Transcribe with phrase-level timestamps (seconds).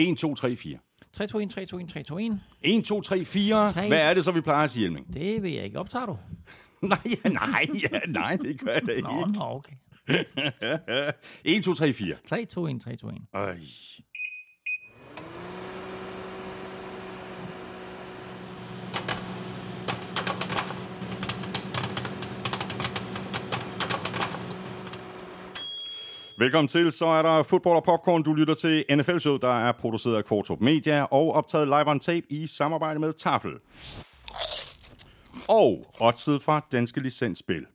[0.00, 0.78] 1, 2, 3, 4.
[1.12, 2.40] 3, 2, 1, 3, 2, 1, 3, 2, 1.
[2.62, 3.72] 1, 2, 3, 4.
[3.72, 3.88] Tre.
[3.88, 5.14] Hvad er det så, vi plejer at sige, Elming?
[5.14, 5.78] Det vil jeg ikke.
[5.78, 6.16] Optager du?
[6.82, 9.38] nej, ja, nej, ja, nej, det gør jeg da Nå, ikke.
[9.38, 9.72] nå, okay.
[11.44, 12.16] 1, 2, 3, 4.
[12.28, 13.14] 3, 2, 1, 3, 2, 1.
[13.34, 13.56] Øj.
[26.40, 28.22] Velkommen til, så er der fodbold og popcorn.
[28.22, 32.26] Du lytter til NFL-showet, der er produceret af Kvartrup Media og optaget live on tape
[32.32, 33.52] i samarbejde med Tafel.
[35.48, 37.66] Og oddset fra Danske Licensspil.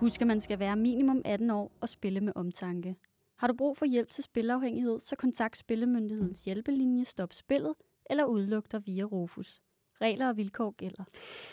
[0.00, 2.96] Husk, at man skal være minimum 18 år og spille med omtanke.
[3.38, 7.74] Har du brug for hjælp til spilafhængighed, så kontakt Spillemyndighedens hjælpelinje Stop Spillet
[8.10, 9.60] eller udluk dig via Rufus.
[10.02, 11.04] Regler og vilkår gælder.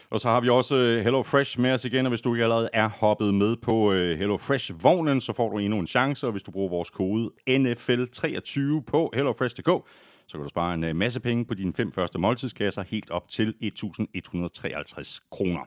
[0.10, 2.44] Og så har vi også øh, Hello Fresh med os igen, og hvis du ikke
[2.44, 6.32] allerede er hoppet med på øh, Hello Fresh-vognen, så får du endnu en chance, og
[6.32, 9.88] hvis du bruger vores kode NFL23 på hellofresh.dk,
[10.28, 13.30] så kan du spare en øh, masse penge på dine fem første måltidskasser, helt op
[13.30, 15.62] til 1.153 kroner.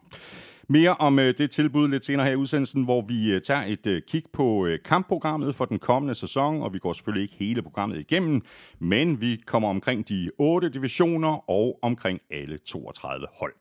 [0.69, 3.87] Mere om øh, det tilbud lidt senere her i udsendelsen, hvor vi øh, tager et
[3.87, 7.63] øh, kig på øh, kampprogrammet for den kommende sæson, og vi går selvfølgelig ikke hele
[7.63, 8.43] programmet igennem,
[8.79, 13.53] men vi kommer omkring de otte divisioner og omkring alle 32 hold.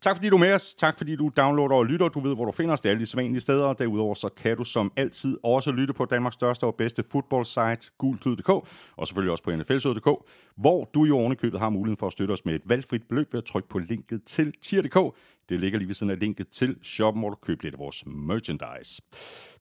[0.00, 2.44] Tak fordi du er med os, tak fordi du downloader og lytter, du ved hvor
[2.44, 5.38] du finder os, det er alle de sædvanlige steder, derudover så kan du som altid
[5.42, 8.48] også lytte på Danmarks største og bedste fodboldsite, gultyd.dk,
[8.96, 10.08] og selvfølgelig også på nflsød.dk,
[10.56, 13.32] hvor du i årene købet har muligheden for at støtte os med et valgfrit beløb
[13.32, 15.14] ved at trykke på linket til tier.dk.
[15.48, 18.06] Det ligger lige ved siden af linket til shoppen, hvor du køber lidt af vores
[18.06, 19.02] merchandise.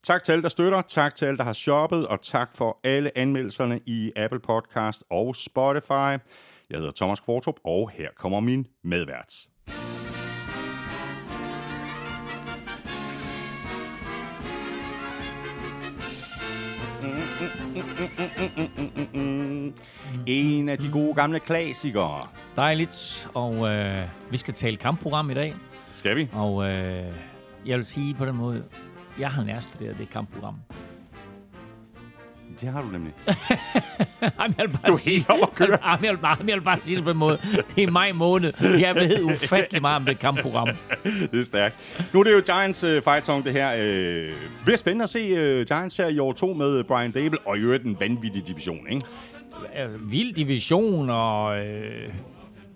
[0.04, 3.18] Tak til alle, der støtter, tak til alle, der har shoppet, og tak for alle
[3.18, 6.18] anmeldelserne i Apple Podcast og Spotify.
[6.70, 9.34] Jeg hedder Thomas Kvartrup, og her kommer min medvært.
[20.26, 22.22] En af de gode gamle klassikere.
[22.56, 25.54] Dejligt, og øh, vi skal tale kampprogram i dag.
[25.94, 26.30] Skal vi?
[26.34, 27.04] Og øh,
[27.66, 28.64] jeg vil sige på den måde,
[29.20, 30.56] jeg har nærstuderet det kampprogram.
[32.62, 33.14] Det har du nemlig.
[34.40, 35.90] Jamen, jeg vil bare Du er sige, helt oppe at køre.
[35.92, 37.40] Jamen, jeg, vil bare, jeg vil bare sige det på den måde.
[37.76, 38.54] Det er maj måned.
[38.80, 40.68] Jeg ved ufattelig meget om det kampprogram.
[41.32, 42.08] det er stærkt.
[42.14, 43.74] Nu er det jo Giants uh, fight song, det her.
[43.74, 44.34] Uh,
[44.64, 47.60] bliver spændende at se uh, Giants her i år 2 med Brian Dable, og i
[47.60, 49.06] øvrigt en vanvittig division, ikke?
[49.84, 52.14] Øh, Vild division, og øh,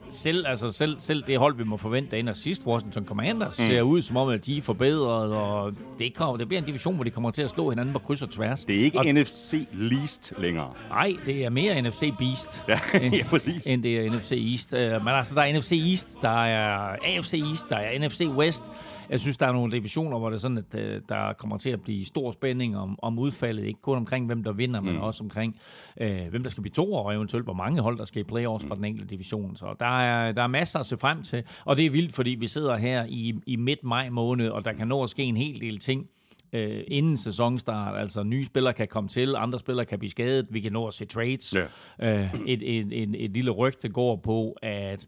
[0.09, 3.65] selv, altså selv, selv det hold, vi må forvente derinde sidst, Washington Commanders, mm.
[3.65, 6.95] ser ud som om, at de er forbedret, og det, kommer, det bliver en division,
[6.95, 8.65] hvor de kommer til at slå hinanden på kryds og tværs.
[8.65, 9.05] Det er ikke og.
[9.05, 10.73] NFC Least længere.
[10.89, 12.63] Nej, det er mere NFC Beast.
[12.67, 13.67] Ja, end, ja, præcis.
[13.67, 14.73] End det er NFC East.
[14.73, 18.71] Uh, men altså, der er NFC East, der er AFC East, der er NFC West.
[19.09, 21.69] Jeg synes, der er nogle divisioner, hvor det er sådan, at uh, der kommer til
[21.69, 23.65] at blive stor spænding om, om udfaldet.
[23.65, 24.85] Ikke kun omkring, hvem der vinder, mm.
[24.85, 25.55] men også omkring,
[26.01, 28.65] uh, hvem der skal blive to og eventuelt, hvor mange hold, der skal i playoffs
[28.65, 28.69] mm.
[28.69, 29.55] fra den enkelte division.
[29.55, 31.43] Så der er, der er masser at se frem til.
[31.65, 34.87] Og det er vildt, fordi vi sidder her i, i midt-maj måned, og der kan
[34.87, 36.07] nå at ske en hel del ting
[36.53, 37.99] øh, inden sæsonstart.
[37.99, 40.93] Altså nye spillere kan komme til, andre spillere kan blive skadet, vi kan nå at
[40.93, 41.55] se trades.
[41.99, 42.19] Ja.
[42.19, 45.07] Øh, et, et, et, et lille rygte går på, at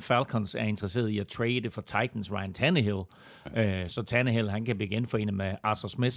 [0.00, 3.00] Falcons er interesseret i at trade for Titans Ryan Tannehill,
[3.56, 6.16] øh, så Tannehill han kan blive genforenet med Arthur Smith.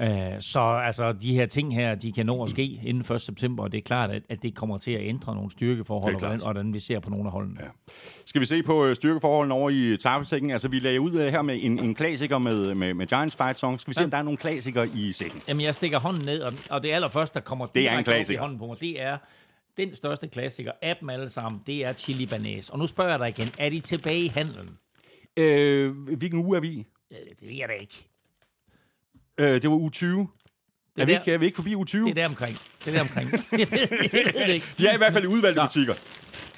[0.00, 0.08] Øh,
[0.40, 3.20] så altså, de her ting her, de kan nå at ske inden 1.
[3.20, 6.20] september, og det er klart, at, at det kommer til at ændre nogle styrkeforhold, og
[6.20, 7.60] hvordan, og hvordan vi ser på nogle af holdene.
[7.60, 7.66] Ja.
[8.26, 10.50] Skal vi se på øh, styrkeforholdene over i tafelsækken?
[10.50, 13.58] Altså, vi lagde ud øh, her med en, en klassiker med, med, med Giants Fight
[13.58, 13.80] Song.
[13.80, 14.04] Skal vi se, ja.
[14.04, 15.42] om der er nogle klassikere i sækken?
[15.48, 18.00] Jamen, jeg stikker hånden ned, og, og det allerførste, der kommer Det er en op
[18.00, 18.40] i klassiker.
[18.40, 19.18] hånden på mig, det er
[19.76, 22.70] den største klassiker af dem alle sammen, det er Chili Banæs.
[22.70, 24.78] Og nu spørger jeg dig igen, er de tilbage i handlen?
[25.36, 26.84] Øh, hvilken uge er vi i?
[27.12, 28.08] Øh, Det ved jeg da ikke.
[29.38, 30.28] Øh, det var uge 20.
[30.96, 32.04] Det er, vi der- ikke, er vi ikke forbi uge 20?
[32.04, 32.56] Det er der omkring.
[32.84, 33.30] Det er der omkring.
[33.60, 34.66] jeg, ved, det ikke.
[34.78, 35.94] De er i hvert fald i udvalgte butikker.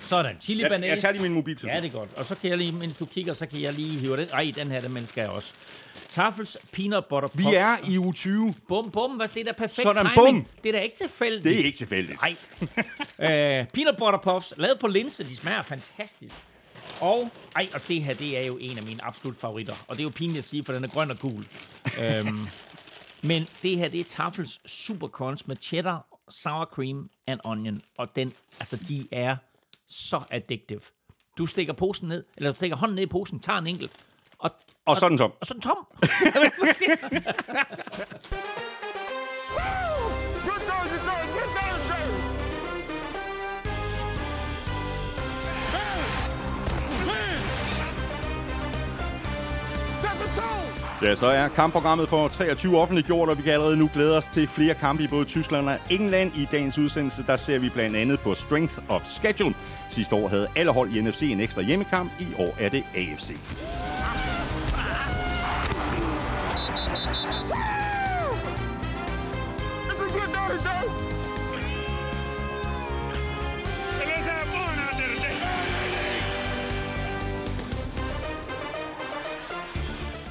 [0.06, 0.88] Sådan, Chili Jeg, Banæs.
[0.88, 1.74] jeg tager lige min mobiltelefon.
[1.76, 2.10] Ja, det er godt.
[2.16, 4.28] Og så kan jeg lige, mens du kigger, så kan jeg lige hive den.
[4.32, 5.52] Ej, den her, den elsker jeg også.
[6.08, 7.46] Tafels Peanut Butter Puffs.
[7.46, 8.54] Vi er i uge 20.
[8.68, 10.44] Bum, bum, hvad, det er da perfekt Sådan, timing.
[10.44, 10.46] bum.
[10.62, 11.44] Det er da ikke tilfældigt.
[11.44, 12.20] Det er ikke tilfældigt.
[12.22, 12.36] Nej.
[13.62, 16.34] uh, peanut butter puffs, lavet på linse, de smager fantastisk.
[17.00, 19.74] Og, ej, og det her, det er jo en af mine absolut favoritter.
[19.88, 21.44] Og det er jo pinligt at sige, for den er grøn og gul.
[22.20, 22.48] um,
[23.28, 27.82] men det her, det er Tafels Super Crunch med cheddar, sour cream and onion.
[27.98, 29.36] Og den, altså, de er
[29.88, 30.80] så addictive.
[31.38, 33.92] Du stikker posen ned, eller du stikker hånden ned i posen, tager en enkelt,
[34.38, 34.50] og,
[34.86, 35.32] Og så er den tom.
[35.40, 35.86] og så er den tom.
[51.02, 54.48] Ja, så er kampprogrammet for 23 offentliggjort, og vi kan allerede nu glæde os til
[54.48, 56.32] flere kampe i både Tyskland og England.
[56.36, 59.54] I dagens udsendelse, der ser vi blandt andet på Strength of Schedule.
[59.88, 62.10] Sidste år havde alle hold i NFC en ekstra hjemmekamp.
[62.20, 63.30] I år er det AFC.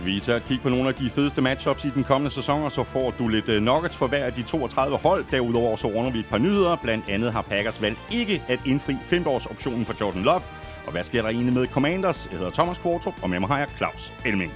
[0.05, 2.71] Vi tager et kig på nogle af de fedeste matchups i den kommende sæson, og
[2.71, 5.25] så får du lidt øh, nuggets for hver af de 32 hold.
[5.31, 6.75] Derudover så runder vi et par nyheder.
[6.75, 10.41] Blandt andet har Packers valgt ikke at indfri 5 års optionen for Jordan Love.
[10.85, 12.27] Og hvad sker der egentlig med Commanders?
[12.31, 14.51] Jeg hedder Thomas Kvartrup, og med mig har jeg Claus Elming.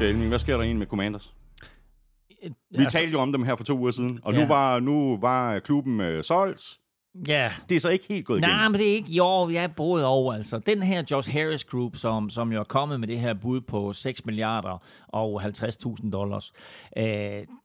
[0.00, 1.34] Elming, hvad sker der egentlig med Commanders?
[2.42, 4.40] Vi altså, talte jo om dem her for to uger siden, og ja.
[4.40, 6.62] nu, var, nu var klubben øh, solgt.
[7.28, 7.52] Ja.
[7.68, 8.56] Det er så ikke helt gået igennem.
[8.56, 9.12] Nej, men det er ikke.
[9.12, 10.34] Jo, jeg er både over.
[10.34, 13.60] Altså, den her Josh Harris Group, som, som jo er kommet med det her bud
[13.60, 16.52] på 6 milliarder og 50.000 dollars,
[16.96, 17.04] øh,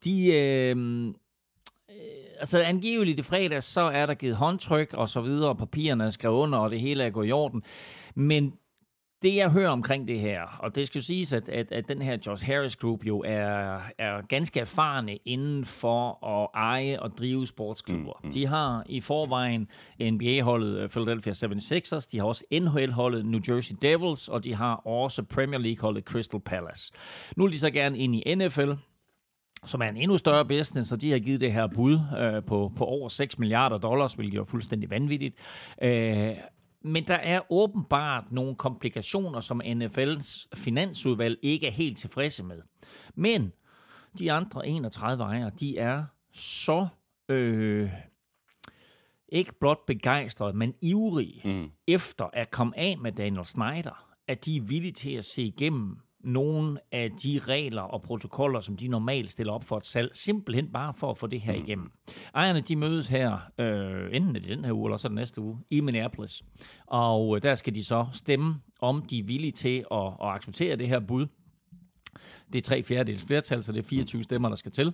[0.06, 0.27] de...
[0.33, 1.95] Øh, øh,
[2.39, 6.09] altså angiveligt i fredags, så er der givet håndtryk og så videre, og papirerne er
[6.09, 7.63] skrevet under, og det hele er gået i orden.
[8.15, 8.53] Men
[9.25, 12.01] det, jeg hører omkring det her, og det skal jo siges, at, at, at den
[12.01, 17.48] her Josh Harris Group jo er, er ganske erfarne inden for at eje og drive
[17.48, 18.19] sportsklubber.
[18.24, 18.33] Mm, mm.
[18.33, 19.68] De har i forvejen
[20.00, 25.24] NBA-holdet øh, Philadelphia 76ers, de har også NHL-holdet New Jersey Devils, og de har også
[25.24, 26.92] Premier League-holdet Crystal Palace.
[27.36, 28.71] Nu vil de så gerne ind i NFL,
[29.66, 32.71] som er en endnu større business, og de har givet det her bud øh, på,
[32.78, 35.36] på over 6 milliarder dollars, hvilket er fuldstændig vanvittigt.
[35.81, 36.36] Øh,
[36.85, 42.61] men der er åbenbart nogle komplikationer, som NFL's finansudvalg ikke er helt tilfredse med.
[43.15, 43.53] Men
[44.19, 46.03] de andre 31 ejere, de er
[46.33, 46.87] så
[47.29, 47.89] øh,
[49.29, 51.71] ikke blot begejstrede, men ivrige mm.
[51.87, 55.97] efter at komme af med Daniel Snyder, at de er villige til at se igennem
[56.25, 60.72] nogle af de regler og protokoller, som de normalt stiller op for et salg, simpelthen
[60.72, 61.63] bare for at få det her mm.
[61.63, 61.92] igennem.
[62.36, 65.57] Ejerne de mødes her, øh, enten i den her uge, eller så den næste uge,
[65.69, 66.44] i Minneapolis.
[66.88, 70.75] Og øh, der skal de så stemme, om de er villige til at, at acceptere
[70.75, 71.27] det her bud.
[72.54, 74.94] Det er tre fjerdedels flertal, så det er 24 stemmer, der skal til.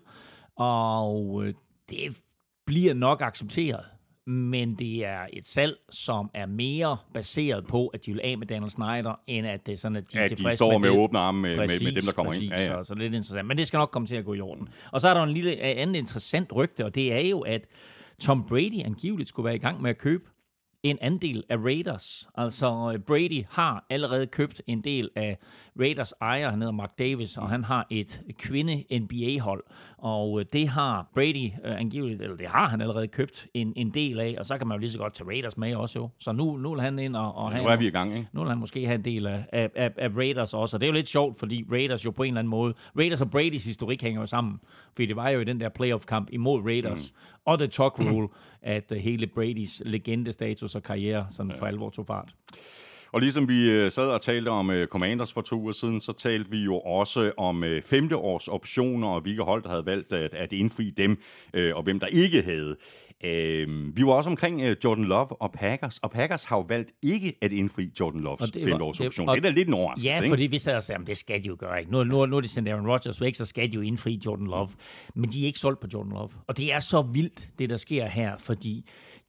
[0.55, 1.53] Og øh,
[1.89, 2.21] det
[2.65, 3.85] bliver nok accepteret
[4.27, 8.47] men det er et salg, som er mere baseret på, at de vil af med
[8.47, 10.99] Daniel Snyder, end at det er sådan, at de er ja, de står med, med
[10.99, 12.53] åbne arme med, præcis, med, med dem, der kommer præcis, ind.
[12.53, 12.83] Ja, ja.
[12.83, 13.47] Så, så lidt interessant.
[13.47, 14.69] Men det skal nok komme til at gå i orden.
[14.91, 17.67] Og så er der en lille anden interessant rygte, og det er jo, at
[18.19, 20.23] Tom Brady angiveligt skulle være i gang med at købe
[20.83, 22.27] en andel af Raiders.
[22.35, 25.37] Altså Brady har allerede købt en del af
[25.79, 29.63] Raiders ejer, han hedder Mark Davis, og han har et kvinde-NBA-hold.
[30.01, 33.93] Og øh, det har Brady uh, angiveligt, eller det har han allerede købt en, en
[33.93, 36.09] del af, og så kan man jo lige så godt tage Raiders med også jo.
[36.19, 37.65] Så nu, nu vil han ind og, og ja, have...
[37.65, 38.27] Nu er vi i gang, ikke?
[38.33, 40.77] Nu vil han måske have en del af, af, af, af Raiders også.
[40.77, 42.73] Og det er jo lidt sjovt, fordi Raiders jo på en eller anden måde...
[42.97, 44.59] Raiders og Bradys historik hænger jo sammen.
[44.95, 47.11] Fordi det var jo i den der playoff-kamp imod Raiders.
[47.11, 47.41] Mm.
[47.45, 48.27] Og The Talk Rule,
[48.61, 51.57] at uh, hele Bradys legendestatus og karriere sådan ja.
[51.57, 52.35] for alvor tog fart.
[53.13, 56.13] Og ligesom vi øh, sad og talte om øh, Commanders for to uger siden, så
[56.13, 60.13] talte vi jo også om uh, femte års optioner, og hvilke hold, der havde valgt
[60.13, 61.17] at, at indfri dem,
[61.53, 62.77] og hvem der ikke havde.
[63.23, 66.91] Uh, vi var også omkring uh, Jordan Love og Packers, og Packers har jo valgt
[67.01, 69.27] ikke at indfri Jordan Loves femte års option.
[69.27, 71.43] Det, det er lidt en overraskelse, Ja, fordi vi sad og sagde, at det skal
[71.43, 71.79] de jo gøre.
[71.79, 71.91] Ikke?
[71.91, 74.45] Nu, nu, nu er det sendt Aaron Rodgers væk, så skal de jo indfri Jordan
[74.45, 74.69] Love.
[75.15, 76.29] Men de er ikke solgt på Jordan Love.
[76.47, 78.85] Og det er så vildt, det der sker her, fordi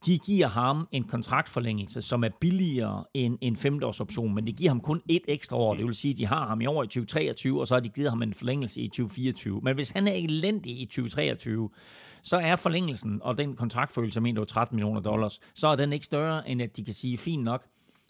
[0.06, 4.80] de giver ham en kontraktforlængelse, som er billigere end en femteårsoption, men det giver ham
[4.80, 5.74] kun et ekstra år.
[5.74, 7.88] Det vil sige, at de har ham i år i 2023, og så har de
[7.88, 9.60] givet ham en forlængelse i 2024.
[9.62, 11.70] Men hvis han er elendig i 2023,
[12.22, 16.06] så er forlængelsen og den kontraktfølelse, som egentlig 13 millioner dollars, så er den ikke
[16.06, 17.66] større, end at de kan sige, fint nok,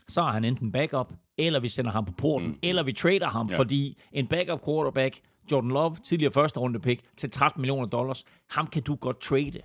[0.09, 2.59] så er han enten backup, eller vi sender ham på porten, mm.
[2.63, 3.59] eller vi trader ham, ja.
[3.59, 5.21] fordi en backup quarterback,
[5.53, 9.61] Jordan Love, tidligere første runde pick, til 13 millioner dollars, ham kan du godt trade.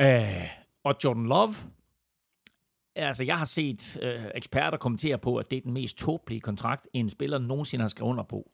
[0.00, 0.48] Øh,
[0.84, 1.54] og Jordan Love,
[2.96, 6.88] altså jeg har set øh, eksperter kommentere på, at det er den mest tåbelige kontrakt,
[6.92, 8.50] en spiller nogensinde har skrevet under på.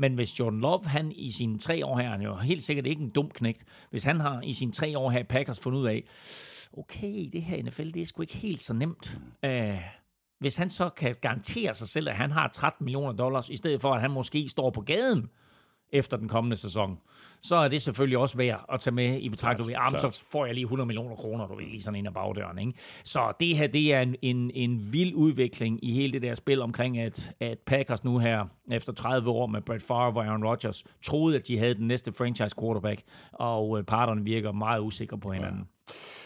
[0.00, 2.86] Men hvis Jordan Love, han i sine tre år her, han er jo helt sikkert
[2.86, 5.86] ikke en dum knægt, hvis han har i sine tre år her Packers fundet ud
[5.86, 6.04] af,
[6.72, 9.18] okay, det her NFL, det er sgu ikke helt så nemt.
[9.46, 9.50] Uh,
[10.38, 13.80] hvis han så kan garantere sig selv, at han har 13 millioner dollars, i stedet
[13.80, 15.30] for at han måske står på gaden
[15.92, 16.98] efter den kommende sæson,
[17.42, 19.70] så er det selvfølgelig også værd at tage med i betragtning.
[19.70, 22.58] Ja, så får jeg lige 100 millioner kroner, du ved, lige sådan en af bagdøren.
[22.58, 22.72] Ikke?
[23.04, 26.62] Så det her, det er en, en, en vild udvikling i hele det der spil
[26.62, 30.84] omkring, at, at Packers nu her, efter 30 år med Brett Favre og Aaron Rodgers,
[31.02, 35.32] troede, at de havde den næste franchise quarterback, og øh, parterne virker meget usikre på
[35.32, 35.64] hinanden.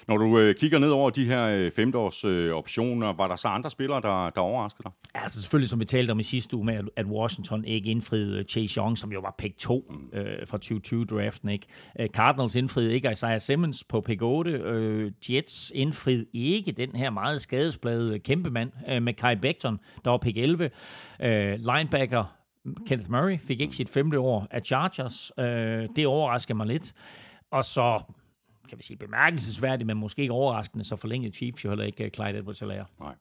[0.08, 3.48] Når du øh, kigger ned over de her øh, femteårs øh, optioner, var der så
[3.48, 4.92] andre spillere, der, der overraskede dig?
[5.22, 8.80] Altså selvfølgelig, som vi talte om i sidste uge med, at- Washington ikke indfriede Chase
[8.80, 10.58] Young, som jo var pick 2 øh, fra
[11.12, 11.48] 2020-draften.
[11.48, 11.66] Ikke?
[12.00, 14.50] Øh, Cardinals indfriede ikke Isaiah Simmons på pick 8.
[14.50, 20.10] Øh, Jets indfriede ikke den her meget skadesplade kæmpe mand øh, med Kai Becton, der
[20.10, 20.70] var pick 11.
[21.20, 22.24] Øh, linebacker
[22.86, 25.32] Kenneth Murray fik ikke sit femte år af Chargers.
[25.38, 26.94] Øh, det overrasker mig lidt.
[27.50, 28.00] Og så
[28.68, 32.10] kan vi sige bemærkelsesværdigt, men måske ikke overraskende, så forlængede Chiefs jo heller ikke øh,
[32.10, 32.84] Clyde Edwards-Helaire.
[33.00, 33.14] Nej.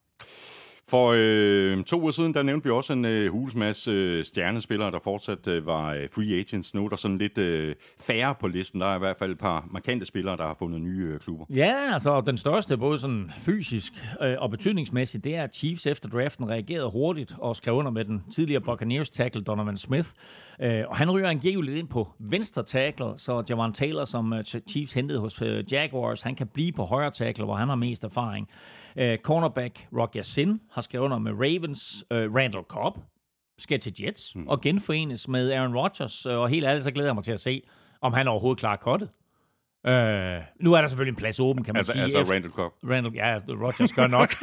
[0.88, 4.92] For øh, to uger siden, der nævnte vi også en øh, hulens masse øh, stjernespillere,
[4.92, 6.74] der fortsat øh, var øh, free agents.
[6.74, 8.82] Nu er der sådan lidt øh, færre på listen.
[8.82, 11.46] Der er i hvert fald et par markante spillere, der har fundet nye øh, klubber.
[11.50, 16.10] Ja, altså den største, både sådan fysisk øh, og betydningsmæssigt, det er, at Chiefs efter
[16.10, 20.10] draften reagerede hurtigt og skrev under med den tidligere Buccaneers tackle Donovan Smith.
[20.62, 24.94] Øh, og han ryger angiveligt ind på venstre tackle, så Javon Taylor, som øh, Chiefs
[24.94, 28.50] hentede hos øh, Jaguars, han kan blive på højre tackle, hvor han har mest erfaring.
[28.98, 32.06] Øh, cornerback Rock Sin har skrevet under med Ravens.
[32.12, 32.98] Øh, Randall Cobb
[33.58, 34.48] skal til Jets mm.
[34.48, 37.40] og genforenes med Aaron Rodgers, øh, og helt ærligt, så glæder jeg mig til at
[37.40, 37.62] se,
[38.02, 39.10] om han overhovedet klarer kottet.
[39.88, 42.02] Øh, nu er der selvfølgelig en plads åben, kan man Altså, sige.
[42.04, 42.74] altså efter- Randall Cobb.
[42.84, 44.30] Randall, ja, Rodgers gør nok.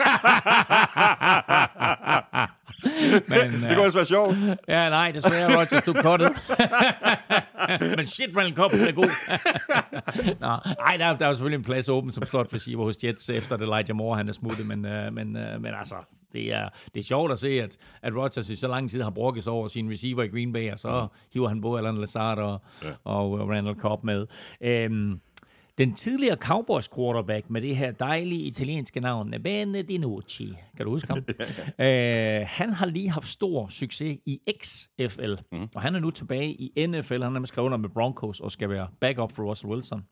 [3.29, 4.37] Men, Det kunne også være sjovt.
[4.69, 6.33] ja, nej, desværre, Rodgers, du kottet.
[7.97, 9.11] Men shit, Randall Cobb, er god.
[10.41, 10.47] Nå,
[10.87, 13.29] ej, der, er- der er jo selvfølgelig en plads åben som slot receiver hos Jets,
[13.31, 14.67] efter det Elijah Moore, han er smuttet.
[14.67, 15.95] Men, øh, men, øh, men altså,
[16.33, 19.11] det er, det er sjovt at se, at, at Rodgers i så lang tid har
[19.11, 22.39] brokket sig over sin receiver i Green Bay, og så hiver han både Alan Lazard
[22.39, 22.89] og, ja.
[23.05, 24.27] og Randall Cobb med.
[24.63, 25.21] Øhm,
[25.81, 31.09] den tidligere Cowboys quarterback med det her dejlige italienske navn, Bene Dinucci, kan du huske
[31.09, 31.19] ham?
[31.87, 35.69] øh, han har lige haft stor succes i XFL, mm.
[35.75, 37.23] og han er nu tilbage i NFL.
[37.23, 40.03] Han er skrevet under med Broncos og skal være backup for Russell Wilson.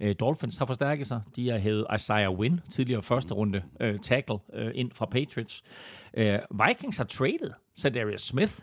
[0.00, 1.20] Øh, Dolphins har forstærket sig.
[1.36, 5.62] De har hævet Isaiah Wynn, tidligere første runde øh, tackle, øh, ind fra Patriots.
[6.14, 7.50] Øh, Vikings har traded
[7.80, 8.54] Zadarius Smith,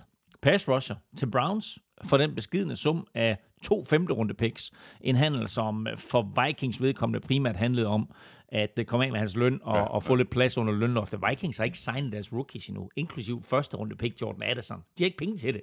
[0.46, 4.72] pass rusher, til Browns for den beskidende sum af to femte runde picks.
[5.02, 8.10] En handel, som for Vikings vedkommende primært handlede om
[8.50, 11.20] at det komme af med hans løn og, ja, og få lidt plads under lønloftet.
[11.30, 14.78] Vikings har ikke signet deres rookies endnu, inklusiv første runde pick Jordan Addison.
[14.78, 15.62] De har ikke penge til det.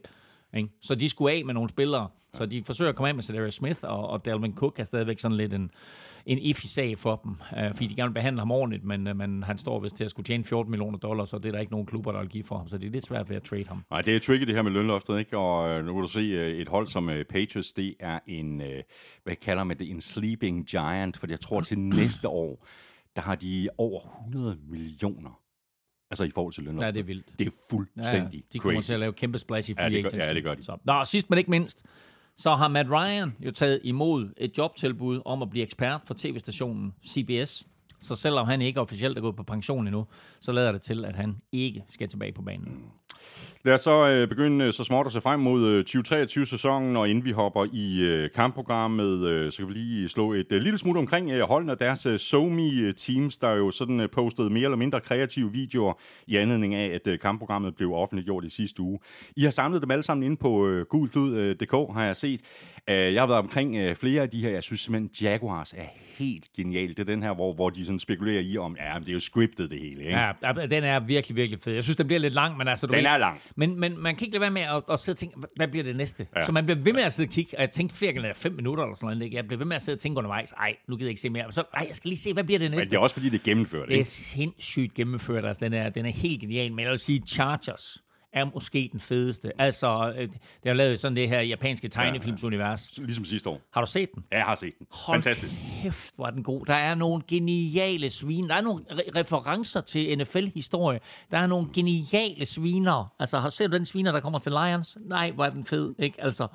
[0.55, 0.69] Ikke?
[0.81, 2.09] Så de skulle af med nogle spillere.
[2.35, 5.19] Så de forsøger at komme af med Cedarius Smith, og, og Dalvin Cook er stadigvæk
[5.19, 5.71] sådan lidt en,
[6.26, 9.17] en iffy sag for dem, øh, fordi de gerne vil behandle ham ordentligt, men, øh,
[9.17, 11.59] men han står vist til at skulle tjene 14 millioner dollars, så det er der
[11.61, 13.43] ikke nogen klubber, der vil give for ham, så det er lidt svært ved at
[13.43, 13.85] trade ham.
[13.91, 15.38] Nej, det er tricky det her med lønloftet, ikke?
[15.38, 18.62] Og øh, nu kan du se, øh, et hold som øh, Patriots, det er en,
[19.25, 22.67] hvad kalder man det, en sleeping giant, for jeg tror til næste år,
[23.17, 24.00] der har de over
[24.31, 25.41] 100 millioner,
[26.11, 26.87] altså i forhold til lønloftet.
[26.87, 27.38] Ja, det er vildt.
[27.38, 28.87] Det er fuldstændig de kommer crazy.
[28.87, 30.26] til at lave kæmpe splash i free Ja, det gør- agency.
[30.29, 30.62] ja, det gør de.
[30.62, 30.76] Så.
[30.85, 31.87] Nå, sidst men ikke mindst,
[32.37, 36.95] så har Matt Ryan jo taget imod et jobtilbud om at blive ekspert for tv-stationen
[37.07, 37.67] CBS.
[38.01, 40.07] Så selvom han ikke officielt er gået på pension endnu,
[40.41, 42.85] så lader det til, at han ikke skal tilbage på banen.
[43.64, 47.09] Lad os så øh, begynde øh, så småt at se frem mod øh, 2023-sæsonen, og
[47.09, 50.78] inden vi hopper i øh, kampprogrammet, øh, så kan vi lige slå et øh, lille
[50.78, 54.76] smut omkring øh, holdene og deres øh, SoMe-teams, der jo sådan øh, postede mere eller
[54.76, 55.92] mindre kreative videoer
[56.26, 58.99] i anledning af, at øh, kampprogrammet blev offentliggjort i sidste uge.
[59.37, 62.40] I har samlet dem alle sammen inde på øh, gulklud.dk, har jeg set.
[62.88, 65.87] Øh, jeg har været omkring øh, flere af de her, jeg synes simpelthen, Jaguars er
[66.19, 66.97] helt genialt.
[66.97, 69.21] Det er den her, hvor, hvor de sådan spekulerer i, om ja, det er jo
[69.21, 70.19] scriptet det hele, ikke?
[70.19, 71.73] Ja, ja, den er virkelig, virkelig fed.
[71.73, 72.87] Jeg synes, den bliver lidt lang, men altså...
[72.87, 73.40] Du Den ved- er lang.
[73.56, 75.68] Men, men man kan ikke lade være med at, at sidde og tænke, "Hva- hvad
[75.68, 76.26] bliver det næste?
[76.37, 76.44] Ja.
[76.47, 78.52] Så man bliver ved med at sidde og kigge, og jeg tænkte flere gange, fem
[78.52, 79.23] minutter eller sådan noget.
[79.25, 79.37] ikke?
[79.37, 81.30] Jeg bliver ved med at sidde og tænke undervejs, ej, nu gider jeg ikke se
[81.30, 81.52] mere.
[81.52, 82.90] Så, ej, jeg skal lige se, hvad bliver det Men næste?
[82.90, 84.11] det er også fordi, det er gennemført, Det er ikke?
[84.11, 85.44] sindssygt gennemført.
[85.44, 86.73] Altså, den, er, den er helt genial.
[86.73, 88.02] Men jeg vil sige, Chargers
[88.33, 89.53] er måske den fedeste.
[89.61, 92.99] Altså, øh, det har lavet sådan det her japanske tegnefilmsunivers.
[92.99, 93.61] Ligesom sidste år.
[93.73, 94.25] Har du set den?
[94.33, 94.87] Ja, jeg har set den.
[94.91, 95.55] Hold Fantastisk.
[95.83, 96.67] kæft, hvor er den god.
[96.67, 98.49] Der er nogle geniale svin.
[98.49, 101.01] Der er nogle re- referencer til NFL-historie.
[101.31, 103.15] Der er nogle geniale sviner.
[103.19, 104.99] Altså, har set du den sviner, der kommer til Lions?
[105.07, 106.23] Nej, hvor er den fed, ikke?
[106.25, 106.47] Altså,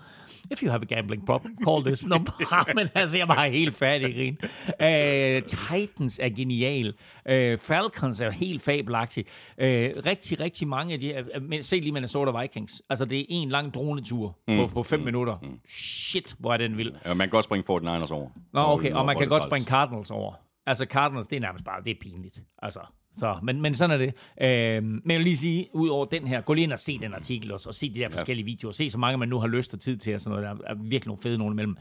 [0.51, 2.31] if you have a gambling problem, call this number.
[2.75, 4.37] Men altså, jeg var helt færdig, grin.
[4.67, 6.87] Uh, Titans er genial.
[6.87, 9.25] Uh, Falcons er helt fabelagtig.
[9.57, 11.39] Uh, rigtig, rigtig mange af de her...
[11.41, 12.81] men Se lige Minnesota Vikings.
[12.89, 14.57] Altså, det er en lang dronetur mm.
[14.57, 15.05] på, på fem mm.
[15.05, 15.37] minutter.
[15.67, 16.91] Shit, hvor er den vild.
[17.05, 18.29] Ja, man kan godt springe Fort Niners over.
[18.53, 20.33] Nå, okay, Hvor- og man kan godt springe Cardinals over.
[20.65, 22.39] Altså Cardinals, det er nærmest bare, det er pinligt.
[22.61, 22.79] Altså,
[23.17, 24.13] så, men, men sådan er det.
[24.41, 26.99] Øhm, men jeg vil lige sige, ud over den her, gå lige ind og se
[26.99, 28.71] den artikel også, og se de der forskellige videoer.
[28.71, 30.57] Se så mange, man nu har lyst og tid til, og sådan noget.
[30.59, 31.77] Der er virkelig nogle fede nogle imellem.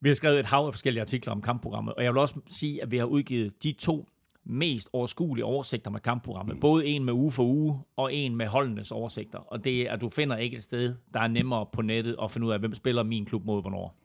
[0.00, 2.82] Vi har skrevet et hav af forskellige artikler om kampprogrammet, og jeg vil også sige,
[2.82, 4.08] at vi har udgivet de to
[4.46, 6.54] mest overskuelige oversigter med kampprogrammet.
[6.54, 6.60] Mm.
[6.60, 9.38] Både en med uge for uge, og en med holdenes oversigter.
[9.38, 12.30] Og det er, at du finder ikke et sted, der er nemmere på nettet at
[12.30, 13.96] finde ud af, hvem spiller min klub mod hvornår.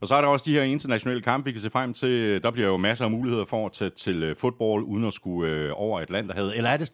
[0.00, 2.42] Og så er der også de her internationale kampe, vi kan se frem til.
[2.42, 5.52] Der bliver jo masser af muligheder for at tage til øh, fodbold, uden at skulle
[5.52, 6.56] øh, over Atlanterhavet.
[6.56, 6.88] Eller er det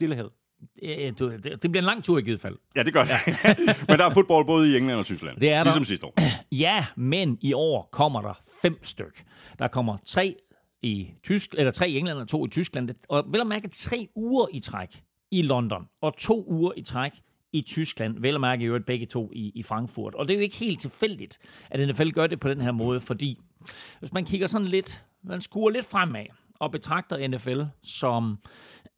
[1.44, 2.56] det, det bliver en lang tur i givet fald.
[2.76, 3.10] Ja, det gør det.
[3.10, 3.54] Ja.
[3.88, 5.40] men der er fodbold både i England og Tyskland.
[5.40, 5.64] Det er der.
[5.64, 6.14] Ligesom sidste år.
[6.52, 9.24] Ja, men i år kommer der fem styk.
[9.58, 10.36] Der kommer tre
[10.82, 12.90] i Tysk, eller tre i England og to i Tyskland.
[13.08, 17.12] Og vel at mærke tre uger i træk i London, og to uger i træk
[17.52, 20.14] i Tyskland, vel at mærke i øvrigt begge to i, i Frankfurt.
[20.14, 21.38] Og det er jo ikke helt tilfældigt,
[21.70, 23.38] at NFL gør det på den her måde, fordi
[23.98, 26.26] hvis man kigger sådan lidt, man skuer lidt fremad
[26.58, 28.38] og betragter NFL som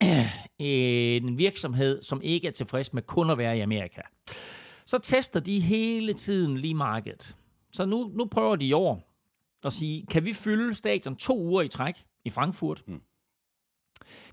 [0.58, 4.00] en virksomhed, som ikke er tilfreds med kun at være i Amerika,
[4.86, 7.36] så tester de hele tiden lige markedet.
[7.72, 9.11] Så nu, nu prøver de i år
[9.64, 12.82] at sige, kan vi fylde stadion to uger i træk i Frankfurt?
[12.86, 13.00] Mm.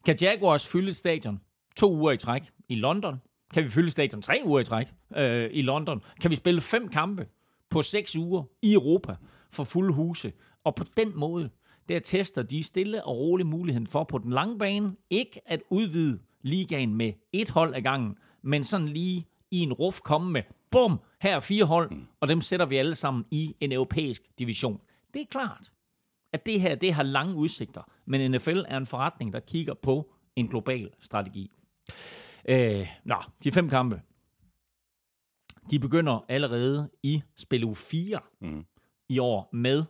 [0.06, 1.42] Kan Jaguars fylde stadion
[1.76, 3.22] to uger i træk i London?
[3.54, 6.04] Kan vi fylde stadion tre uger i træk øh, i London?
[6.22, 7.28] Kan vi spille fem kampe
[7.70, 9.16] på seks uger i Europa
[9.52, 10.34] for fulde huse?
[10.64, 11.50] Og på den måde,
[11.90, 16.20] der tester de stille og roligt muligheden for på den lange bane ikke at udvide
[16.42, 21.00] ligaen med et hold ad gangen, men sådan lige i en ruf komme med, bum,
[21.22, 24.82] her er fire hold, og dem sætter vi alle sammen i en europæisk division.
[25.14, 25.72] Det er klart,
[26.34, 30.14] at det her det har lange udsigter, men NFL er en forretning, der kigger på
[30.36, 31.52] en global strategi.
[32.50, 34.02] Øh, nå, de fem kampe.
[35.72, 38.66] De begynder allerede i spil u 4 mm.
[39.10, 39.84] i år med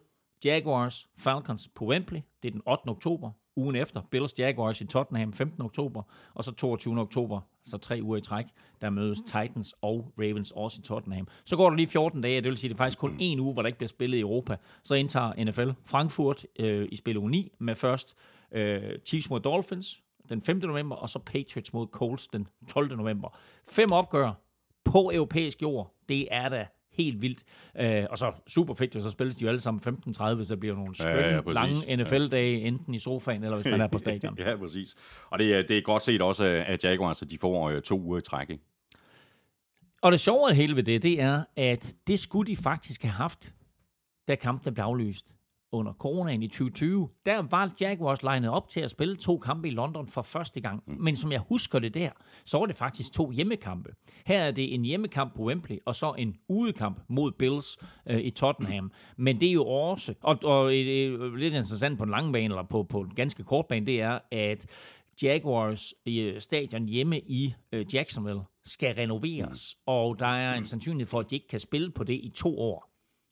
[0.45, 2.21] Jaguars Falcons på Wembley.
[2.43, 2.89] Det er den 8.
[2.89, 3.31] oktober.
[3.55, 5.61] Ugen efter Bills Jaguars i Tottenham 15.
[5.61, 6.03] oktober.
[6.33, 6.99] Og så 22.
[6.99, 8.45] oktober, så tre uger i træk,
[8.81, 11.27] der mødes Titans og Ravens også i Tottenham.
[11.45, 13.53] Så går der lige 14 dage, det vil sige, det er faktisk kun en uge,
[13.53, 14.55] hvor der ikke bliver spillet i Europa.
[14.83, 18.15] Så indtager NFL Frankfurt øh, i spil u 9 med først
[18.51, 20.57] øh, Chiefs mod Dolphins, den 5.
[20.57, 22.97] november, og så Patriots mod Colts den 12.
[22.97, 23.37] november.
[23.69, 24.31] Fem opgør
[24.85, 26.67] på europæisk jord, det er da
[27.03, 27.43] helt vildt.
[27.79, 30.75] Øh, og så super fedt, jo, så spilles de jo alle sammen 15.30, så bliver
[30.75, 34.37] nogle skønne, ja, ja, lange NFL-dage, enten i sofaen, eller hvis man er på stadion.
[34.45, 34.95] ja, præcis.
[35.29, 38.17] Og det er, det er godt set også, at Jaguars, de får øh, to uger
[38.17, 38.63] i træk, ikke?
[40.01, 43.11] Og det sjove af hele ved det, det er, at det skulle de faktisk have
[43.11, 43.53] haft,
[44.27, 45.33] da kampen blev aflyst
[45.71, 49.71] under coronaen i 2020, der var Jaguars legnet op til at spille to kampe i
[49.71, 50.83] London for første gang.
[50.87, 50.95] Mm.
[50.99, 52.09] Men som jeg husker det der,
[52.45, 53.89] så var det faktisk to hjemmekampe.
[54.25, 57.77] Her er det en hjemmekamp på Wembley, og så en udekamp mod Bills
[58.09, 58.91] øh, i Tottenham.
[59.17, 62.45] Men det er jo også, og, og det er lidt interessant på en lang bane,
[62.45, 64.65] eller på, på en ganske kort bane, det er, at
[65.23, 69.83] Jaguars øh, stadion hjemme i øh, Jacksonville skal renoveres, mm.
[69.85, 72.59] og der er en sandsynlighed for, at de ikke kan spille på det i to
[72.59, 72.88] år.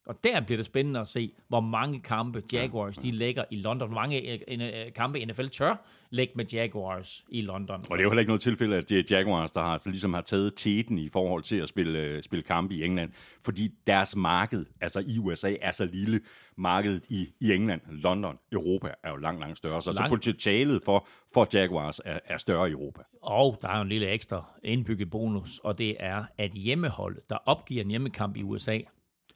[0.08, 3.88] Og der bliver det spændende at se, hvor mange kampe Jaguars de lægger i London.
[3.88, 7.80] Hvor mange øh, øh, kampe NFL tør lægge med Jaguars i London.
[7.90, 10.14] Og det er jo heller ikke noget tilfælde, at det er Jaguars, der har, ligesom
[10.14, 13.10] har taget teten i forhold til at spille, øh, spille kampe i England.
[13.44, 16.20] Fordi deres marked, altså i USA, er så lille.
[16.56, 19.82] Markedet i, i England, London, Europa er jo langt, langt større.
[19.82, 19.98] Så, langt.
[19.98, 23.02] så potentialet for, for Jaguars er, er større i Europa.
[23.22, 27.36] Og der er jo en lille ekstra indbygget bonus, og det er, at hjemmeholdet, der
[27.46, 28.78] opgiver en hjemmekamp i USA,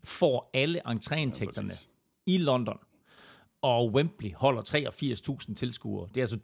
[0.04, 1.72] får alle entréindtægterne
[2.26, 2.78] ja, i London.
[3.62, 4.62] Og Wembley holder
[5.48, 6.08] 83.000 tilskuere.
[6.08, 6.38] Det er altså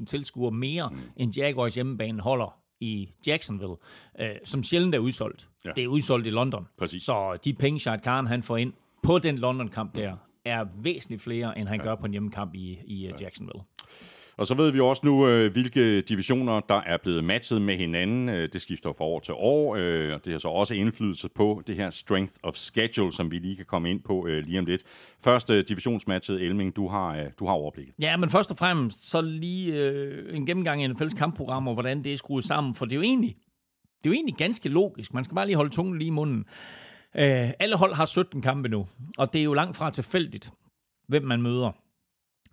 [0.00, 0.98] 20.000 tilskuere mere, mm.
[1.16, 3.74] end Jaguars hjemmebane holder i Jacksonville,
[4.20, 5.48] øh, som sjældent er udsolgt.
[5.64, 5.70] Ja.
[5.76, 6.68] Det er udsolgt i London.
[6.78, 7.02] Præcis.
[7.02, 11.58] Så de penge, Shad Khan han får ind på den London-kamp der, er væsentligt flere,
[11.58, 11.84] end han ja.
[11.84, 13.12] gør på en hjemmekamp i, i ja.
[13.20, 13.62] Jacksonville.
[14.36, 18.28] Og så ved vi også nu, øh, hvilke divisioner, der er blevet matchet med hinanden.
[18.28, 21.62] Øh, det skifter fra år til år, øh, og det har så også indflydelse på
[21.66, 24.82] det her strength of schedule, som vi lige kan komme ind på lige om lidt.
[25.24, 27.94] Første divisionsmatchet, Elming, du har, du har overblikket.
[28.00, 32.04] Ja, men først og fremmest så lige øh, en gennemgang af NFL's kampprogram, og hvordan
[32.04, 33.36] det er skruet sammen, for det er jo egentlig,
[34.04, 35.14] det er jo egentlig ganske logisk.
[35.14, 36.44] Man skal bare lige holde tungen lige i munden.
[37.16, 38.86] Øh, alle hold har 17 kampe nu,
[39.18, 40.52] og det er jo langt fra tilfældigt,
[41.08, 41.83] hvem man møder.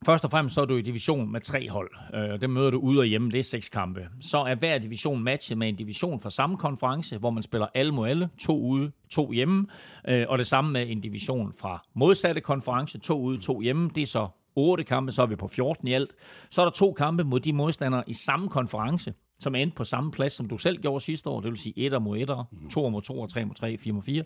[0.05, 1.91] Først og fremmest så er du i division med tre hold.
[2.13, 4.07] Øh, det møder du ude og hjemme, det er seks kampe.
[4.21, 7.91] Så er hver division matchet med en division fra samme konference, hvor man spiller alle
[7.91, 9.67] mod alle, to ude, to hjemme.
[10.07, 13.89] Øh, og det samme med en division fra modsatte konference, to ude, to hjemme.
[13.95, 16.11] Det er så otte kampe, så er vi på 14 i alt.
[16.49, 20.11] Så er der to kampe mod de modstandere i samme konference som endte på samme
[20.11, 21.41] plads, som du selv gjorde sidste år.
[21.41, 22.29] Det vil sige 1 mod 1,
[22.71, 24.23] 2 mod 2, 3 mod 3, 4 mod 4.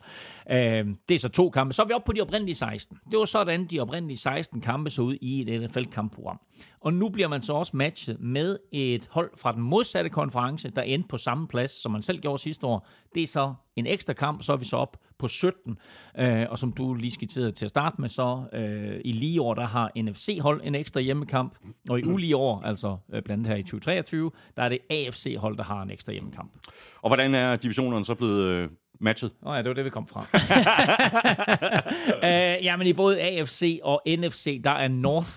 [0.52, 1.74] Øh, det er så to kampe.
[1.74, 2.98] Så er vi oppe på de oprindelige 16.
[3.12, 6.40] Det var sådan, de oprindelige 16 kampe så ud i et NFL-kampprogram.
[6.80, 10.82] Og nu bliver man så også matchet med et hold fra den modsatte konference, der
[10.82, 12.88] endte på samme plads, som man selv gjorde sidste år.
[13.16, 15.78] Det er så en ekstra kamp, så er vi så op på 17.
[16.20, 19.54] Øh, og som du lige skitserede til at starte med, så øh, i lige år,
[19.54, 21.58] der har NFC-hold en ekstra hjemmekamp,
[21.90, 25.58] og i ulige år, altså øh, blandt andet her i 2023, der er det AFC-hold,
[25.58, 26.52] der har en ekstra hjemmekamp.
[27.02, 29.32] Og hvordan er divisionerne så blevet, øh, matchet.
[29.44, 30.26] Åh oh ja, det var det, vi kom fra.
[32.18, 35.30] uh, ja, men i både AFC og NFC, der er North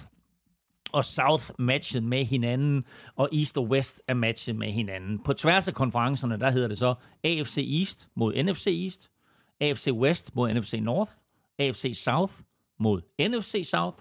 [0.98, 2.84] og South matchet med hinanden,
[3.16, 5.18] og East og West er matchet med hinanden.
[5.24, 9.10] På tværs af konferencerne, der hedder det så AFC East mod NFC East,
[9.60, 11.12] AFC West mod NFC North,
[11.58, 12.34] AFC South
[12.78, 13.96] mod NFC South,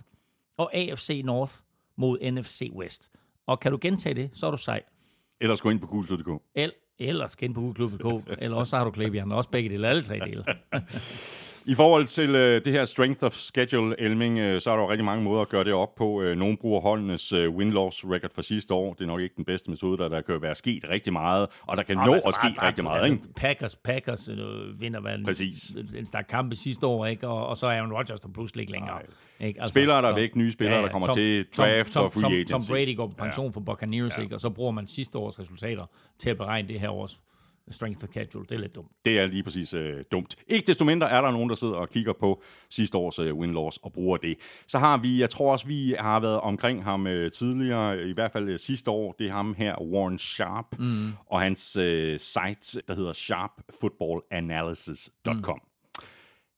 [0.57, 1.53] og AFC North
[1.95, 3.11] mod NFC West.
[3.47, 4.83] Og kan du gentage det, så er du sej.
[5.41, 6.41] Ellers gå ind på gulklud.dk.
[6.55, 10.19] El, ellers ind på Google.dk, eller også har du Klebian, også begge dele, alle tre
[10.19, 10.45] dele.
[11.69, 14.89] I forhold til øh, det her strength of schedule, Elming, øh, så er der jo
[14.91, 16.21] rigtig mange måder at gøre det op på.
[16.21, 18.93] Øh, nogle bruger holdenes øh, win-loss record fra sidste år.
[18.93, 21.77] Det er nok ikke den bedste metode, der, der kan være sket rigtig meget, og
[21.77, 22.97] der kan nå at ske rigtig meget.
[22.97, 23.33] Altså, ikke?
[23.35, 24.37] Packers, Packers øh,
[24.81, 25.69] vinder vel Præcis.
[25.69, 27.27] en, en stak kampe sidste år, ikke?
[27.27, 28.99] Og, og så er Aaron Rodgers der pludselig ikke længere.
[29.39, 29.59] Ikke?
[29.61, 32.21] Altså, Spillere, der er så- væk, nye spillere, der kommer til draft Tom, og free
[32.21, 32.51] Tom, agency.
[32.51, 34.35] Tom Brady går på pension for Buccaneers, ikke?
[34.35, 35.85] og så bruger man sidste års resultater
[36.19, 37.19] til at beregne det her års
[37.71, 38.45] strength of schedule.
[38.49, 38.91] Det er lidt dumt.
[39.05, 40.35] Det er lige præcis øh, dumt.
[40.47, 43.77] Ikke desto mindre er der nogen, der sidder og kigger på sidste års øh, win-loss
[43.83, 44.37] og bruger det.
[44.67, 48.31] Så har vi, jeg tror også, vi har været omkring ham øh, tidligere, i hvert
[48.31, 49.15] fald øh, sidste år.
[49.19, 51.11] Det er ham her, Warren Sharp, mm.
[51.25, 55.55] og hans øh, site, der hedder sharpfootballanalysis.com.
[55.55, 55.61] Mm.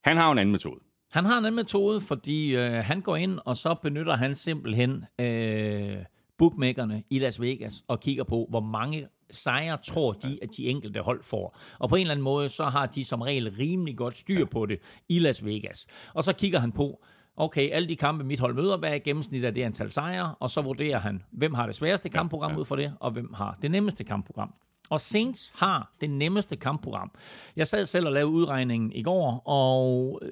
[0.03, 0.79] Han har en anden metode.
[1.11, 5.05] Han har en anden metode, fordi øh, han går ind, og så benytter han simpelthen
[5.19, 5.97] øh,
[6.37, 11.01] bookmakerne i Las Vegas og kigger på, hvor mange sejre tror de, at de enkelte
[11.01, 11.57] hold får.
[11.79, 14.65] Og på en eller anden måde, så har de som regel rimelig godt styr på
[14.65, 15.87] det i Las Vegas.
[16.13, 17.03] Og så kigger han på,
[17.37, 20.49] okay, alle de kampe, mit hold møder, hvad er gennemsnit af det antal sejre, og
[20.49, 23.71] så vurderer han, hvem har det sværeste kampprogram ud for det, og hvem har det
[23.71, 24.53] nemmeste kampprogram.
[24.89, 27.11] Og Saints har det nemmeste kampprogram.
[27.55, 30.31] Jeg sad selv og lavede udregningen i går, og øh,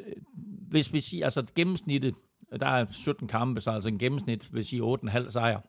[0.69, 2.15] hvis vi siger, altså gennemsnittet,
[2.59, 5.61] der er 17 kampe, så altså en gennemsnit vil sige 8,5 sejre.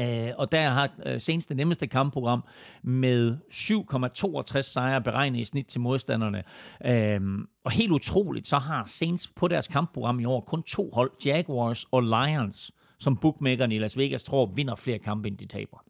[0.00, 2.44] Uh, og der har uh, seneste nemmeste kampprogram
[2.82, 6.42] med 7,62 sejre beregnet i snit til modstanderne.
[6.84, 11.10] Uh, og helt utroligt, så har Saints på deres kampprogram i år kun to hold,
[11.24, 15.84] Jaguars og Lions, som bookmakerne i Las Vegas tror vinder flere kampe, end de taber.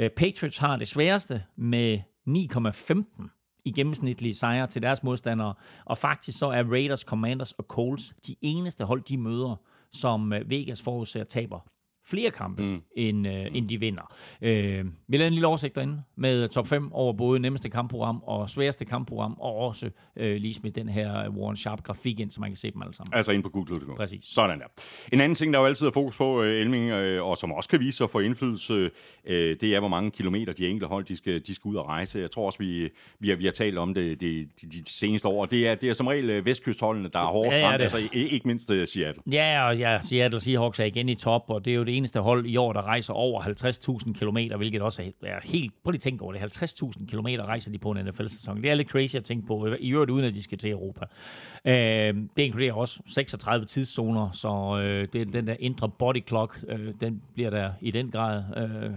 [0.00, 3.28] Uh, Patriots har det sværeste med 9,15
[3.64, 5.54] i gennemsnitlige sejre til deres modstandere.
[5.84, 9.56] Og faktisk så er Raiders, Commanders og Colts de eneste hold, de møder,
[9.92, 11.73] som Vegas forudser taber
[12.06, 12.82] flere kampe, mm.
[12.96, 14.14] end, øh, end de vinder.
[14.42, 18.50] Øh, vi lavede en lille oversigt derinde med top 5 over både nemmeste kampprogram og
[18.50, 22.56] sværeste kampprogram, og også øh, lige smidt den her Warren Sharp-grafik ind, så man kan
[22.56, 23.14] se dem alle sammen.
[23.14, 23.96] Altså ind på Google.dk.
[23.96, 24.24] Præcis.
[24.24, 24.66] Sådan der.
[25.12, 27.68] En anden ting, der jo altid er fokus på, øh, Elming, øh, og som også
[27.68, 28.90] kan vise sig for indflydelse,
[29.24, 31.86] øh, det er, hvor mange kilometer de enkelte hold, de skal, de skal ud og
[31.86, 32.18] rejse.
[32.18, 32.88] Jeg tror også, vi,
[33.20, 35.46] vi, har, vi har talt om det de, de, de seneste år.
[35.46, 38.08] Det er, det er som regel øh, vestkystholdene, der er hårdest Ja, ja, ramt, altså
[38.12, 39.22] ikke mindst Seattle.
[39.26, 42.20] Ja, og ja, Seattle Seahawks er igen i top, og det er jo det eneste
[42.20, 45.72] hold i år, der rejser over 50.000 km, hvilket også er- er helt...
[45.84, 46.40] Prøv lige at tænke over det.
[46.40, 48.62] 50.000 km rejser de på en NFL-sæson.
[48.62, 51.04] Det er lidt crazy at tænke på, i øvrigt uden at de skal til Europa.
[51.64, 56.94] Øh, det inkluderer også 36 tidszoner, så øh, det, den der indre body clock, øh,
[57.00, 58.90] den bliver der i den grad øh,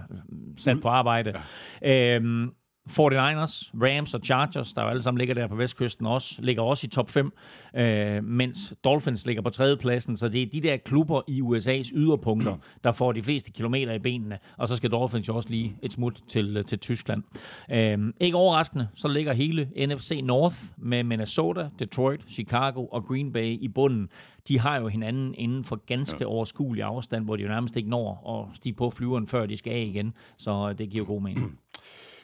[0.57, 1.33] sat på arbejde.
[1.81, 2.15] Ja.
[2.19, 2.47] Øh,
[2.89, 6.87] 49ers, Rams og Chargers, der jo alle sammen ligger der på vestkysten også, ligger også
[6.87, 7.33] i top 5,
[7.75, 10.17] øh, mens Dolphins ligger på tredjepladsen.
[10.17, 13.99] Så det er de der klubber i USA's yderpunkter, der får de fleste kilometer i
[13.99, 14.39] benene.
[14.57, 17.23] Og så skal Dolphins jo også lige et smut til, til Tyskland.
[17.71, 23.57] Øh, ikke overraskende, så ligger hele NFC North med Minnesota, Detroit, Chicago og Green Bay
[23.61, 24.09] i bunden.
[24.47, 26.25] De har jo hinanden inden for ganske ja.
[26.25, 29.73] overskuelig afstand, hvor de jo nærmest ikke når at stige på flyveren, før de skal
[29.73, 30.13] af igen.
[30.37, 31.59] Så det giver god mening.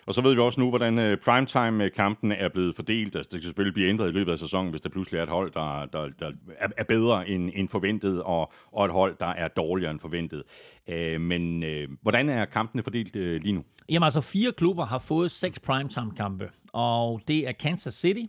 [0.05, 3.15] Og så ved vi også nu, hvordan øh, primetime-kampen er blevet fordelt.
[3.15, 5.29] Altså, det kan selvfølgelig blive ændret i løbet af sæsonen, hvis der pludselig er et
[5.29, 6.31] hold, der, der, der
[6.77, 10.43] er, bedre end, end forventet, og, og et hold, der er dårligere end forventet.
[10.89, 13.63] Øh, men øh, hvordan er kampene fordelt øh, lige nu?
[13.89, 18.23] Jamen altså, fire klubber har fået seks primetime-kampe, og det er Kansas City,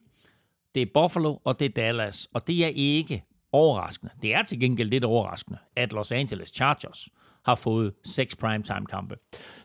[0.75, 2.29] det er Buffalo, og det er Dallas.
[2.35, 4.13] Og det er ikke overraskende.
[4.23, 7.09] Det er til gengæld lidt overraskende, at Los Angeles Chargers
[7.45, 9.17] har fået seks primetime-kampe.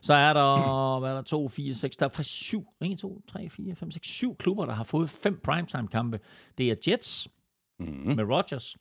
[0.02, 3.22] Så er der, hvad er der, 2, 4, 6, der er faktisk syv, 1, 2,
[3.28, 6.20] 3, 4, 5, 6, syv klubber, der har fået fem primetime-kampe.
[6.58, 7.28] Det er Jets
[7.80, 7.86] mm.
[7.86, 8.78] med Rodgers,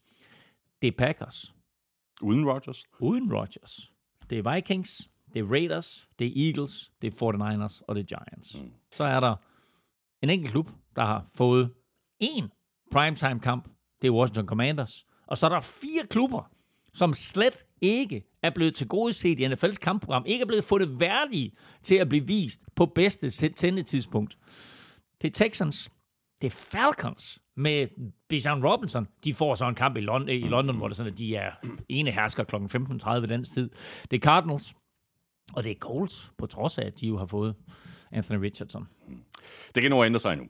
[0.83, 1.55] det er Packers
[2.23, 2.85] Uden Rodgers?
[3.01, 3.93] uden Rodgers,
[4.31, 8.17] det er Vikings, det er Raiders, det er Eagles, det er 49ers og det er
[8.17, 8.55] Giants.
[8.55, 8.73] Mm.
[8.93, 9.37] Så er der
[10.23, 11.75] en enkelt klub, der har fået
[12.23, 12.49] én
[12.91, 13.69] primetime-kamp,
[14.03, 15.07] det er Washington Commanders.
[15.27, 16.51] Og så er der fire klubber,
[16.93, 21.01] som slet ikke er blevet til gode set i NFL's kampprogram, ikke er blevet fundet
[21.01, 24.39] værdige til at blive vist på bedste sendetidspunkt.
[25.23, 25.91] Det er Texans,
[26.43, 27.87] det er Falcons med
[28.29, 29.07] Bijan Robinson.
[29.25, 31.51] De får så en kamp i London, i London hvor det sådan, at de er
[31.89, 32.57] ene hersker kl.
[32.57, 33.71] 15.30 dansk tid.
[34.11, 34.75] Det er Cardinals,
[35.55, 37.55] og det er Colts, på trods af, at de jo har fået
[38.13, 38.89] Anthony Richardson.
[39.75, 40.45] Det kan nå at ændre sig nu.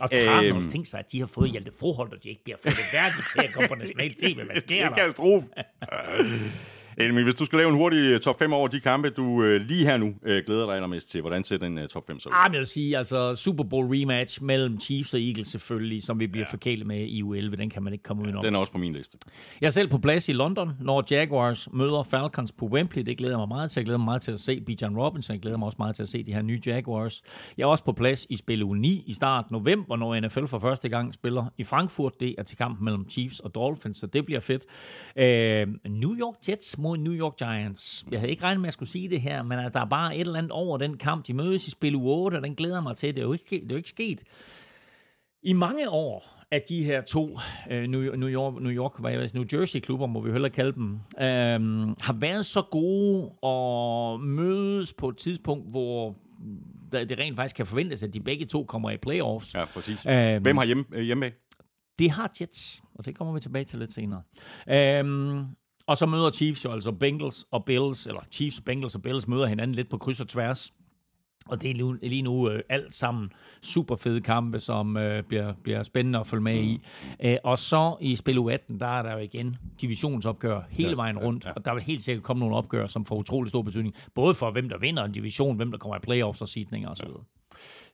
[0.00, 2.56] Og Cardinals, øhm, tænk sig, at de har fået Hjalte Froholt, og de ikke bliver
[2.62, 4.34] fået det værdigt til at komme på national tv.
[4.44, 4.98] Hvad sker Det er en der?
[4.98, 5.46] katastrofe.
[6.96, 9.60] Elming, hvis du skal lave en hurtig øh, top 5 over de kampe, du øh,
[9.60, 12.28] lige her nu øh, glæder dig allermest til, hvordan ser den øh, top 5 så
[12.28, 12.34] ud?
[12.36, 16.26] Ah, jeg vil sige, altså Super Bowl rematch mellem Chiefs og Eagles selvfølgelig, som vi
[16.26, 16.52] bliver ja.
[16.52, 18.42] forkælet med i U11, den kan man ikke komme udenom.
[18.44, 19.18] Den er også på min liste.
[19.60, 23.02] Jeg er selv på plads i London, når Jaguars møder Falcons på Wembley.
[23.02, 23.80] Det glæder mig meget til.
[23.80, 25.34] Jeg glæder mig meget til at se Bijan Robinson.
[25.34, 27.22] Jeg glæder mig også meget til at se de her nye Jaguars.
[27.56, 30.58] Jeg er også på plads i spil u 9 i start november, når NFL for
[30.58, 32.20] første gang spiller i Frankfurt.
[32.20, 34.64] Det er til kampen mellem Chiefs og Dolphins, så det bliver fedt.
[35.16, 38.04] Øh, New York Jets mod New York Giants.
[38.10, 39.88] Jeg havde ikke regnet med, at jeg skulle sige det her, men at der er
[39.88, 41.26] bare et eller andet over den kamp.
[41.26, 43.14] De mødes i spil u 8, og den glæder mig til.
[43.14, 44.22] Det er jo ikke, det er jo ikke sket
[45.42, 47.38] i mange år, at de her to
[47.70, 50.92] øh, New, York, New York hvad jeg ved, New Jersey-klubber, må vi hellere kalde dem,
[50.94, 56.16] øh, har været så gode og mødes på et tidspunkt, hvor
[56.92, 59.54] det rent faktisk kan forventes, at de begge to kommer i playoffs.
[59.54, 60.06] Ja, præcis.
[60.06, 61.30] Øhm, Hvem har hjemme, øh, hjemme?
[61.98, 64.22] Det har Jets, og det kommer vi tilbage til lidt senere.
[64.68, 65.44] Øhm,
[65.86, 69.46] og så møder Chiefs jo altså Bengals og Bills, eller Chiefs, Bengals og Bills møder
[69.46, 70.72] hinanden lidt på kryds og tværs.
[71.48, 75.82] Og det er lige, nu øh, alt sammen super fede kampe, som øh, bliver, bliver
[75.82, 76.80] spændende at følge med i.
[77.24, 81.16] Øh, og så i spil U18, der er der jo igen divisionsopgør hele Ja, vejen
[81.16, 81.44] ja, rundt.
[81.44, 81.50] ja.
[81.52, 83.94] Og der vil helt sikkert komme nogle opgør, som får utrolig stor betydning.
[84.14, 87.08] Både for hvem der vinder en division, hvem der kommer i playoffs og seedninger osv.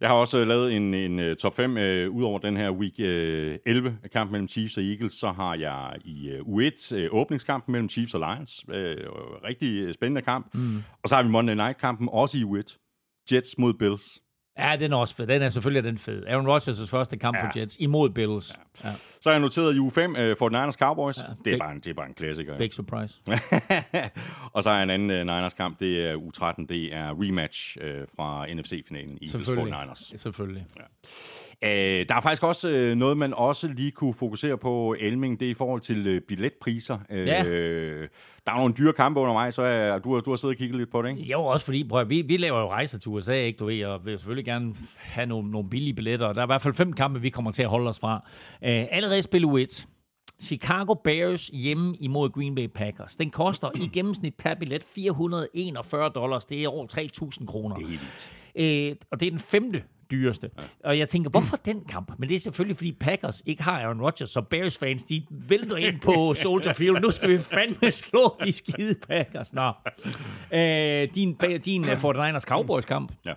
[0.00, 2.94] Jeg har også lavet en, en øh, top 5 øh, ud over den her week
[2.98, 5.12] øh, 11 kamp mellem Chiefs og Eagles.
[5.12, 8.64] Så har jeg i øh, U1 øh, åbningskampen mellem Chiefs og Lions.
[8.72, 8.96] Øh,
[9.44, 10.54] rigtig øh, spændende kamp.
[10.54, 10.82] Mm.
[11.02, 12.87] Og så har vi Monday Night-kampen også i U1.
[13.32, 14.02] Jets mod Bills.
[14.58, 15.26] Ja, den er også fed.
[15.26, 16.26] Den er selvfølgelig den fed.
[16.26, 17.44] Aaron Rodgers' første kamp ja.
[17.44, 18.52] for Jets imod Bills.
[18.84, 18.88] Ja.
[18.88, 18.94] Ja.
[19.20, 21.18] Så har jeg noteret i U5 øh, for Niners Cowboys.
[21.18, 22.58] Ja, det, er big- bare en, det er bare en klassiker.
[22.58, 23.14] Big surprise.
[24.54, 25.80] og så har jeg en anden øh, Niners kamp.
[25.80, 26.66] Det er U13.
[26.68, 29.10] Det er rematch øh, fra NFC-finalen.
[29.10, 29.80] Eagles for Selvfølgelig.
[29.80, 30.12] Niners.
[31.64, 31.70] Øh,
[32.08, 35.50] der er faktisk også øh, noget, man også lige kunne fokusere på, Elming, det er
[35.50, 36.98] i forhold til øh, billetpriser.
[37.10, 37.42] Øh, Ja.
[38.46, 40.58] Der er nogle dyre kampe under mig, så er, du, har- du har siddet og
[40.58, 41.22] kigget lidt på det, ikke?
[41.22, 44.06] Jo, også fordi, prøv, vi, vi laver jo rejser til USA, ikke, du ved, og
[44.06, 46.32] vil selvfølgelig gerne have nogle, nogle billige billetter.
[46.32, 48.14] Der er i hvert fald fem kampe, vi kommer til at holde os fra.
[48.62, 49.86] Uh, allerede spil U1.
[50.42, 53.16] Chicago Bears hjemme imod Green Bay Packers.
[53.16, 56.44] Den koster i gennemsnit per billet 441 dollars.
[56.44, 56.86] Det er over
[57.40, 57.76] 3.000 kroner.
[57.76, 58.32] Det er helt.
[58.90, 60.50] Øh, og det er den femte dyreste.
[60.58, 60.64] Ja.
[60.88, 62.12] Og jeg tænker, hvorfor den kamp?
[62.18, 66.00] Men det er selvfølgelig, fordi Packers ikke har Aaron Rodgers, så Bears-fans, de vælter ind
[66.00, 67.00] på Soldier Field.
[67.00, 69.52] Nu skal vi fandme slå de skide Packers.
[69.52, 69.72] Nå.
[70.52, 73.32] Øh, din, din uh, 49ers Cowboys-kamp Ja.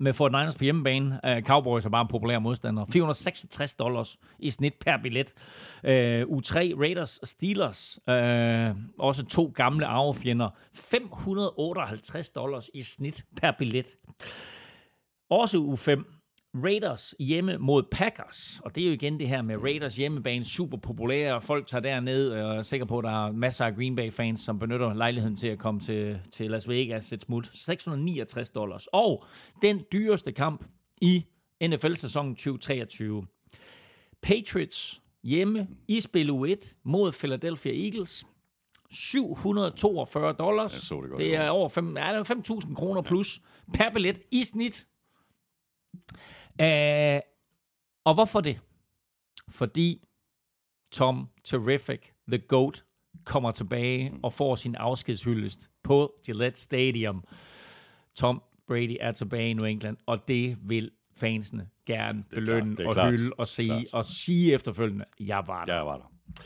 [0.00, 1.20] med 49ers på hjemmebane.
[1.28, 2.84] Uh, Cowboys er bare en populær modstander.
[2.92, 5.34] 466 dollars i snit per billet.
[5.84, 5.90] Uh,
[6.38, 7.98] U3 Raiders og Steelers.
[8.06, 10.48] Uh, også to gamle arvefjender.
[10.74, 13.86] 558 dollars i snit per billet.
[15.30, 16.04] Også u 5.
[16.54, 18.60] Raiders hjemme mod Packers.
[18.64, 21.82] Og det er jo igen det her med Raiders hjemmebane, super populære, og folk tager
[21.82, 24.94] derned, og jeg er sikker på, at der er masser af Green Bay-fans, som benytter
[24.94, 27.50] lejligheden til at komme til, til Las Vegas et smut.
[27.54, 28.86] 669 dollars.
[28.92, 29.24] Og
[29.62, 30.64] den dyreste kamp
[31.00, 31.24] i
[31.66, 33.26] NFL-sæsonen 2023.
[34.22, 38.26] Patriots hjemme i spil U1 mod Philadelphia Eagles.
[38.90, 40.74] 742 dollars.
[40.74, 43.40] Jeg så det godt, det er over 5 ja, det er 5.000 kroner plus
[43.74, 44.86] per billet i snit.
[46.62, 47.20] Uh,
[48.04, 48.60] og hvorfor det?
[49.48, 50.02] Fordi
[50.92, 52.84] Tom Terrific, The GOAT,
[53.24, 57.24] kommer tilbage og får sin afskedshyldest på Gillette Stadium.
[58.14, 62.94] Tom Brady er tilbage i New England, og det vil fansene gerne belønne klart, og
[62.94, 63.10] klart.
[63.18, 63.94] hylde og sige, Klart.
[63.94, 65.74] og sige efterfølgende, jeg var der.
[65.74, 66.42] Jeg var der.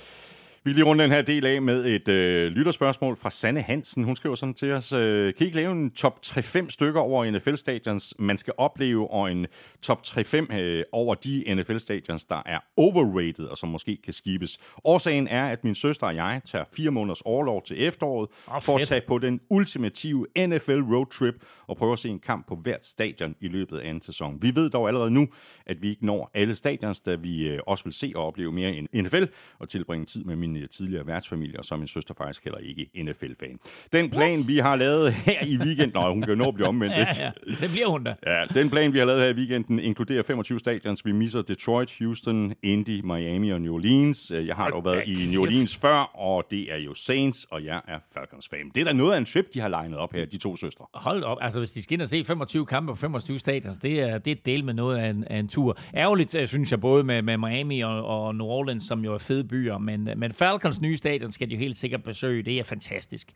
[0.66, 4.05] Vi lige runde den her del af med et øh, lytterspørgsmål fra Sanne Hansen.
[4.05, 7.31] Hun skriver sådan til os, øh, kan I ikke lave en top 3-5 stykker over
[7.31, 9.46] NFL-stadions, man skal opleve, og en
[9.83, 14.59] top 3-5 øh, over de NFL-stadions, der er overrated, og som måske kan skibes.
[14.85, 18.79] Årsagen er, at min søster og jeg tager fire måneders overlov til efteråret, Åh, for
[18.79, 21.35] at tage på den ultimative NFL roadtrip
[21.66, 24.42] og prøve at se en kamp på hvert stadion i løbet af anden sæson.
[24.42, 25.29] Vi ved dog allerede nu,
[25.66, 28.72] at vi ikke når alle stadions, da vi øh, også vil se og opleve mere
[28.74, 29.24] end NFL
[29.59, 32.59] og tilbringe tid med min øh, tidligere værtsfamilie, og så er min søster faktisk heller
[32.59, 33.59] ikke NFL-fan.
[33.93, 34.49] Den plan, What?
[34.49, 36.95] vi har lavet her i weekenden, Nå, hun kan nå at blive omvendt.
[37.05, 38.14] Ja, ja, det bliver hun da.
[38.27, 41.05] Ja, den plan, vi har lavet her i weekenden, inkluderer 25 stadions.
[41.07, 44.31] Vi misser Detroit, Houston, Indy, Miami og New Orleans.
[44.31, 47.64] Øh, Jeg har dog været i New Orleans før, og det er jo Saints, og
[47.64, 48.71] jeg er Falcons-fan.
[48.75, 50.85] Det er da noget af en trip, de har legnet op her, de to søstre.
[50.95, 54.01] Hold op, altså hvis de skal ind og se 25 kampe på 25 stadions, det
[54.01, 55.79] er, det er del med noget af en, af en tur.
[55.95, 59.19] Ærgerligt, øh, synes jeg, både med, med Miami og, og New Orleans, som jo er
[59.19, 62.42] fede byer, men, men Falcons nye stadion skal de jo helt sikkert besøge.
[62.42, 63.33] Det er fantastisk.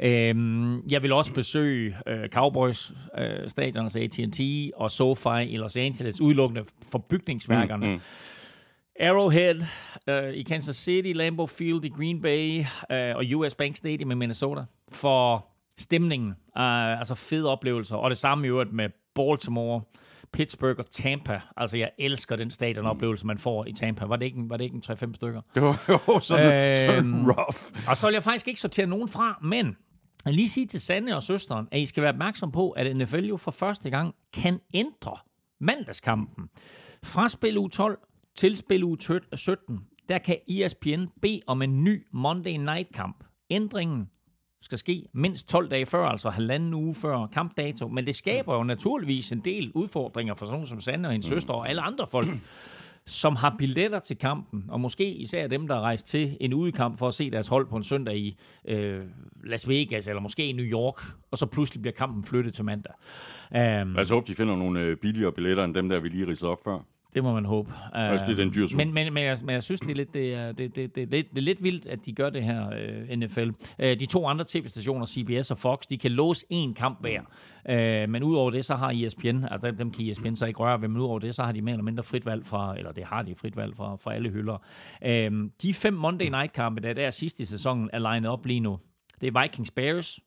[0.00, 4.40] Øhm, jeg vil også besøge øh, Cowboys øh, stadion, altså AT&T
[4.76, 7.86] og SoFi i Los Angeles, udelukkende for bygningsværkerne.
[7.86, 8.00] Mm, mm.
[9.00, 9.62] Arrowhead
[10.06, 14.14] øh, i Kansas City, Lambeau Field i Green Bay øh, og US Bank Stadium i
[14.14, 15.46] Minnesota for
[15.78, 16.30] stemningen.
[16.30, 17.96] Øh, altså fede oplevelser.
[17.96, 19.80] Og det samme i øvrigt med Baltimore,
[20.32, 21.40] Pittsburgh og Tampa.
[21.56, 24.04] Altså, jeg elsker den stadionoplevelse, man får i Tampa.
[24.04, 25.40] Var det ikke en, var det ikke en 3-5 stykker?
[25.54, 27.88] Det var jo sådan, øh, sådan rough.
[27.88, 29.76] Og så vil jeg faktisk ikke sortere nogen fra, men
[30.24, 33.24] jeg lige sige til Sanne og søsteren, at I skal være opmærksom på, at NFL
[33.24, 35.16] jo for første gang kan ændre
[35.60, 36.48] mandagskampen.
[37.04, 37.98] Fra spil u 12
[38.36, 38.96] til spil u
[39.34, 43.24] 17, der kan ESPN bede om en ny Monday Night kamp.
[43.50, 44.08] Ændringen
[44.62, 47.88] skal ske mindst 12 dage før, altså halvanden uge før kampdato.
[47.88, 51.30] Men det skaber jo naturligvis en del udfordringer for sådan nogen som Sande og hendes
[51.30, 51.34] mm.
[51.36, 52.28] søster og alle andre folk,
[53.06, 56.98] som har billetter til kampen, og måske især dem, der er rejst til en udekamp
[56.98, 58.36] for at se deres hold på en søndag i
[58.68, 59.00] øh,
[59.44, 62.92] Las Vegas, eller måske i New York, og så pludselig bliver kampen flyttet til mandag.
[63.50, 66.26] Um, Lad os håbe, de finder nogle øh, billigere billetter end dem, der vi lige
[66.26, 66.78] ridsede op før.
[67.14, 67.72] Det må man håbe.
[67.92, 70.14] Altså, det er den dyre men, men, men, jeg, men jeg synes, det er, lidt,
[70.14, 73.18] det, er, det, det, det, det, er lidt vildt, at de gør det her, øh,
[73.18, 73.48] NFL.
[73.48, 77.20] Uh, de to andre tv-stationer, CBS og Fox, de kan låse én kamp hver.
[77.68, 80.88] Uh, men udover det, så har ESPN, altså dem kan ESPN så ikke røre ved,
[80.88, 83.22] men udover det, så har de mere eller mindre frit valg fra, eller det har
[83.22, 84.58] de frit valg fra, fra alle hylder.
[85.06, 88.60] Uh, de fem Monday Night-kampe, der, der er sidst i sæsonen, er legnet op lige
[88.60, 88.78] nu.
[89.20, 90.20] Det er Vikings Bears,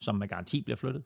[0.00, 1.02] som med garanti bliver flyttet.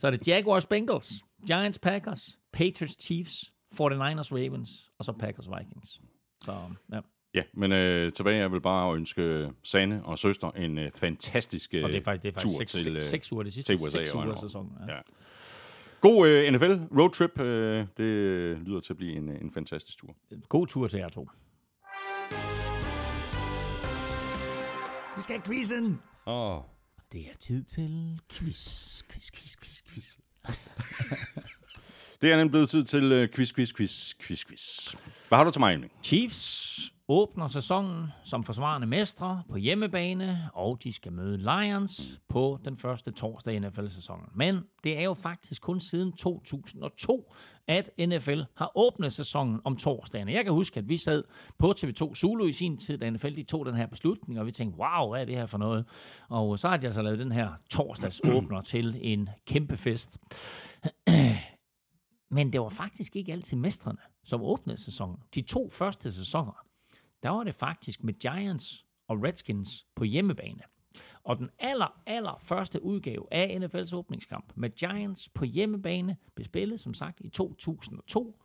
[0.00, 6.00] så er det Jaguars Bengals, Giants Packers, Patriots Chiefs, 49ers, Ravens, og så Packers, Vikings.
[6.44, 6.52] Så,
[6.92, 7.00] ja.
[7.34, 11.84] Ja, men øh, tilbage er vel bare ønske Sanne og søster en øh, fantastisk øh,
[11.84, 13.72] og det er faktisk, det er faktisk tur seks, til, øh, seks uger, det sidste
[13.72, 14.72] USA seks uger af sæsonen.
[14.88, 14.94] Ja.
[14.94, 15.00] ja.
[16.00, 20.16] God øh, NFL roadtrip, øh, det lyder til at blive en, en fantastisk tur.
[20.48, 21.28] God tur til jer to.
[25.16, 26.00] Vi skal have quizzen!
[26.26, 26.56] Åh.
[26.56, 26.62] Oh.
[27.12, 30.16] Det er tid til quiz, quiz, quiz, quiz, quiz.
[32.20, 34.94] Det er nemlig blevet tid til uh, quiz, quiz, quiz, quiz, quiz.
[35.28, 35.90] Hvad har du til mig, Emil?
[36.02, 42.76] Chiefs åbner sæsonen som forsvarende mestre på hjemmebane, og de skal møde Lions på den
[42.76, 44.26] første torsdag i NFL-sæsonen.
[44.34, 47.34] Men det er jo faktisk kun siden 2002,
[47.68, 50.28] at NFL har åbnet sæsonen om torsdagen.
[50.28, 51.24] Jeg kan huske, at vi sad
[51.58, 54.52] på TV2 Zulu i sin tid, da NFL de tog den her beslutning, og vi
[54.52, 55.84] tænkte, wow, hvad er det her for noget?
[56.28, 60.18] Og så har de altså lavet den her torsdagsåbner til en kæmpe fest.
[62.28, 65.16] Men det var faktisk ikke altid mestrene, som åbnede sæsonen.
[65.34, 66.66] De to første sæsoner,
[67.22, 70.62] der var det faktisk med Giants og Redskins på hjemmebane.
[71.24, 76.80] Og den aller, aller første udgave af NFL's åbningskamp med Giants på hjemmebane blev spillet,
[76.80, 78.38] som sagt, i 2002.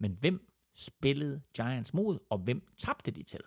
[0.00, 3.40] Men hvem spillede Giants mod, og hvem tabte de til?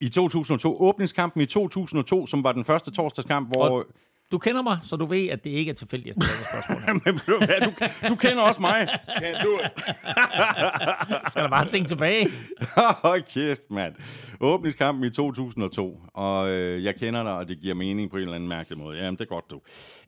[0.00, 3.68] I 2002, åbningskampen i 2002, som var den første torsdagskamp, hvor...
[3.68, 3.86] Og
[4.32, 7.00] du kender mig, så du ved, at det ikke er tilfældigt, at jeg stiller spørgsmål.
[7.04, 7.72] Men du,
[8.08, 8.88] du kender også mig.
[9.18, 9.58] Kan du
[11.30, 12.28] Skal der bare tænke tilbage?
[13.04, 13.94] Hold kæft, mand.
[14.40, 18.34] Åbningskampen i 2002, og øh, jeg kender dig, og det giver mening på en eller
[18.34, 18.98] anden mærkelig måde.
[18.98, 19.60] Jamen, det er godt, du.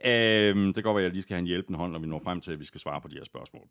[0.04, 2.20] Øh, det går være, at jeg lige skal have en hjælpende hånd, når vi når
[2.24, 3.62] frem til, at vi skal svare på de her spørgsmål.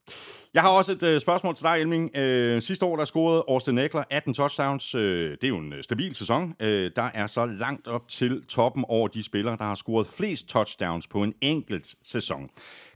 [0.53, 2.15] Jeg har også et øh, spørgsmål til dig, Elming.
[2.15, 4.95] Øh, sidste år, der scorede Austin Eckler 18 touchdowns.
[4.95, 6.55] Øh, det er jo en øh, stabil sæson.
[6.59, 10.42] Øh, der er så langt op til toppen over de spillere, der har scoret flest
[10.47, 12.49] touchdowns på en enkelt sæson.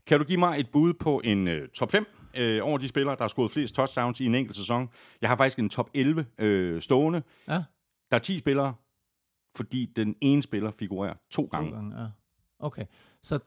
[0.06, 2.06] Kan du give mig et bud på en øh, top 5
[2.36, 4.88] øh, over de spillere, der har scoret flest touchdowns i en enkelt sæson?
[5.20, 7.22] Jeg har faktisk en top 11 øh, stående.
[7.48, 7.62] Ja.
[8.10, 8.74] Der er 10 spillere,
[9.56, 11.70] fordi den ene spiller figurerer to gange.
[11.70, 12.06] To gange, ja.
[12.58, 12.84] Okay,
[13.22, 13.38] så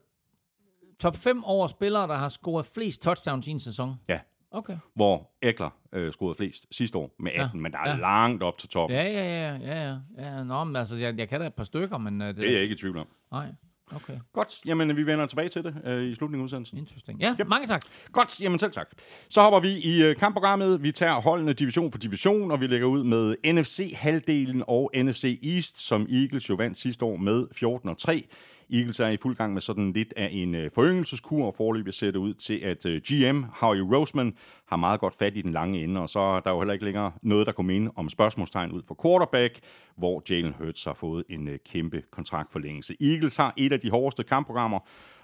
[0.99, 3.95] top 5 over spillere, der har scoret flest touchdowns i en sæson?
[4.09, 4.19] Ja.
[4.51, 4.77] Okay.
[4.95, 7.61] Hvor Eckler øh, scorede flest sidste år med 18, ja.
[7.61, 7.95] men der er ja.
[7.95, 8.97] langt op til toppen.
[8.97, 9.57] Ja, ja, ja.
[9.57, 9.97] ja, ja.
[10.17, 10.43] ja.
[10.43, 12.21] Nå, men altså, jeg, jeg kan da et par stykker, men...
[12.21, 13.07] Uh, det, det er jeg ikke i tvivl om.
[13.31, 13.51] Nej.
[13.95, 14.13] Okay.
[14.33, 16.77] Godt, jamen vi vender tilbage til det øh, i slutningen af udsendelsen.
[16.77, 17.19] Interesting.
[17.19, 17.47] Ja, yep.
[17.47, 17.81] mange tak.
[18.11, 18.89] Godt, jamen selv tak.
[19.29, 20.83] Så hopper vi i øh, kampprogrammet.
[20.83, 25.79] Vi tager holdene division for division, og vi lægger ud med NFC-halvdelen og NFC East,
[25.79, 28.25] som Eagles jo vandt sidste år med 14 og 3.
[28.71, 32.11] Eagles er i fuld gang med sådan lidt af en øh, foryngelseskur, og forløbet ser
[32.11, 34.33] det ud til, at øh, GM, Howie Roseman,
[34.67, 36.85] har meget godt fat i den lange ende, og så er der jo heller ikke
[36.85, 39.59] længere noget, der kunne minde om spørgsmålstegn ud for quarterback,
[39.97, 42.95] hvor Jalen Hurts har fået en øh, kæmpe kontraktforlængelse.
[43.01, 44.79] Eagles har et af de hårdeste kampprogrammer,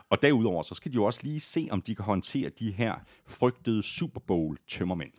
[0.09, 2.95] og derudover, så skal de jo også lige se, om de kan håndtere de her
[3.27, 5.11] frygtede Super Bowl-tømmermænd.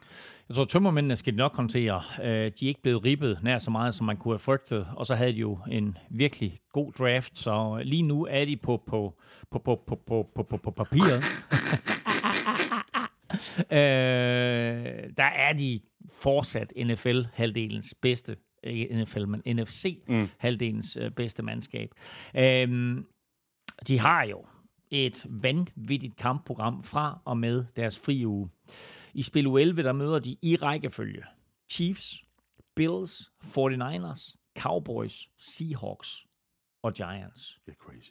[0.48, 2.02] Jeg tror, tømmermændene skal de nok håndtere.
[2.22, 4.86] Øh, de er ikke blevet ribbet nær så meget, som man kunne have frygtet.
[4.96, 8.82] Og så havde de jo en virkelig god draft, så lige nu er de på,
[8.86, 9.14] på,
[9.50, 11.24] på, på, på, på, på, på, på papiret.
[13.72, 15.78] øh, der er de
[16.12, 20.28] fortsat NFL-halvdelens bedste ikke NFL, men NFC, mm.
[21.00, 21.90] øh, bedste mandskab.
[22.36, 23.06] Øhm,
[23.88, 24.44] de har jo
[24.90, 28.50] et vanvittigt kampprogram fra og med deres fri uge.
[29.14, 31.22] I spil u 11, der møder de i rækkefølge
[31.70, 32.24] Chiefs,
[32.76, 36.26] Bills, 49ers, Cowboys, Seahawks
[36.82, 37.60] og Giants.
[37.66, 38.10] Det er crazy.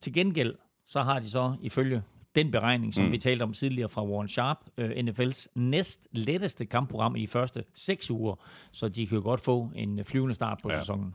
[0.00, 0.54] Til gengæld,
[0.86, 2.02] så har de så ifølge
[2.34, 3.12] den beregning, som mm.
[3.12, 7.64] vi talte om tidligere fra Warren Sharp, øh, NFL's næst letteste kampprogram i de første
[7.74, 8.34] seks uger,
[8.72, 10.78] så de kan jo godt få en flyvende start på ja.
[10.78, 11.14] sæsonen.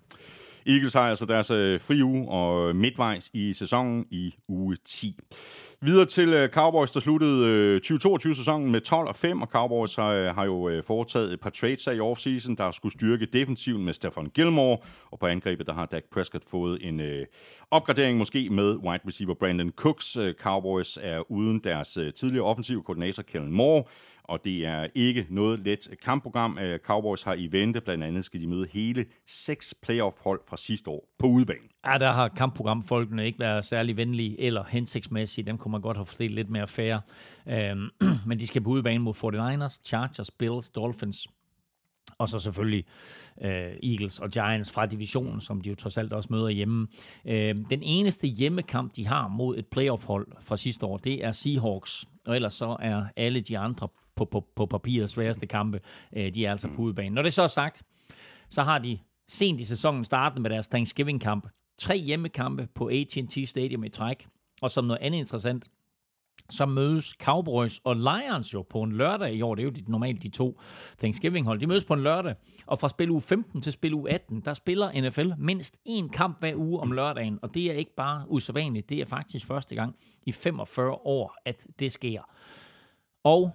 [0.66, 5.20] Eagles har altså deres øh, fri uge og øh, midtvejs i sæsonen i uge 10.
[5.82, 10.10] Videre til øh, Cowboys, der sluttede øh, 2022-sæsonen med 12 og 5, og Cowboys har,
[10.10, 13.94] øh, har jo øh, foretaget et par trades i offseason, der skulle styrke defensiven med
[13.94, 14.78] Stefan Gilmore,
[15.12, 17.26] og på angrebet, der har Dak Prescott fået en øh,
[17.72, 20.18] opgradering måske med wide receiver Brandon Cooks.
[20.18, 23.84] Øh, Cowboys er uden deres øh, tidligere offensive koordinator Kellen Moore,
[24.24, 26.58] og det er ikke noget let kampprogram.
[26.58, 30.90] Øh, Cowboys har i vente, blandt andet skal de møde hele seks playoff-hold fra sidste
[30.90, 31.68] år på udebane.
[31.88, 35.46] Ja, der har kampprogramfolkene ikke været særlig venlige eller hensigtsmæssige.
[35.46, 37.00] Dem kunne man godt have fordelt lidt mere fair.
[37.48, 37.90] Øhm,
[38.28, 41.28] men de skal på udebane mod 49ers, Chargers, Bills, Dolphins,
[42.18, 42.86] og så selvfølgelig
[43.42, 46.88] øh, Eagles og Giants fra divisionen, som de jo trods alt også møder hjemme.
[47.26, 52.06] Øh, den eneste hjemmekamp, de har mod et playoff-hold fra sidste år, det er Seahawks.
[52.26, 55.80] Og ellers så er alle de andre på, på, på papiret sværeste kampe,
[56.14, 57.16] øh, de er altså på udebane.
[57.16, 57.84] Når det så er sagt,
[58.50, 61.48] så har de sent i sæsonen startet med deres Thanksgiving-kamp.
[61.78, 64.28] Tre hjemmekampe på AT&T Stadium i træk.
[64.62, 65.70] Og som noget andet interessant,
[66.50, 69.56] så mødes Cowboys og Lions jo på en lørdag i år.
[69.56, 70.60] Det er jo de, normalt de to
[70.98, 71.60] Thanksgiving-hold.
[71.60, 74.54] De mødes på en lørdag, og fra spil uge 15 til spil uge 18, der
[74.54, 78.90] spiller NFL mindst én kamp hver uge om lørdagen, og det er ikke bare usædvanligt,
[78.90, 82.22] det er faktisk første gang i 45 år, at det sker.
[83.24, 83.52] Og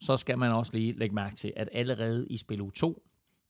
[0.00, 3.02] så skal man også lige lægge mærke til, at allerede i spil 2,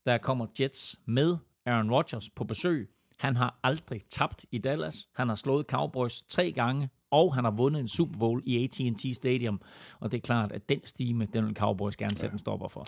[0.06, 1.36] der kommer Jets med
[1.66, 2.90] Aaron Rodgers på besøg.
[3.24, 5.08] Han har aldrig tabt i Dallas.
[5.16, 9.16] Han har slået Cowboys tre gange, og han har vundet en Super Bowl i AT&T
[9.16, 9.60] Stadium.
[10.00, 12.32] Og det er klart, at den stime, den vil Cowboys gerne sætte ja.
[12.32, 12.86] en stopper for.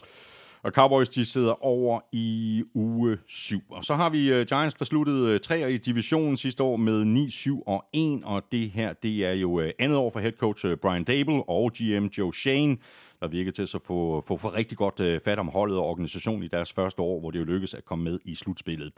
[0.62, 3.60] Og Cowboys, de sidder over i uge 7.
[3.70, 7.04] Og så har vi uh, Giants, der sluttede uh, træer i divisionen sidste år med
[7.04, 8.20] 9, 7 og 1.
[8.24, 11.72] Og det her, det er jo uh, andet år for head coach Brian Dable og
[11.72, 12.76] GM Joe Shane
[13.20, 16.42] der virkede til at få, få, få rigtig godt øh, fat om holdet og organisationen
[16.42, 18.92] i deres første år, hvor det jo lykkedes at komme med i slutspillet.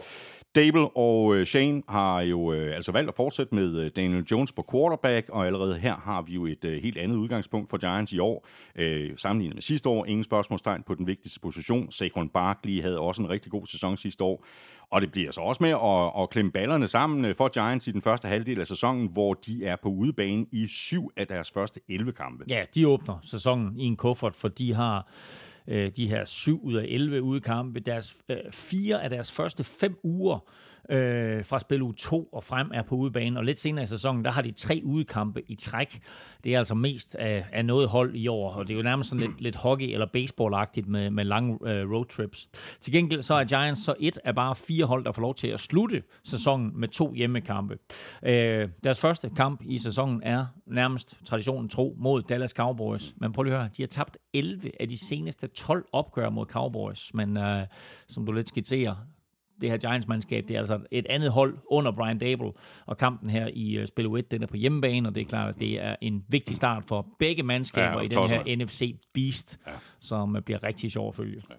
[0.54, 4.52] Dable og øh, Shane har jo øh, altså valgt at fortsætte med øh, Daniel Jones
[4.52, 8.12] på quarterback, og allerede her har vi jo et øh, helt andet udgangspunkt for Giants
[8.12, 8.46] i år.
[8.76, 11.90] Øh, sammenlignet med sidste år, ingen spørgsmålstegn på den vigtigste position.
[11.90, 14.44] Saquon Barkley havde også en rigtig god sæson sidste år.
[14.90, 17.90] Og det bliver så også med at, at klemme ballerne sammen øh, for Giants i
[17.90, 21.80] den første halvdel af sæsonen, hvor de er på udebane i syv af deres første
[21.88, 22.44] 11 kampe.
[22.48, 25.08] Ja, de åbner sæsonen i en kuffert, for de har
[25.68, 27.80] øh, de her syv ud af 11 udekampe.
[27.80, 30.38] Deres, øh, fire af deres første fem uger
[30.88, 34.24] øh, fra spil u 2 og frem er på udebane, og lidt senere i sæsonen,
[34.24, 36.00] der har de tre udekampe i træk.
[36.44, 39.10] Det er altså mest af, af noget hold i år, og det er jo nærmest
[39.10, 42.48] sådan lidt, lidt hockey- eller baseballagtigt med, med lange øh, roadtrips.
[42.80, 45.48] Til gengæld så er Giants så et af bare fire hold, der får lov til
[45.48, 47.78] at slutte sæsonen med to hjemmekampe.
[48.22, 53.14] Øh, deres første kamp i sæsonen er nærmest traditionen tro mod Dallas Cowboys.
[53.16, 56.46] Men prøv lige at høre, de har tabt 11 af de seneste 12 opgør mod
[56.46, 57.66] Cowboys, men øh,
[58.08, 58.94] som du lidt skitserer,
[59.60, 60.44] det her Giants-mandskab.
[60.48, 62.52] Det er altså et andet hold under Brian Dable,
[62.86, 65.48] og kampen her i uh, spil 1, den er på hjemmebane, og det er klart,
[65.54, 69.60] at det er en vigtig start for begge mandskaber ja, i den her NFC Beast,
[69.66, 69.72] ja.
[70.00, 71.42] som uh, bliver rigtig sjov at følge.
[71.50, 71.54] Ja.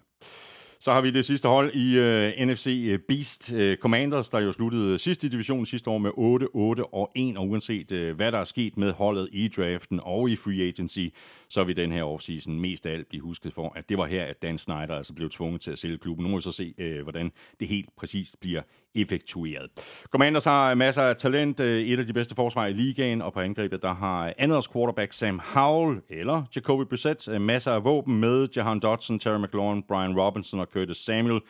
[0.82, 4.52] Så har vi det sidste hold i uh, NFC øh, Beast uh, Commanders, der jo
[4.52, 8.32] sluttede sidst i divisionen sidste år med 8, 8 og 1, og uanset uh, hvad
[8.32, 11.08] der er sket med holdet i draften og i free agency,
[11.50, 14.24] så vil den her offseason mest af alt blive husket for, at det var her,
[14.24, 16.24] at Dan Snyder altså blev tvunget til at sælge klubben.
[16.24, 18.62] Nu må vi så se, øh, hvordan det helt præcist bliver
[18.95, 19.70] effektueret.
[20.10, 23.39] Commanders har masser af talent, øh, et af de bedste forsvar i ligaen, og på
[23.39, 28.47] angrebet der har andres quarterback Sam Howell eller Jacoby Brissett øh, masser af våben med
[28.56, 31.41] Jahan Dodson, Terry McLaurin, Brian Robinson og Curtis Samuel.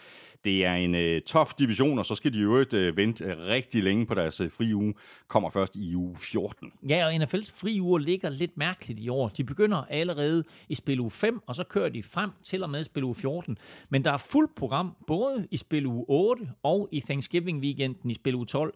[0.43, 3.83] Det er en øh, tof division, og så skal de jo øh, vente øh, rigtig
[3.83, 4.93] længe på deres øh, fri uge.
[5.27, 6.71] Kommer først i uge 14.
[6.89, 9.29] Ja, og NFL's fri uge ligger lidt mærkeligt i år.
[9.29, 12.83] De begynder allerede i spil uge 5, og så kører de frem til og med
[12.83, 13.57] spil uge 14.
[13.89, 18.35] Men der er fuldt program, både i spil uge 8 og i Thanksgiving-weekenden i spil
[18.35, 18.73] uge 12.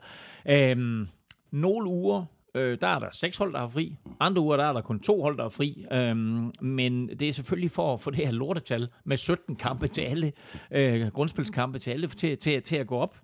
[0.50, 1.08] Øhm,
[1.52, 3.98] nogle uger Øh, der er der seks hold, der har fri.
[4.20, 5.86] Andre uger, der er der kun to hold, der er fri.
[5.92, 10.02] Øhm, men det er selvfølgelig for at få det her lortetal med 17 kampe til
[10.02, 10.34] alle,
[10.72, 13.18] øh, grundspilskampe til alle, til, til, til at gå op.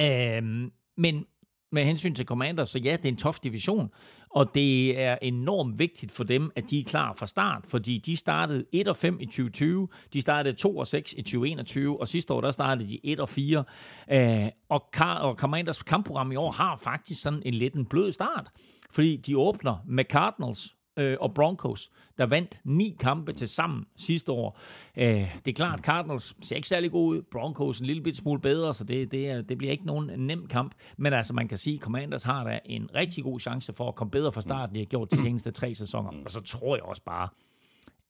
[0.00, 1.26] Øhm, men
[1.72, 3.90] med hensyn til Commander, så ja, det er en tof division,
[4.30, 8.16] og det er enormt vigtigt for dem, at de er klar fra start, fordi de
[8.16, 12.34] startede 1 og 5 i 2020, de startede 2 og 6 i 2021, og sidste
[12.34, 13.64] år der startede de 1 og 4.
[14.12, 14.88] Øh, og,
[15.20, 18.50] og Commanders kampprogram i år har faktisk sådan en lidt en blød start,
[18.90, 24.32] fordi de åbner med Cardinals, øh, og Broncos, der vandt ni kampe til sammen sidste
[24.32, 24.58] år.
[24.96, 25.04] Øh,
[25.44, 27.22] det er klart, Cardinals ser ikke særlig god ud.
[27.22, 30.74] Broncos en lille bit smule bedre, så det, det, det bliver ikke nogen nem kamp.
[30.96, 33.94] Men altså, man kan sige, at Commanders har da en rigtig god chance for at
[33.94, 36.10] komme bedre fra starten, de har gjort de seneste tre sæsoner.
[36.24, 37.28] Og så tror jeg også bare,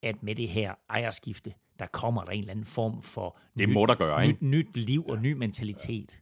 [0.03, 3.87] at med det her ejerskifte, der kommer der en eller anden form for det må
[3.87, 4.47] der gøre, ikke?
[4.47, 6.21] Nyt, nyt liv og ny mentalitet.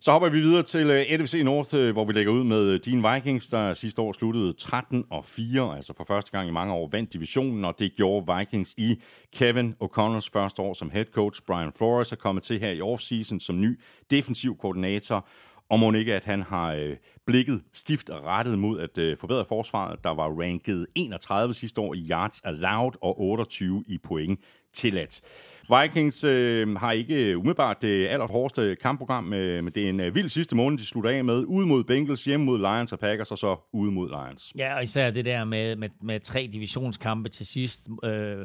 [0.00, 2.80] Så hopper vi videre til øh, NFC North, øh, hvor vi lægger ud med øh,
[2.84, 6.74] Dean Vikings, der sidste år sluttede 13 og 4, altså for første gang i mange
[6.74, 11.42] år vandt divisionen, og det gjorde Vikings i Kevin O'Connors første år som head coach.
[11.46, 13.80] Brian Flores er kommet til her i offseason som ny
[14.10, 15.26] defensiv koordinator,
[15.70, 16.96] og må ikke, at han har øh,
[17.26, 22.06] blikket stift rettet mod at øh, forbedre forsvaret, der var ranket 31 sidste år i
[22.10, 24.40] yards allowed og 28 i point
[24.78, 25.20] tilladt.
[25.82, 30.28] Vikings øh, har ikke umiddelbart det allerhårdeste kampprogram, øh, men det er en øh, vild
[30.28, 31.44] sidste måned, de slutter af med.
[31.46, 34.52] Ude mod Bengals, hjemme mod Lions og Packers, og så ude mod Lions.
[34.56, 38.36] Ja, og især det der med, med, med tre divisionskampe til sidst, øh,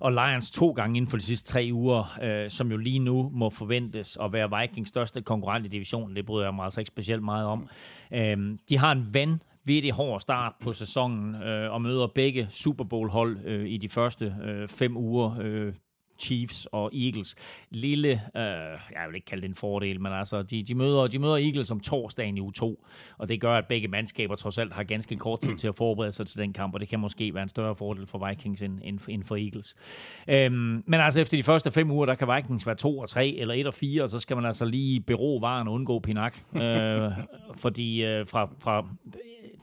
[0.00, 3.30] og Lions to gange inden for de sidste tre uger, øh, som jo lige nu
[3.34, 6.16] må forventes at være Vikings største konkurrent i divisionen.
[6.16, 7.68] Det bryder jeg mig altså ikke specielt meget om.
[8.14, 8.36] Øh,
[8.68, 13.38] de har en ven virkelig hård start på sæsonen øh, og møder begge Super Bowl-hold
[13.44, 15.36] øh, i de første øh, fem uger.
[15.40, 15.72] Øh,
[16.20, 17.36] Chiefs og Eagles.
[17.70, 18.42] Lille, øh,
[18.92, 21.70] jeg vil ikke kalde det en fordel, men altså, de, de, møder, de møder Eagles
[21.70, 22.86] om torsdagen i u 2,
[23.18, 26.12] og det gør, at begge mandskaber trods alt har ganske kort tid til at forberede
[26.12, 28.78] sig til den kamp, og det kan måske være en større fordel for Vikings end,
[28.82, 29.74] end, end for Eagles.
[30.28, 33.28] Øhm, men altså, efter de første fem uger, der kan Vikings være 2 og 3
[33.28, 36.36] eller 1 og 4, og så skal man altså lige bero varen og undgå pinak,
[36.54, 37.10] øh,
[37.62, 38.86] fordi øh, fra, fra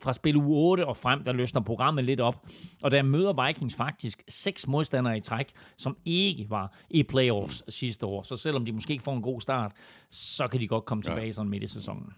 [0.01, 2.45] fra spil uge 8 og frem, der løsner programmet lidt op.
[2.83, 8.05] Og der møder Vikings faktisk seks modstandere i træk, som ikke var i playoffs sidste
[8.05, 8.21] år.
[8.21, 9.71] Så selvom de måske ikke får en god start,
[10.09, 11.31] så kan de godt komme tilbage ja.
[11.31, 12.13] sådan midt i sæsonen.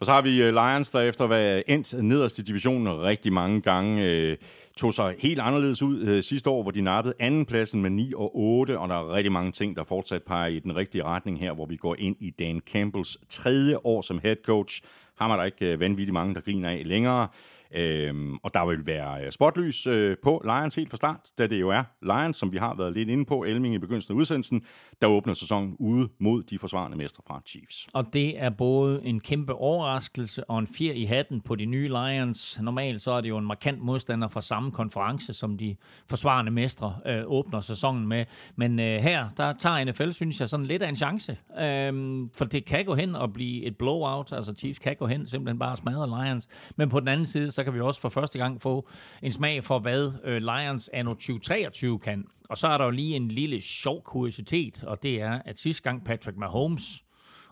[0.00, 3.32] Og så har vi øh, Lions, der efter at være endt nederst i divisionen rigtig
[3.32, 4.36] mange gange, øh,
[4.76, 8.36] tog sig helt anderledes ud øh, sidste år, hvor de nappede andenpladsen med 9 og
[8.36, 11.52] 8, og der er rigtig mange ting, der fortsat peger i den rigtige retning her,
[11.52, 14.82] hvor vi går ind i Dan Campbells tredje år som head coach.
[15.18, 17.28] Ham er der ikke øh, vanvittigt mange, der griner af længere.
[17.74, 21.60] Øhm, og der vil være øh, spotlys øh, på Lions helt fra start, da det
[21.60, 24.62] jo er Lions, som vi har været lidt inde på, Elming i begyndelsen af udsendelsen,
[25.00, 27.88] der åbner sæsonen ude mod de forsvarende mestre fra Chiefs.
[27.92, 31.88] Og det er både en kæmpe overraskelse og en fjer i hatten på de nye
[31.88, 32.60] Lions.
[32.62, 35.76] Normalt så er det jo en markant modstander fra samme konference, som de
[36.08, 38.24] forsvarende mestre øh, åbner sæsonen med.
[38.56, 41.38] Men øh, her, der tager NFL, synes jeg, sådan lidt af en chance.
[41.60, 44.32] Øh, for det kan gå hen og blive et blowout.
[44.32, 46.48] Altså Chiefs kan gå hen simpelthen bare smadre Lions.
[46.76, 48.88] Men på den anden side, så kan vi også for første gang få
[49.22, 52.24] en smag for, hvad øh, Lions anno 2023 kan.
[52.48, 55.82] Og så er der jo lige en lille sjov kuriositet, og det er, at sidste
[55.82, 57.04] gang Patrick Mahomes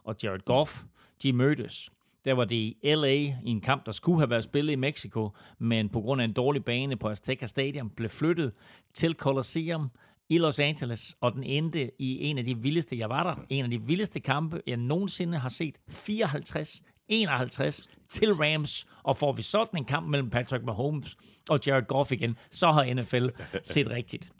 [0.05, 0.82] og Jared Goff,
[1.22, 1.90] de mødtes,
[2.24, 5.30] der var det i LA i en kamp, der skulle have været spillet i Mexico,
[5.59, 8.53] men på grund af en dårlig bane på Azteca Stadium blev flyttet
[8.94, 9.90] til Coliseum
[10.28, 13.64] i Los Angeles, og den endte i en af de vildeste, jeg var der, en
[13.64, 15.78] af de vildeste kampe, jeg nogensinde har set.
[15.88, 21.16] 54 51 til Rams, og får vi sådan en kamp mellem Patrick Mahomes
[21.50, 23.26] og Jared Goff igen, så har NFL
[23.62, 24.32] set rigtigt.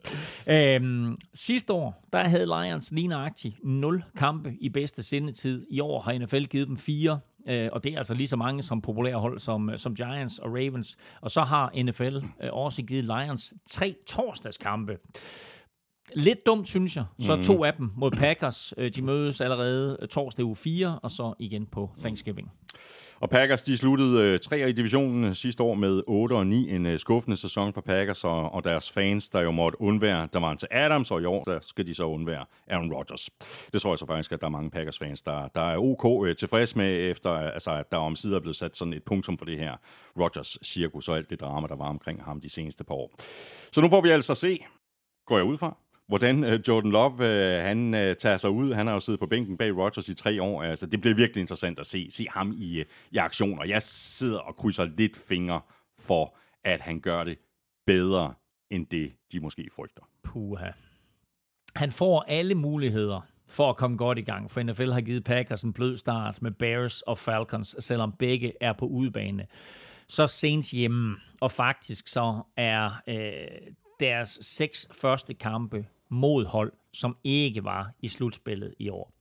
[0.47, 5.66] Øhm, sidste år, der havde Lions lige nøjagtigt 0 kampe i bedste sendetid.
[5.71, 8.62] I år har NFL givet dem fire, øh, og det er altså lige så mange
[8.62, 10.97] som populære hold som, som Giants og Ravens.
[11.21, 14.97] Og så har NFL øh, også givet Lions tre torsdagskampe.
[16.15, 17.05] Lidt dumt, synes jeg.
[17.21, 17.43] Så mm.
[17.43, 18.75] to af dem mod Packers.
[18.77, 22.51] Øh, de mødes allerede øh, torsdag uge 4, og så igen på Thanksgiving.
[23.21, 26.71] Og Packers, de sluttede uh, tre i divisionen sidste år med 8 og 9.
[26.71, 30.55] En skuffende sæson for Packers og, og deres fans, der jo måtte undvære der var
[30.55, 33.31] til Adams, og i år der skal de så undvære Aaron Rodgers.
[33.73, 36.77] Det tror jeg så faktisk, at der er mange Packers-fans, der, der er ok tilfreds
[36.77, 39.59] med, efter altså, at der om sider er blevet sat sådan et punktum for det
[39.59, 39.77] her
[40.21, 43.11] Rodgers-cirkus og alt det drama, der var omkring ham de seneste par år.
[43.73, 44.59] Så nu får vi altså se,
[45.27, 45.77] går jeg ud fra,
[46.11, 48.75] hvordan øh, Jordan Love øh, han øh, tager sig ud.
[48.75, 50.63] Han har jo siddet på bænken bag Rodgers i tre år.
[50.63, 53.59] Altså, det bliver virkelig interessant at se, se ham i, i aktion.
[53.59, 55.61] Og jeg sidder og krydser lidt fingre
[55.99, 57.39] for, at han gør det
[57.87, 58.35] bedre,
[58.71, 60.03] end det de måske frygter.
[60.23, 60.71] Puha.
[61.77, 65.63] Han får alle muligheder for at komme godt i gang, for NFL har givet Packers
[65.63, 69.47] en blød start med Bears og Falcons, selvom begge er på udebane.
[70.09, 77.17] Så sent hjemme, og faktisk så er øh, deres seks første kampe mod hold, som
[77.25, 79.13] ikke var i slutspillet i år.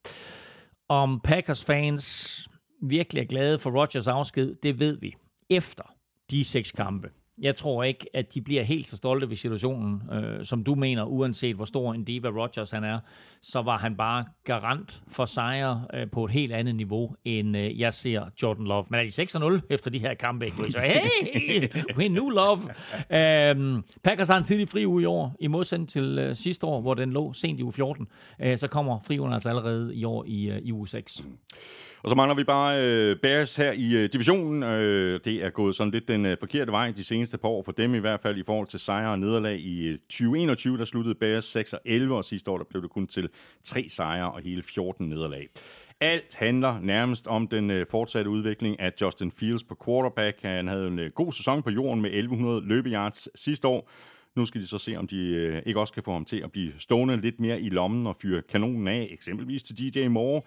[0.90, 2.48] Om Packers fans
[2.82, 5.16] virkelig er glade for Rodgers afsked, det ved vi
[5.50, 5.84] efter
[6.32, 7.10] de seks kampe.
[7.42, 11.04] Jeg tror ikke, at de bliver helt så stolte ved situationen, øh, som du mener,
[11.04, 13.00] uanset hvor stor en diva Rodgers han er,
[13.42, 17.80] så var han bare garant for sejre øh, på et helt andet niveau, end øh,
[17.80, 18.86] jeg ser Jordan Love.
[18.90, 20.72] Men er de 6-0 efter de her kampe, ikke?
[20.72, 22.60] Så hey, we new Love.
[23.10, 26.82] Øh, Packers har en tidlig fri uge i år, i modsætning til øh, sidste år,
[26.82, 28.08] hvor den lå sent i uge 14.
[28.42, 31.26] Øh, så kommer fri ugen altså allerede i år i, øh, i uge 6.
[32.04, 34.64] Og så mangler vi bare øh, Bears her i øh, divisionen.
[34.64, 37.72] Øh, det er gået sådan lidt den øh, forkerte vej de seneste par år, for
[37.72, 39.60] dem i hvert fald i forhold til sejre og nederlag.
[39.60, 42.90] I øh, 2021 der sluttede Bears 6 og 11, og sidste år der blev det
[42.90, 43.30] kun til
[43.64, 45.48] tre sejre og hele 14 nederlag.
[46.02, 50.42] Alt handler nærmest om den øh, fortsatte udvikling af Justin Fields på quarterback.
[50.42, 53.90] Han havde en øh, god sæson på jorden med 1100 løbeyards sidste år.
[54.36, 56.52] Nu skal de så se, om de øh, ikke også kan få ham til at
[56.52, 60.42] blive stående lidt mere i lommen og fyre kanonen af, eksempelvis til DJ Moore.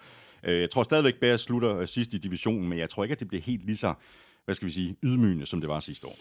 [0.44, 3.20] Øh, jeg tror stadigvæk, Bears slutter øh, sidst i divisionen, men jeg tror ikke, at
[3.20, 3.94] det bliver helt lige så,
[4.44, 6.18] hvad skal vi sige, ydmygende, som det var sidste år.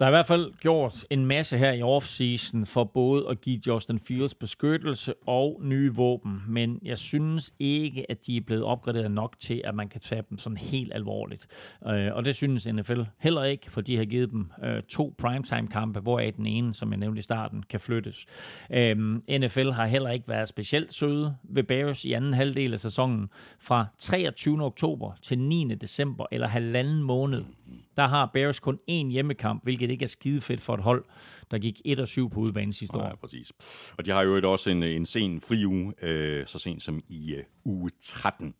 [0.00, 3.60] Der er i hvert fald gjort en masse her i offseason for både at give
[3.66, 9.10] Justin Fields beskyttelse og nye våben, men jeg synes ikke, at de er blevet opgraderet
[9.10, 11.46] nok til, at man kan tage dem sådan helt alvorligt.
[11.86, 16.00] Øh, og det synes NFL heller ikke, for de har givet dem øh, to primetime-kampe,
[16.00, 18.26] hvoraf den ene, som jeg nævnte i starten, kan flyttes.
[18.70, 23.30] Øhm, NFL har heller ikke været specielt søde ved Bears i anden halvdel af sæsonen.
[23.58, 24.64] Fra 23.
[24.64, 25.74] oktober til 9.
[25.74, 27.44] december, eller halvanden måned,
[28.00, 31.04] der har Bears kun én hjemmekamp, hvilket ikke er skide fedt for et hold,
[31.50, 33.06] der gik 1 og 7 på udebane sidste år.
[33.06, 33.52] Ja, præcis.
[33.98, 37.34] Og de har jo også en, en sen fri uge, øh, så sent som i
[37.34, 38.54] øh, uge 13.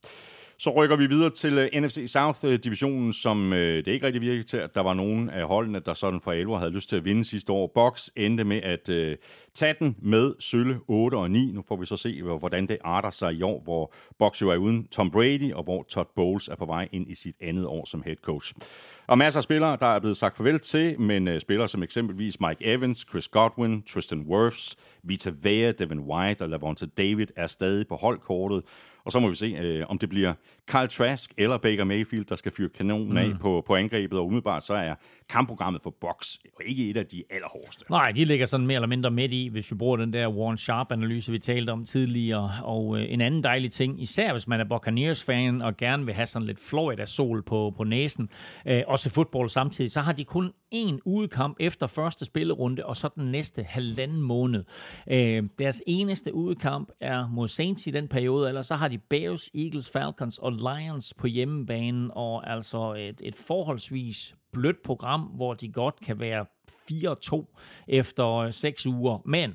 [0.61, 4.23] Så rykker vi videre til øh, uh, NFC South-divisionen, øh, som uh, det ikke rigtig
[4.23, 6.97] virkede til, at der var nogen af holdene, der sådan for alvor havde lyst til
[6.97, 7.71] at vinde sidste år.
[7.75, 9.19] Box endte med at uh,
[9.55, 11.53] tage den med sølle 8 og 9.
[11.53, 14.57] Nu får vi så se, hvordan det arter sig i år, hvor Box jo er
[14.57, 17.85] uden Tom Brady, og hvor Todd Bowles er på vej ind i sit andet år
[17.85, 18.55] som head coach.
[19.07, 22.41] Og masser af spillere, der er blevet sagt farvel til, men uh, spillere som eksempelvis
[22.41, 27.89] Mike Evans, Chris Godwin, Tristan Wirfs, Vita Vea, Devin White og Lavonte David er stadig
[27.89, 28.63] på holdkortet.
[29.05, 30.35] Og så må vi se, øh, om det bliver
[30.67, 33.39] Carl Trask eller Baker Mayfield, der skal fyre kanonen af mm.
[33.39, 34.19] på, på angrebet.
[34.19, 34.95] Og umiddelbart så er
[35.29, 36.37] kampprogrammet for Box
[36.67, 37.85] ikke et af de allerhårdeste.
[37.91, 40.57] Nej, de ligger sådan mere eller mindre midt i, hvis vi bruger den der Warren
[40.57, 42.53] Sharp-analyse, vi talte om tidligere.
[42.63, 46.27] Og øh, en anden dejlig ting, især hvis man er Buccaneers-fan og gerne vil have
[46.27, 48.29] sådan lidt Florida-sol på, på næsen,
[48.67, 52.97] øh, og se fodbold samtidig, så har de kun en udekamp efter første spillerunde, og
[52.97, 54.65] så den næste halvanden måned.
[55.11, 59.51] Øh, deres eneste udekamp er mod Saints i den periode, eller så har de Bears,
[59.55, 65.73] Eagles, Falcons og Lions på hjemmebanen, og altså et, et forholdsvis blødt program, hvor de
[65.73, 66.47] godt kan være
[66.93, 67.57] 4-2
[67.89, 69.19] efter 6 uger.
[69.25, 69.55] Men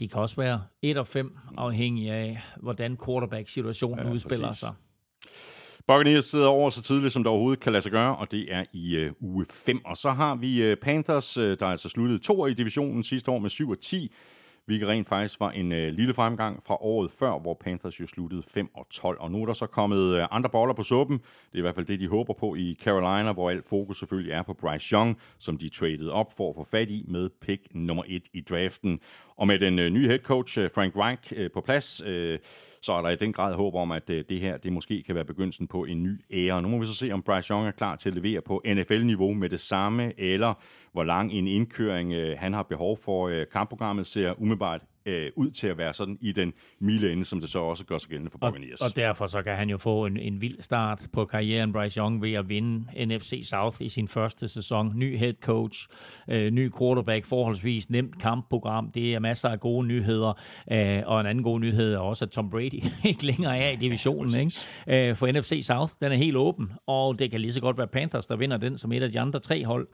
[0.00, 4.60] de kan også være 1 og 5, afhængig af, hvordan quarterback-situationen ja, udspiller præcis.
[4.60, 4.72] sig.
[5.92, 8.64] Buccaneers sidder over så tidligt, som det overhovedet kan lade sig gøre, og det er
[8.72, 9.84] i øh, uge 5.
[9.84, 13.30] Og så har vi øh, Panthers, øh, der er altså sluttede to i divisionen sidste
[13.30, 14.12] år med 7 og 10
[14.66, 18.42] hvilket rent faktisk var en øh, lille fremgang fra året før, hvor Panthers jo sluttede
[18.42, 19.20] 5 og 12.
[19.20, 21.18] Og nu er der så kommet øh, andre boller på suppen.
[21.18, 24.32] Det er i hvert fald det, de håber på i Carolina, hvor alt fokus selvfølgelig
[24.32, 27.62] er på Bryce Young, som de traded op for at få fat i med pick
[27.74, 29.00] nummer 1 i draften.
[29.36, 32.38] Og med den øh, nye head coach øh, Frank Reich øh, på plads, øh,
[32.82, 35.14] så er der i den grad håb om, at øh, det her det måske kan
[35.14, 36.62] være begyndelsen på en ny ære.
[36.62, 39.34] Nu må vi så se, om Bryce Young er klar til at levere på NFL-niveau
[39.34, 40.54] med det samme, eller
[40.92, 43.28] hvor lang en indkøring øh, han har behov for.
[43.28, 47.40] Øh, kampprogrammet ser umiddelbart øh, ud til at være sådan i den milde ende, som
[47.40, 48.80] det så også gør sig gældende for Buccaneers.
[48.80, 52.00] Og, og derfor så kan han jo få en, en vild start på karrieren, Bryce
[52.00, 54.92] Young, ved at vinde NFC South i sin første sæson.
[54.94, 55.88] Ny head coach,
[56.28, 58.90] øh, ny quarterback, forholdsvis nemt kampprogram.
[58.90, 60.32] Det er masser af gode nyheder.
[60.72, 63.76] Øh, og en anden god nyhed er også, at Tom Brady ikke længere er i
[63.76, 64.40] divisionen.
[64.40, 65.08] Ikke?
[65.10, 67.86] Øh, for NFC South, den er helt åben, og det kan lige så godt være
[67.86, 69.88] Panthers, der vinder den som et af de andre tre hold.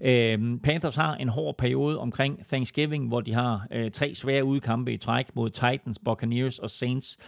[0.00, 4.92] Øh, Panthers har en hård periode omkring Thanksgiving, hvor de har øh, tre svære udkampe
[4.92, 7.18] i træk mod Titans, Buccaneers og Saints.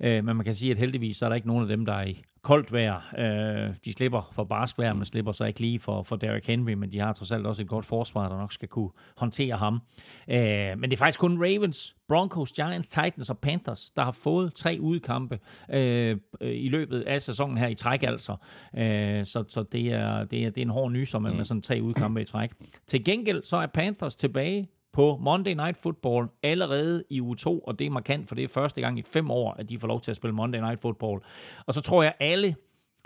[0.00, 1.92] Øh, men man kan sige, at heldigvis så er der ikke nogen af dem, der
[1.92, 3.14] er i koldt vejr.
[3.18, 6.72] Øh, de slipper for barsk vejr, men slipper så ikke lige for, for Derrick Henry,
[6.72, 9.80] men de har trods alt også et godt forsvar, der nok skal kunne håndtere ham.
[10.28, 10.38] Øh,
[10.78, 14.78] men det er faktisk kun Ravens, Broncos, Giants, Titans og Panthers, der har fået tre
[14.80, 15.38] udkampe
[15.70, 18.36] øh, i løbet af sæsonen her i træk altså.
[18.76, 21.62] Øh, så så det, er, det, er, det er en hård nyser med, med sådan
[21.62, 22.50] tre udkampe i træk.
[22.86, 27.78] Til gengæld så er Panthers tilbage på Monday Night Football allerede i uge 2, og
[27.78, 30.00] det er markant, for det er første gang i fem år, at de får lov
[30.00, 31.20] til at spille Monday Night Football.
[31.66, 32.56] Og så tror jeg, alle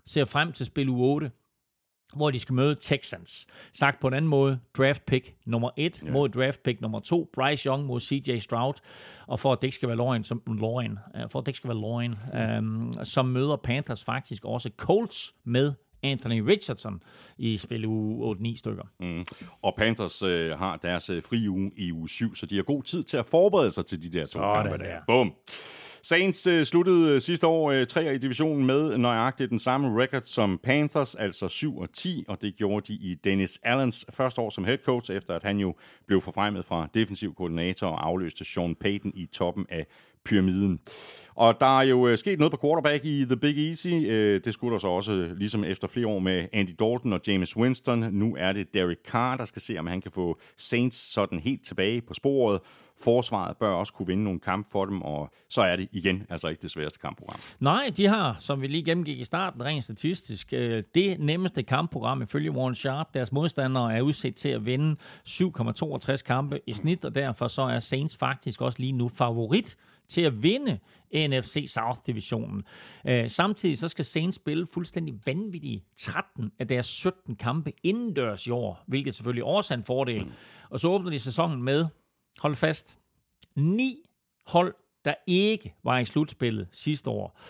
[0.04, 1.30] ser frem til spil uge 8,
[2.16, 3.46] hvor de skal møde Texans.
[3.72, 6.12] Sagt på en anden måde, draft pick nummer 1 yeah.
[6.12, 8.74] mod draft pick nummer 2, Bryce Young mod CJ Stroud,
[9.26, 11.68] og for at det ikke skal være løgn, som, løgn, for at det ikke skal
[11.68, 12.14] være løgn,
[12.58, 15.72] um, så møder Panthers faktisk også Colts med
[16.02, 17.02] Anthony Richardson
[17.38, 18.84] i spil uge 8-9 stykker.
[19.00, 19.26] Mm.
[19.62, 22.82] Og Panthers øh, har deres øh, fri uge i uge 7, så de har god
[22.82, 24.90] tid til at forberede sig til de der to Sådan kampe der.
[24.90, 25.00] der.
[25.06, 25.32] Bum.
[26.02, 30.22] Saints øh, sluttede øh, sidste år øh, tre i divisionen med nøjagtigt den samme record
[30.24, 34.50] som Panthers, altså 7 og 10, og det gjorde de i Dennis Allens første år
[34.50, 35.74] som head coach, efter at han jo
[36.06, 39.86] blev forfremmet fra defensiv koordinator og afløste Sean Payton i toppen af
[40.28, 40.80] pyramiden.
[41.38, 43.88] Og der er jo øh, sket noget på quarterback i The Big Easy.
[43.88, 47.20] Øh, det skulle der så også, øh, ligesom efter flere år med Andy Dalton og
[47.26, 47.98] James Winston.
[47.98, 51.64] Nu er det Derek Carr, der skal se, om han kan få Saints sådan helt
[51.64, 52.60] tilbage på sporet.
[53.00, 56.48] Forsvaret bør også kunne vinde nogle kampe for dem, og så er det igen altså
[56.48, 57.40] ikke det sværeste kampprogram.
[57.60, 60.50] Nej, de har, som vi lige gennemgik i starten, rent statistisk,
[60.94, 63.14] det nemmeste kampprogram ifølge Warren Sharp.
[63.14, 64.96] Deres modstandere er udsat til at vinde
[65.28, 69.76] 7,62 kampe i snit, og derfor så er Saints faktisk også lige nu favorit
[70.08, 70.78] til at vinde
[71.14, 72.62] NFC South-divisionen.
[73.06, 78.50] Øh, samtidig så skal Saints spille fuldstændig vanvittige 13 af deres 17 kampe indendørs i
[78.50, 80.32] år, hvilket selvfølgelig også er en fordel.
[80.70, 81.86] Og så åbner de sæsonen med,
[82.38, 82.98] hold fast,
[83.54, 83.96] ni
[84.46, 87.40] hold, der ikke var i slutspillet sidste år.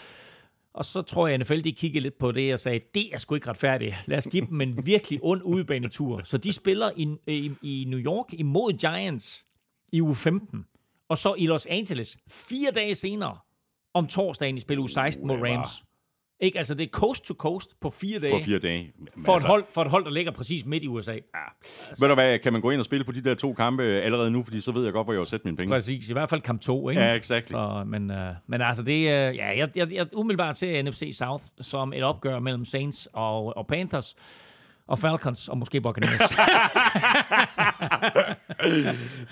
[0.72, 3.18] Og så tror jeg, at NFL de kiggede lidt på det og sagde, det er
[3.18, 3.94] sgu ikke retfærdigt.
[4.06, 6.22] Lad os give dem en virkelig ond udebanetur.
[6.24, 9.44] Så de spiller i, i, i New York imod Giants
[9.92, 10.66] i uge 15.
[11.08, 13.38] Og så i Los Angeles fire dage senere
[13.94, 15.82] om torsdagen i spil uge 16 mod Rams.
[16.40, 16.58] Ikke?
[16.58, 18.32] Altså, det er coast to coast på fire dage.
[18.32, 18.92] På fire dage.
[18.98, 21.12] Men For, et altså, hold, for et hold, der ligger præcis midt i USA.
[21.12, 21.18] Ja.
[22.00, 24.30] Ved du hvad, kan man gå ind og spille på de der to kampe allerede
[24.30, 25.70] nu, fordi så ved jeg godt, hvor jeg har sat mine penge.
[25.70, 27.02] Præcis, i hvert fald kamp 2, ikke?
[27.02, 27.52] Ja, exakt.
[27.86, 31.92] Men, øh, men altså, det, øh, ja, jeg, jeg, jeg umiddelbart ser NFC South som
[31.92, 34.16] et opgør mellem Saints og, og Panthers,
[34.88, 36.30] og Falcons, og måske Buccaneers.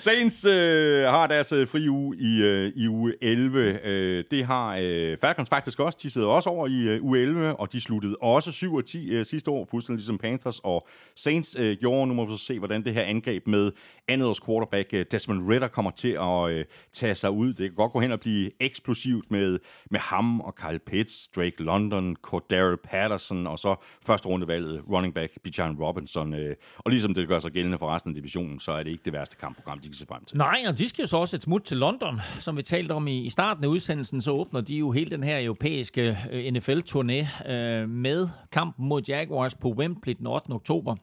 [0.05, 3.81] Saints øh, har deres øh, fri uge i, øh, i uge 11.
[3.85, 5.99] Øh, det har øh, Falcons faktisk også.
[6.03, 9.11] De sidder også over i øh, uge 11, og de sluttede også 7 og 10
[9.11, 10.87] øh, sidste år, fuldstændig ligesom Panthers og
[11.17, 12.07] Saints øh, gjorde.
[12.07, 13.73] Nu må vi så se, hvordan det her angreb med
[14.09, 17.49] andetårs quarterback øh, Desmond Ritter kommer til at øh, tage sig ud.
[17.49, 19.59] Det kan godt gå hen og blive eksplosivt med,
[19.91, 23.75] med ham og Kyle Pitts, Drake London, Cordero Patterson, og så
[24.07, 26.35] første rundevalget running back Bijan Robinson.
[26.35, 29.03] Øh, og ligesom det gør sig gældende for resten af divisionen, så er det ikke
[29.05, 30.37] det værste kampprogram, de kan se frem til.
[30.37, 33.09] Nej, og de skal jo så også et smut til London, som vi talte om
[33.09, 37.51] i, i starten af udsendelsen, så åbner de jo hele den her europæiske øh, NFL-turné
[37.51, 40.51] øh, med kampen mod Jaguars på Wembley den 8.
[40.51, 40.97] oktober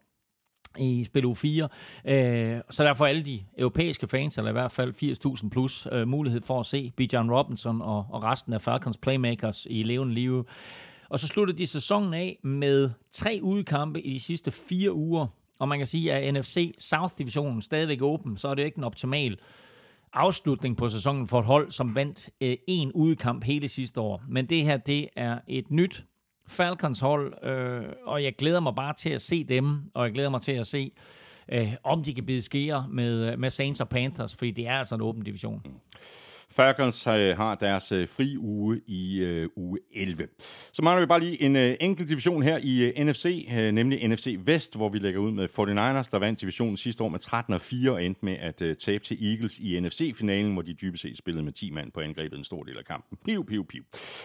[0.78, 1.70] i spil u 4.
[2.06, 4.94] Øh, så derfor alle de europæiske fans, eller i hvert fald
[5.44, 9.68] 80.000 plus, øh, mulighed for at se Bijan Robinson og, og resten af Falcons playmakers
[9.70, 10.46] i levende live.
[11.14, 15.28] Og så sluttede de sæsonen af med tre udekampe i de sidste fire uger.
[15.60, 18.84] Og man kan sige, at NFC South-divisionen stadigvæk åben, så er det jo ikke en
[18.84, 19.38] optimal
[20.14, 24.24] afslutning på sæsonen for et hold, som vandt øh, en udekamp hele sidste år.
[24.30, 26.04] Men det her, det er et nyt
[26.48, 30.30] Falcons hold, øh, og jeg glæder mig bare til at se dem, og jeg glæder
[30.30, 30.92] mig til at se,
[31.52, 34.78] øh, om de kan bide skære med, øh, med Saints og Panthers, fordi det er
[34.78, 35.62] altså en åben division.
[36.52, 40.28] Falcons øh, har deres øh, fri uge i øh, uge 11.
[40.74, 44.08] Så mangler vi bare lige en øh, enkelt division her i øh, NFC, øh, nemlig
[44.08, 47.54] NFC Vest, hvor vi lægger ud med 49ers, der vandt divisionen sidste år med 13
[47.54, 51.02] og 4 og endte med at øh, tabe til Eagles i NFC-finalen, hvor de dybest
[51.02, 53.18] set spillede med 10 mand på angrebet en stor del af kampen.
[53.26, 53.84] Piu, piu, piu.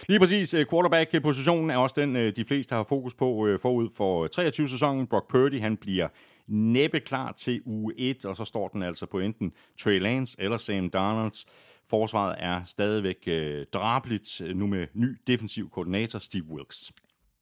[0.09, 3.89] Lige præcis, øh, quarterback-positionen er også den, øh, de fleste har fokus på øh, forud
[3.97, 5.07] for øh, 23-sæsonen.
[5.07, 6.09] Brock Purdy, han bliver
[6.49, 10.57] næppe klar til uge 1, og så står den altså på enten Trey Lance eller
[10.57, 11.47] Sam Darnolds.
[11.91, 16.93] Forsvaret er stadigvæk øh, drabligt, øh, nu med ny defensiv koordinator Steve Wilkes.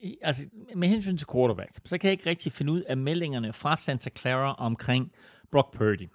[0.01, 3.53] I- Altså, med hensyn til quarterback, så kan jeg ikke rigtig finde ud af meldingerne
[3.53, 5.13] fra Santa Clara omkring
[5.53, 6.09] Brock Purdy.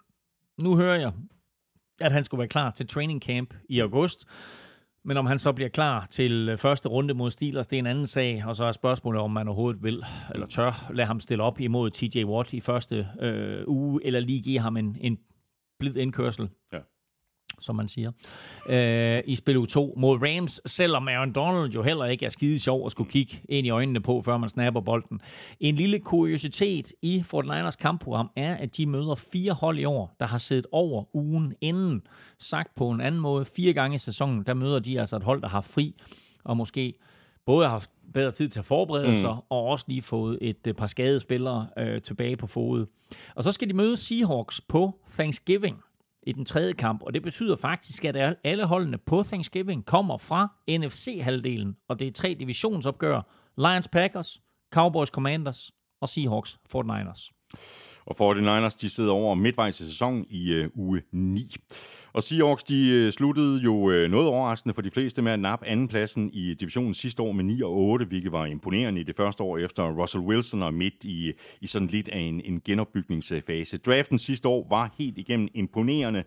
[0.58, 1.12] Nu hører jeg,
[2.02, 4.26] at han skulle være klar til training camp i august,
[5.06, 7.86] men om han så bliver klar til øh, første runde mod Steelers, det er en
[7.88, 10.04] anden sag, og så er spørgsmålet, om man overhovedet vil
[10.34, 14.42] eller tør lade ham stille op imod TJ Watt i første øh, uge, eller lige
[14.42, 15.18] give ham en, en
[15.80, 16.80] blid indkørsel Ja.
[17.62, 18.12] Som man siger,
[18.70, 22.60] øh, i spil uge 2 mod Rams, selvom Aaron Donald jo heller ikke er skide
[22.60, 25.22] sjov at skulle kigge ind i øjnene på, før man snapper bolden.
[25.60, 30.26] En lille kuriositet i 49ers kampprogram er, at de møder fire hold i år, der
[30.26, 32.02] har siddet over ugen inden.
[32.40, 35.42] Sagt på en anden måde, fire gange i sæsonen, der møder de altså et hold,
[35.42, 35.96] der har fri,
[36.44, 36.94] og måske
[37.46, 39.16] både har haft bedre tid til at forberede mm.
[39.16, 42.86] sig, og også lige fået et øh, par skadede spillere øh, tilbage på fod.
[43.36, 45.82] Og så skal de møde Seahawks på Thanksgiving
[46.24, 50.48] i den tredje kamp, og det betyder faktisk, at alle holdene på Thanksgiving kommer fra
[50.70, 53.22] NFC-halvdelen, og det er tre divisionsopgør.
[53.58, 54.42] Lions Packers,
[54.74, 57.32] Cowboys Commanders og Seahawks 49ers.
[58.06, 61.56] Og 49ers, de sidder over midtvejs i sæsonen i øh, uge 9.
[62.14, 65.68] Og Seahawks, de øh, sluttede jo øh, noget overraskende for de fleste med at nappe
[65.68, 69.44] andenpladsen i divisionen sidste år med 9 og 8, hvilket var imponerende i det første
[69.44, 73.78] år efter Russell Wilson og midt i, i sådan lidt af en, en genopbygningsfase.
[73.78, 76.24] Draften sidste år var helt igennem imponerende.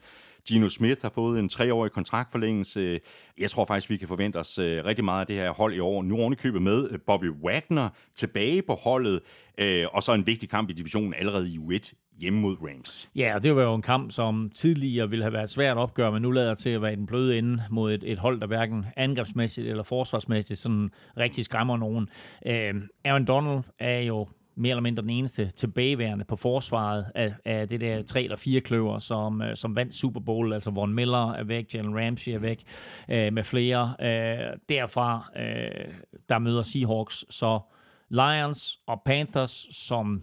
[0.48, 3.00] Gino Smith har fået en treårig kontraktforlængelse.
[3.38, 5.80] Jeg tror faktisk, vi kan forvente os øh, rigtig meget af det her hold i
[5.80, 6.02] år.
[6.02, 9.20] Nu ovenikøbet med øh, Bobby Wagner tilbage på holdet,
[9.58, 13.10] øh, og så en vigtig kamp i divisionen allerede i U1 hjemme mod Rams.
[13.16, 16.12] Ja, og det var jo en kamp, som tidligere ville have været svært at opgøre,
[16.12, 18.86] men nu lader til at være den bløde ende mod et, et hold, der hverken
[18.96, 22.08] angrebsmæssigt eller forsvarsmæssigt sådan rigtig skræmmer nogen.
[22.46, 22.74] Øh,
[23.04, 27.80] Aaron Donald er jo mere eller mindre den eneste tilbageværende på forsvaret af, af det
[27.80, 30.52] der tre eller fire kløver, som, øh, som vandt Super Bowl.
[30.52, 32.64] Altså Von Miller er væk, Jalen Ramsey er væk,
[33.08, 33.94] øh, med flere.
[34.00, 35.94] Øh, derfra, øh,
[36.28, 37.60] der møder Seahawks så
[38.08, 40.22] Lions og Panthers, som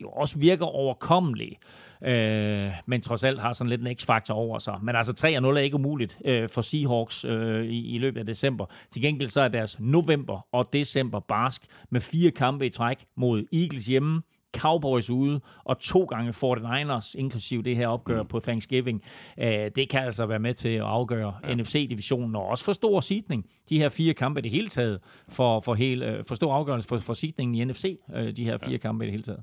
[0.00, 1.87] jo også virker overkommelige øh,
[2.86, 4.78] men trods alt har sådan lidt en x-faktor over sig.
[4.82, 8.66] Men altså 3-0 er ikke umuligt øh, for Seahawks øh, i, i løbet af december.
[8.90, 13.44] Til gengæld så er deres november og december barsk med fire kampe i træk mod
[13.52, 14.22] Eagles hjemme,
[14.56, 18.28] Cowboys ude, og to gange 49ers, inklusive det her opgør mm.
[18.28, 19.02] på Thanksgiving.
[19.38, 21.54] Øh, det kan altså være med til at afgøre ja.
[21.54, 23.46] NFC-divisionen, og også for stor sidning.
[23.68, 26.88] De her fire kampe i det hele taget, for, for, hele, øh, for stor afgørelse
[26.88, 28.78] for, for sidningen i NFC, øh, de her fire ja.
[28.78, 29.42] kampe i det hele taget.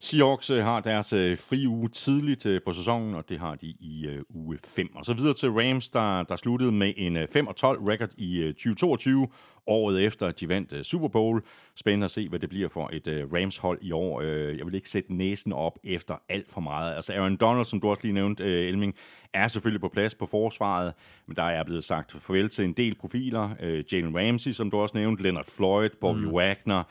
[0.00, 3.66] Seahawks øh, har deres øh, fri uge tidligt øh, på sæsonen, og det har de
[3.66, 4.96] i uge 5.
[4.96, 9.28] Og så videre til Rams, der, der sluttede med en 5-12 record i 2022,
[9.68, 11.42] året efter, de vandt uh, Super Bowl.
[11.76, 14.20] Spændende at se, hvad det bliver for et uh, Rams-hold i år.
[14.20, 16.94] Uh, jeg vil ikke sætte næsen op efter alt for meget.
[16.94, 18.94] Altså Aaron Donald, som du også lige nævnte, Elming,
[19.34, 20.92] er selvfølgelig på plads på forsvaret,
[21.26, 23.50] men der er blevet sagt farvel til en del profiler.
[23.92, 26.32] Jalen Ramsey, som du også nævnte, Leonard Floyd, Bobby mm.
[26.32, 26.82] Wagner.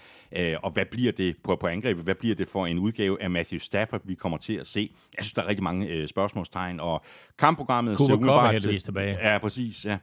[0.63, 2.03] Og hvad bliver det på, på angrebet?
[2.03, 4.91] Hvad bliver det for en udgave af Matthew Stafford, vi kommer til at se?
[5.17, 7.03] Jeg synes, der er rigtig mange spørgsmålstegn, og
[7.39, 8.63] kampprogrammet Cooper ser umiddelbart...
[8.63, 9.31] Cooper tilbage.
[9.31, 9.85] Ja, præcis.
[9.85, 9.97] Ja.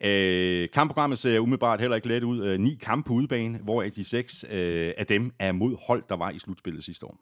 [0.00, 2.44] Øh, kampprogrammet ser umiddelbart heller ikke let ud.
[2.44, 6.16] Øh, ni kampe på udebane, hvor de seks øh, af dem er mod hold, der
[6.16, 7.18] var i slutspillet sidste år.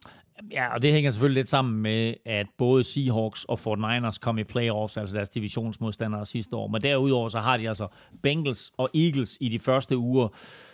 [0.52, 4.44] Ja, og det hænger selvfølgelig lidt sammen med, at både Seahawks og 49ers kom i
[4.44, 6.68] playoffs, altså deres divisionsmodstandere sidste år.
[6.68, 7.88] Men derudover så har de altså
[8.22, 10.28] Bengals og Eagles i de første uger.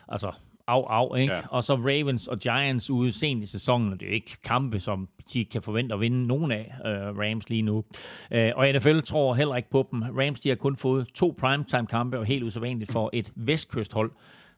[0.09, 0.33] Altså
[0.69, 1.35] af, af, ikke?
[1.35, 1.41] Ja.
[1.51, 4.81] Og så Ravens og Giants ude sent i sæsonen, og det er jo ikke kampe,
[4.81, 7.77] som de kan forvente at vinde nogen af, uh, Rams lige nu.
[7.77, 10.03] Uh, og NFL tror heller ikke på dem.
[10.03, 14.11] Rams, de har kun fået to primetime-kampe, og helt usædvanligt for et vestkysthold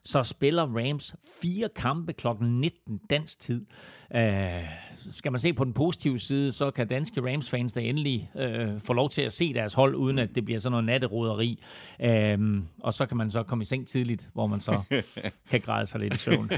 [0.05, 2.27] så spiller Rams fire kampe kl.
[2.41, 3.65] 19 dansk tid.
[4.15, 4.19] Uh,
[5.11, 8.93] skal man se på den positive side, så kan danske Rams-fans da endelig uh, få
[8.93, 11.63] lov til at se deres hold, uden at det bliver sådan noget natteroderi.
[11.99, 14.81] Uh, og så kan man så komme i seng tidligt, hvor man så
[15.51, 16.49] kan græde sig lidt i søvn.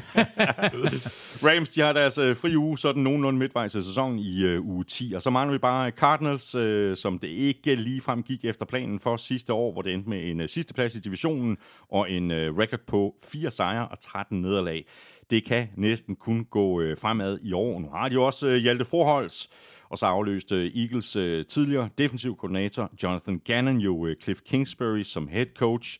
[1.48, 4.84] Rams, de har deres uh, fri uge, sådan nogenlunde midtvejs af sæsonen i uh, uge
[4.84, 5.14] 10.
[5.16, 9.00] Og så mangler vi bare Cardinals, uh, som det ikke lige frem gik efter planen
[9.00, 11.58] for sidste år, hvor det endte med en uh, sidste plads i divisionen
[11.90, 14.86] og en uh, record på 4 sejre og 13 nederlag.
[15.30, 17.80] Det kan næsten kun gå øh, fremad i år.
[17.80, 19.50] Nu har de også øh, Hjalte Forholds,
[19.90, 25.04] og så afløste øh, Eagles øh, tidligere defensiv koordinator Jonathan Gannon jo øh, Cliff Kingsbury
[25.04, 26.00] som head coach.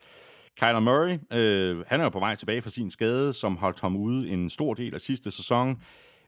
[0.60, 3.96] Kyler Murray, øh, han er jo på vej tilbage fra sin skade, som holdt ham
[3.96, 5.82] ude en stor del af sidste sæson.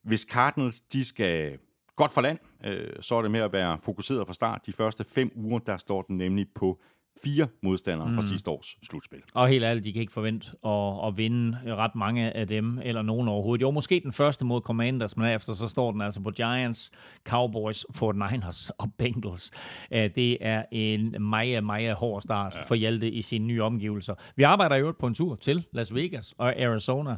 [0.03, 1.57] Hvis Cardinals de skal
[1.95, 4.65] godt for land, øh, så er det med at være fokuseret fra start.
[4.65, 6.79] De første fem uger, der står den nemlig på
[7.23, 8.15] fire modstandere mm.
[8.15, 9.19] fra sidste års slutspil.
[9.33, 13.01] Og helt ærligt, de kan ikke forvente at, at vinde ret mange af dem, eller
[13.01, 13.61] nogen overhovedet.
[13.61, 16.91] Jo, måske den første mod Commanders, men efter så står den altså på Giants,
[17.25, 19.51] Cowboys, 49ers og Bengals.
[19.91, 22.61] Det er en meget, meget hård start ja.
[22.61, 24.15] for Hjalte i sine nye omgivelser.
[24.35, 27.15] Vi arbejder jo på en tur til Las Vegas og Arizona,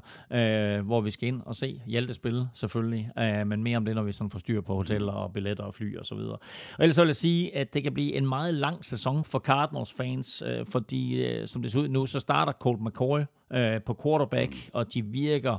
[0.81, 3.09] hvor vi skal ind og se Hjalte spille, selvfølgelig.
[3.45, 5.97] Men mere om det, når vi sådan får styr på hoteller og billetter og fly
[5.97, 6.37] og så videre.
[6.77, 9.90] Og ellers vil jeg sige, at det kan blive en meget lang sæson for Cardinals
[9.97, 13.19] fans, øh, fordi øh, som det ser ud nu, så starter Colt McCoy
[13.53, 15.57] øh, på quarterback, og de virker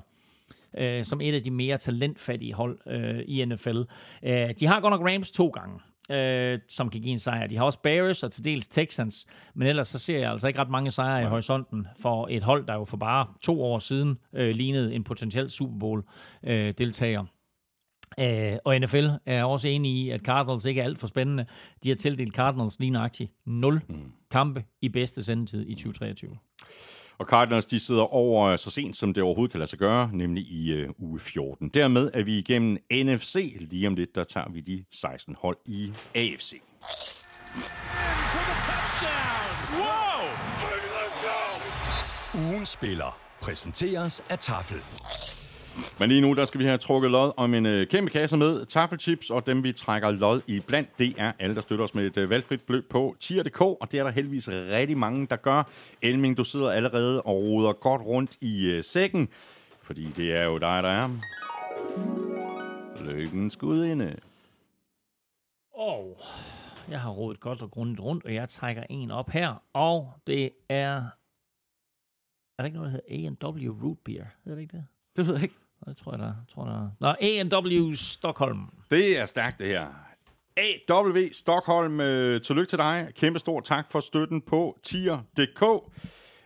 [0.79, 3.81] øh, som et af de mere talentfattige hold øh, i NFL.
[4.23, 5.81] Øh, de har godt nok Rams to gange,
[6.11, 7.47] øh, som kan give en sejr.
[7.47, 10.61] De har også Bears og til dels Texans, men ellers så ser jeg altså ikke
[10.61, 14.19] ret mange sejre i horisonten for et hold, der jo for bare to år siden
[14.33, 17.21] øh, lignede en potentiel Super Bowl-deltager.
[17.21, 17.27] Øh,
[18.19, 21.47] Uh, og NFL er også enig i, at Cardinals ikke er alt for spændende.
[21.85, 23.95] De har tildelt Cardinals lige nøjagtigt 0 mm.
[24.31, 26.39] kampe i bedste sendetid i 2023.
[27.19, 30.45] Og Cardinals de sidder over så sent, som det overhovedet kan lade sig gøre, nemlig
[30.45, 31.69] i uh, uge 14.
[31.69, 33.57] Dermed er vi igennem NFC.
[33.61, 36.61] Lige om lidt, der tager vi de 16 hold i AFC.
[42.35, 45.42] Ugen spiller præsenteres af Tafel.
[46.01, 48.67] Men lige nu, der skal vi have trukket lod om en øh, kæmpe kasse med
[48.67, 52.07] taffelchips, og dem vi trækker lod i blandt, det er alle, der støtter os med
[52.07, 55.63] et øh, valgfrit beløb på tier.dk, og det er der heldigvis rigtig mange, der gør.
[56.03, 59.29] Elming, du sidder allerede og roder godt rundt i øh, sækken,
[59.83, 61.11] fordi det er jo dig, der er.
[63.05, 64.17] Lykkens gudinde.
[65.75, 66.21] Og
[66.89, 70.51] jeg har rodet godt og grundigt rundt, og jeg trækker en op her, og det
[70.69, 71.03] er...
[72.59, 74.25] Er der ikke noget, der hedder A&W Root Beer?
[74.45, 74.87] Hedder det ikke det?
[75.17, 75.55] Det ved jeg ikke.
[75.87, 76.89] Det tror jeg, der, tror, der da.
[77.01, 78.61] Nå, A&W Stockholm.
[78.91, 79.87] Det er stærkt, det her.
[80.57, 83.09] AW Stockholm, øh, tillykke til dig.
[83.17, 85.63] Kæmpe stor tak for støtten på tier.dk.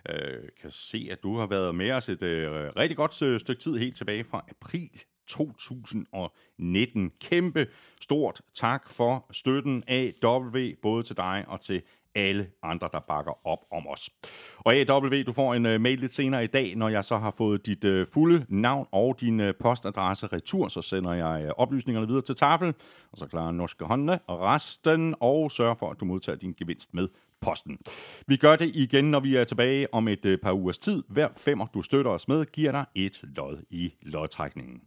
[0.09, 3.62] Øh, kan se, at du har været med os et øh, rigtig godt øh, stykke
[3.62, 4.91] tid helt tilbage fra april
[5.28, 7.11] 2019.
[7.20, 7.66] Kæmpe
[8.01, 11.82] stort tak for støtten AW, både til dig og til
[12.17, 14.11] alle andre, der bakker op om os.
[14.59, 17.31] Og AW, du får en uh, mail lidt senere i dag, når jeg så har
[17.31, 22.07] fået dit uh, fulde navn og din uh, postadresse retur, så sender jeg uh, oplysningerne
[22.07, 22.75] videre til tafel,
[23.12, 26.95] og så klarer Norske håndene og resten, og sørger for, at du modtager din gevinst
[26.95, 27.09] med
[27.41, 27.79] posten.
[28.27, 31.03] Vi gør det igen, når vi er tilbage om et uh, par ugers tid.
[31.09, 34.81] Hver femmer, du støtter os med, giver dig et lod i lodtrækningen.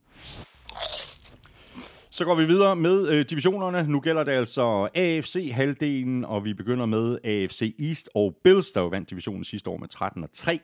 [2.20, 3.92] Så går vi videre med øh, divisionerne.
[3.92, 8.88] Nu gælder det altså AFC-halvdelen, og vi begynder med AFC East og Bills, der jo
[8.88, 10.60] vandt divisionen sidste år med 13 og 3.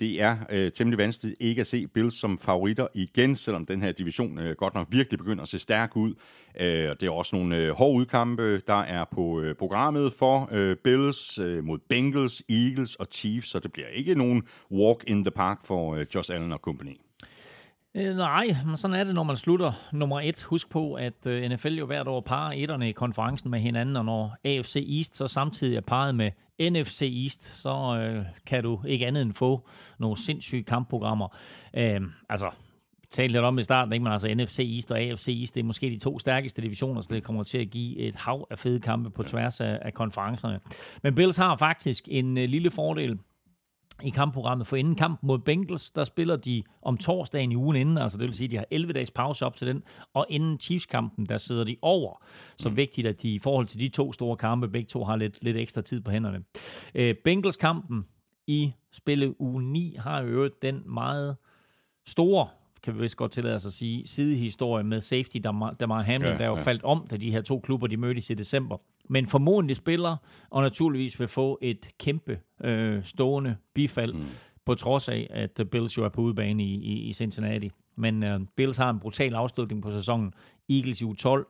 [0.00, 3.92] Det er øh, temmelig vanskeligt ikke at se Bills som favoritter igen, selvom den her
[3.92, 6.14] division øh, godt nok virkelig begynder at se stærk ud.
[6.60, 10.48] Øh, og det er også nogle øh, hårde udkampe, der er på øh, programmet for
[10.52, 15.24] øh, Bills øh, mod Bengals, Eagles og Chiefs, så det bliver ikke nogen walk in
[15.24, 16.96] the park for øh, Josh Allen og company.
[17.96, 20.42] Øh, nej, men sådan er det, når man slutter nummer et.
[20.42, 24.04] Husk på, at øh, NFL jo hvert år parer etterne i konferencen med hinanden, og
[24.04, 26.30] når AFC East så samtidig er parret med
[26.60, 29.68] NFC East, så øh, kan du ikke andet end få
[29.98, 31.36] nogle sindssyge kampprogrammer.
[31.74, 32.50] Øh, altså,
[33.10, 34.02] talte lidt om i starten, ikke?
[34.02, 37.08] men altså NFC East og AFC East, det er måske de to stærkeste divisioner, så
[37.10, 40.60] det kommer til at give et hav af fede kampe på tværs af, af konferencerne.
[41.02, 43.18] Men Bills har faktisk en øh, lille fordel
[44.02, 47.98] i kampprogrammet, for inden kampen mod Bengals, der spiller de om torsdagen i ugen inden,
[47.98, 49.82] altså det vil sige, at de har 11 dages pause op til den,
[50.14, 52.24] og inden Chiefs-kampen, der sidder de over.
[52.56, 52.76] Så mm.
[52.76, 55.56] vigtigt, at de i forhold til de to store kampe, begge to har lidt, lidt
[55.56, 56.44] ekstra tid på hænderne.
[56.94, 58.04] Øh, Bengals-kampen
[58.46, 61.36] i spille uge 9 har jo øvrigt den meget
[62.06, 62.48] store
[62.84, 66.38] kan vi vist godt tillade os at sige, sidehistorie med safety, der, der Hamlin, ja,
[66.38, 66.62] der jo ja.
[66.62, 68.76] faldt om, da de her to klubber, de mødtes i december.
[69.08, 70.16] Men formodentlig spiller,
[70.50, 74.24] og naturligvis vil få et kæmpe øh, stående bifald, mm.
[74.64, 77.70] på trods af, at Bills jo er på udebane i, i, i Cincinnati.
[77.96, 80.34] Men øh, Bills har en brutal afslutning på sæsonen.
[80.70, 81.46] Eagles i u 12,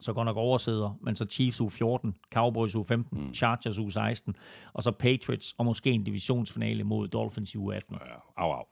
[0.00, 3.34] så godt nok oversæder, men så Chiefs u 14, Cowboys u 15, mm.
[3.34, 4.36] Chargers u 16,
[4.72, 7.96] og så Patriots, og måske en divisionsfinale mod Dolphins u 18.
[8.06, 8.64] Ja, au, au.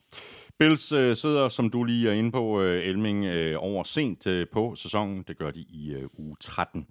[0.58, 4.46] Bills øh, sidder, som du lige er inde på, øh, Elming, øh, over sent øh,
[4.52, 5.24] på sæsonen.
[5.28, 6.86] Det gør de i øh, uge 13.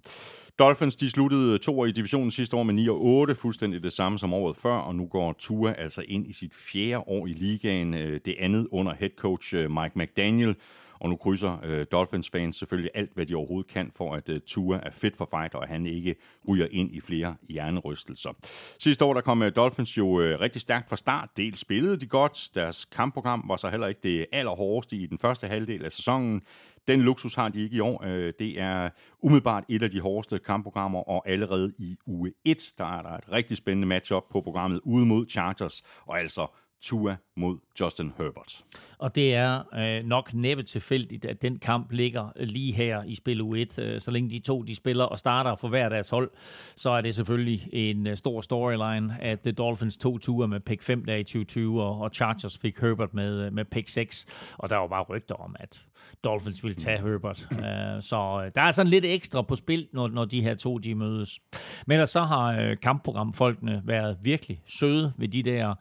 [0.58, 3.92] Dolphins de sluttede to år i divisionen sidste år med 9 og 8, fuldstændig det
[3.92, 7.32] samme som året før, og nu går Tua altså ind i sit fjerde år i
[7.32, 10.56] ligaen, øh, det andet under head coach øh, Mike McDaniel.
[11.00, 14.80] Og nu krydser øh, Dolphins-fans selvfølgelig alt, hvad de overhovedet kan, for at øh, Tua
[14.82, 16.14] er fit for fight, og han ikke
[16.48, 18.30] ryger ind i flere hjernerystelser.
[18.78, 21.28] Sidste år der kom øh, Dolphins jo øh, rigtig stærkt fra start.
[21.36, 22.48] Dels spillede de godt.
[22.54, 26.42] Deres kampprogram var så heller ikke det allerhårdeste i den første halvdel af sæsonen.
[26.88, 28.04] Den luksus har de ikke i år.
[28.04, 28.90] Øh, det er
[29.22, 33.32] umiddelbart et af de hårdeste kampprogrammer, og allerede i uge 1, der er der et
[33.32, 36.46] rigtig spændende matchup på programmet ude mod Chargers, og altså
[36.84, 38.64] Tua mod Justin Herbert.
[38.98, 43.40] Og det er øh, nok næppe tilfældigt, at den kamp ligger lige her i spil
[43.40, 43.82] U1.
[43.82, 46.30] Øh, så længe de to de spiller og starter for hver deres hold,
[46.76, 50.82] så er det selvfølgelig en øh, stor storyline, at The Dolphins to ture med pick
[50.82, 54.26] 5 der i 2020, og, og Chargers fik Herbert med, øh, med pick 6.
[54.58, 55.84] Og der var bare rygter om, at
[56.24, 57.48] Dolphins ville tage Herbert.
[57.50, 57.58] Uh,
[58.10, 60.94] så uh, der er sådan lidt ekstra på spil, når, når de her to de
[60.94, 61.40] mødes.
[61.86, 65.74] Men så har uh, kampprogramfolkene været virkelig søde ved de der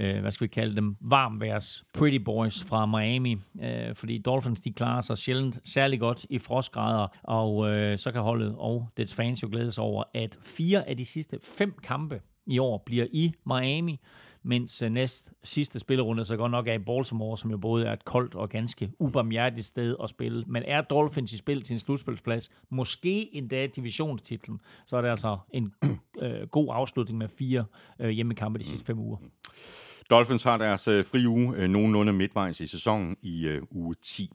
[0.00, 4.72] øh, hvad skal vi kalde dem, varmværs pretty boys fra Miami, øh, fordi Dolphins de
[4.72, 9.42] klarer sig sjældent særlig godt i frostgrader, og øh, så kan holdet og dets fans
[9.42, 14.00] jo glædes over, at fire af de sidste fem kampe i år bliver i Miami,
[14.44, 17.92] mens øh, næst sidste spillerunde så godt nok er i Baltimore, som jo både er
[17.92, 20.44] et koldt og ganske ubarmhjertigt sted at spille.
[20.46, 25.38] Men er Dolphins i spil til en slutspilsplads, måske endda divisionstitlen, så er det altså
[25.52, 25.74] en
[26.22, 27.64] øh, god afslutning med fire
[28.00, 29.16] øh, hjemmekampe de sidste fem uger.
[30.10, 34.30] Dolphins har deres øh, fri uge øh, nogenlunde midtvejs i sæsonen i øh, uge 10.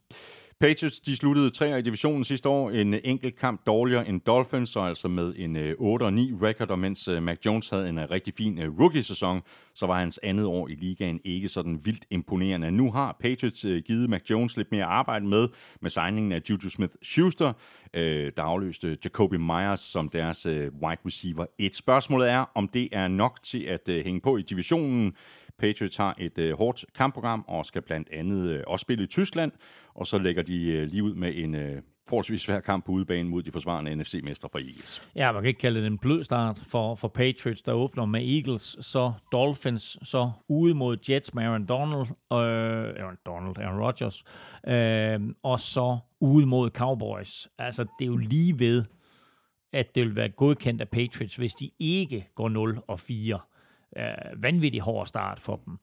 [0.60, 2.70] Patriots de sluttede tre i divisionen sidste år.
[2.70, 7.08] En enkelt kamp dårligere end Dolphins, og altså med en øh, 8-9 record, og mens
[7.08, 9.42] øh, Mac Jones havde en øh, rigtig fin rookie-sæson,
[9.80, 12.70] så var hans andet år i ligaen ikke sådan vildt imponerende.
[12.70, 15.48] Nu har Patriots øh, givet Mac Jones lidt mere arbejde med,
[15.80, 17.52] med signingen af Juju Smith-Schuster,
[17.94, 21.46] øh, der afløste Jacoby Myers som deres øh, wide receiver.
[21.58, 25.16] Et spørgsmål er, om det er nok til at øh, hænge på i divisionen.
[25.58, 29.52] Patriots har et øh, hårdt kampprogram og skal blandt andet øh, også spille i Tyskland,
[29.94, 33.28] og så lægger de øh, lige ud med en øh, forholdsvis svær kamp på udebane
[33.28, 35.10] mod de forsvarende NFC-mestre fra Eagles.
[35.16, 38.34] Ja, man kan ikke kalde det en blød start for, for Patriots, der åbner med
[38.34, 44.24] Eagles, så Dolphins, så ude mod Jets med Aaron Donald, øh, Aaron Donald, Aaron Rodgers,
[44.68, 47.48] øh, og så ude mod Cowboys.
[47.58, 48.84] Altså, det er jo lige ved,
[49.72, 53.38] at det vil være godkendt af Patriots, hvis de ikke går 0 og 4
[53.96, 55.78] øh, vanvittig hård start for dem.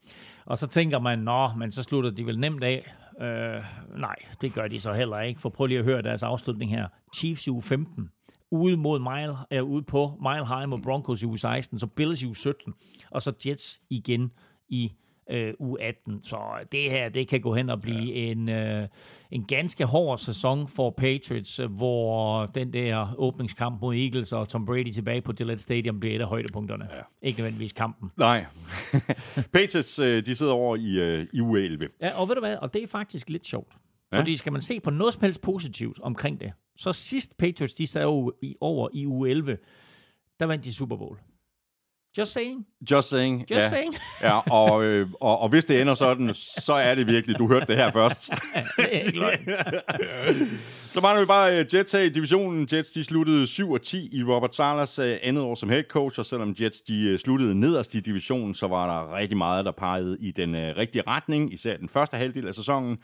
[0.47, 2.93] Og så tænker man, nå, men så slutter de vel nemt af.
[3.21, 3.63] Øh,
[3.99, 5.41] nej, det gør de så heller ikke.
[5.41, 6.87] For prøv lige at høre deres afslutning her.
[7.15, 8.09] Chiefs i uge 15,
[8.51, 12.21] ude, mod Mile, er ude på Mile High mod Broncos i uge 16, så Bills
[12.21, 12.73] i uge 17,
[13.11, 14.31] og så Jets igen
[14.69, 14.91] i
[15.29, 16.19] øh, U18.
[16.21, 16.37] Så
[16.71, 18.31] det her, det kan gå hen og blive ja.
[18.31, 18.87] en, øh,
[19.31, 24.91] en ganske hård sæson for Patriots, hvor den der åbningskamp mod Eagles og Tom Brady
[24.91, 26.87] tilbage på Gillette Stadium bliver et af højdepunkterne.
[26.91, 27.27] Ja.
[27.27, 28.11] Ikke nødvendigvis kampen.
[28.17, 28.45] Nej.
[29.53, 31.97] Patriots, øh, de sidder over i, øh, i U11.
[32.01, 33.73] Ja, og ved du hvad, og det er faktisk lidt sjovt.
[34.11, 34.19] Ja.
[34.19, 37.87] Fordi skal man se på noget som helst positivt omkring det, så sidst Patriots, de
[37.87, 38.05] sad
[38.61, 39.45] over i U11,
[40.39, 41.17] der vandt de Super Bowl.
[42.17, 42.65] Just saying.
[42.91, 43.39] Just saying.
[43.39, 43.69] Just ja.
[43.69, 43.95] saying.
[44.21, 47.65] ja, og, øh, og, og hvis det ender sådan, så er det virkelig, du hørte
[47.65, 48.29] det her først.
[50.89, 52.67] så mangler vi bare uh, Jets her i divisionen.
[52.73, 56.19] Jets de sluttede 7 og 10 i Robert Salas uh, andet år som head coach,
[56.19, 59.71] og selvom Jets de uh, sluttede nederst i divisionen, så var der rigtig meget, der
[59.71, 62.97] pegede i den uh, rigtige retning, især den første halvdel af sæsonen.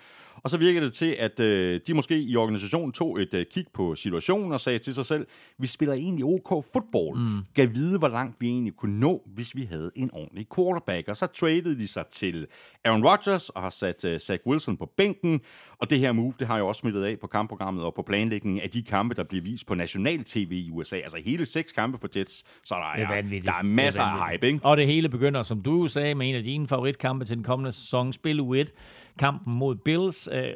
[0.44, 3.66] Og så virker det til, at øh, de måske i organisationen tog et øh, kig
[3.74, 5.28] på situationen og sagde til sig selv,
[5.58, 7.20] vi spiller egentlig OK fodbold.
[7.20, 7.42] Mm.
[7.56, 11.08] Kan vide, hvor langt vi egentlig kunne nå, hvis vi havde en ordentlig quarterback.
[11.08, 12.48] Og så traded de sig til
[12.86, 15.42] Aaron Rodgers og har sat øh, Zach Wilson på bænken.
[15.84, 18.62] Og det her move, det har jo også smittet af på kampprogrammet og på planlægningen
[18.62, 20.96] af de kampe, der bliver vist på national tv i USA.
[20.96, 24.32] Altså hele seks kampe for Jets, så der er, er der er masser er af
[24.32, 24.60] hype, ikke?
[24.64, 27.72] Og det hele begynder, som du sagde, med en af dine favoritkampe til den kommende
[27.72, 28.72] sæson, spil U1
[29.20, 30.30] kampen mod Bills.
[30.32, 30.54] Øh,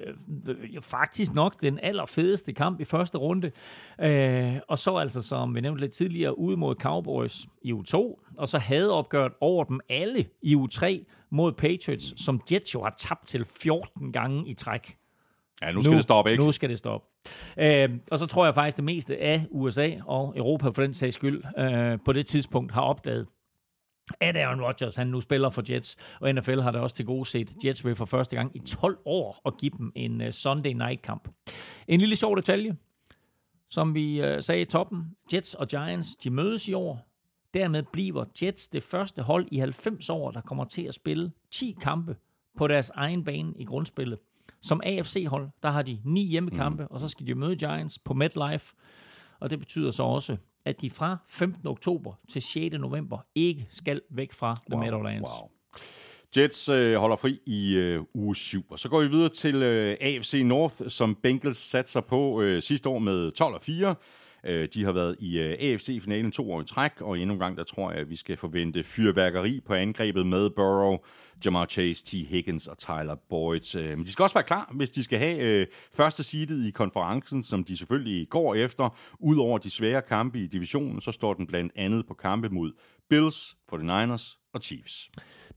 [0.82, 3.52] faktisk nok den allerfedeste kamp i første runde.
[4.02, 7.96] Øh, og så altså, som vi nævnte lidt tidligere, ude mod Cowboys i U2,
[8.38, 10.86] og så havde opgørt over dem alle i U3
[11.30, 14.98] mod Patriots, som Jets jo har tabt til 14 gange i træk.
[15.62, 16.44] Ja, nu skal nu, det stoppe, ikke?
[16.44, 17.08] Nu skal det stoppe.
[17.58, 21.16] Øh, og så tror jeg faktisk, det meste af USA og Europa for den sags
[21.16, 23.28] skyld øh, på det tidspunkt har opdaget,
[24.20, 27.26] at Aaron Rodgers, han nu spiller for Jets, og NFL har det også til gode
[27.26, 30.74] set Jets vil for første gang i 12 år at give dem en uh, Sunday
[30.74, 31.30] night kamp.
[31.88, 32.76] En lille sjov detalje,
[33.70, 35.04] som vi uh, sagde i toppen,
[35.34, 37.08] Jets og Giants, de mødes i år.
[37.54, 41.76] Dermed bliver Jets det første hold i 90 år, der kommer til at spille 10
[41.82, 42.16] kampe
[42.58, 44.20] på deres egen bane i grundspillet.
[44.68, 46.88] Som AFC-hold, der har de ni hjemmekampe, mm.
[46.92, 48.74] og så skal de møde Giants på MetLife.
[49.40, 51.68] Og det betyder så også, at de fra 15.
[51.68, 52.76] oktober til 6.
[52.80, 55.30] november ikke skal væk fra The wow, Meadowlands.
[55.30, 55.50] Wow.
[56.38, 58.66] Jets øh, holder fri i øh, uge 7.
[58.70, 62.62] Og så går vi videre til øh, AFC North, som Bengals satte sig på øh,
[62.62, 63.96] sidste år med 12 og 4.
[64.48, 67.58] Øh, de har været i øh, AFC-finalen to år i træk, og endnu en gang,
[67.58, 70.98] der tror jeg, at vi skal forvente fyrværkeri på angrebet med Burrow,
[71.46, 72.12] Jamar Chase, T.
[72.12, 73.76] Higgins og Tyler Boyd.
[73.76, 76.72] Øh, men de skal også være klar, hvis de skal have øh, første seedet i
[76.72, 78.98] konferencen, som de selvfølgelig går efter.
[79.20, 82.72] Udover de svære kampe i divisionen, så står den blandt andet på kampe mod
[83.10, 85.10] Bills, 49ers og Chiefs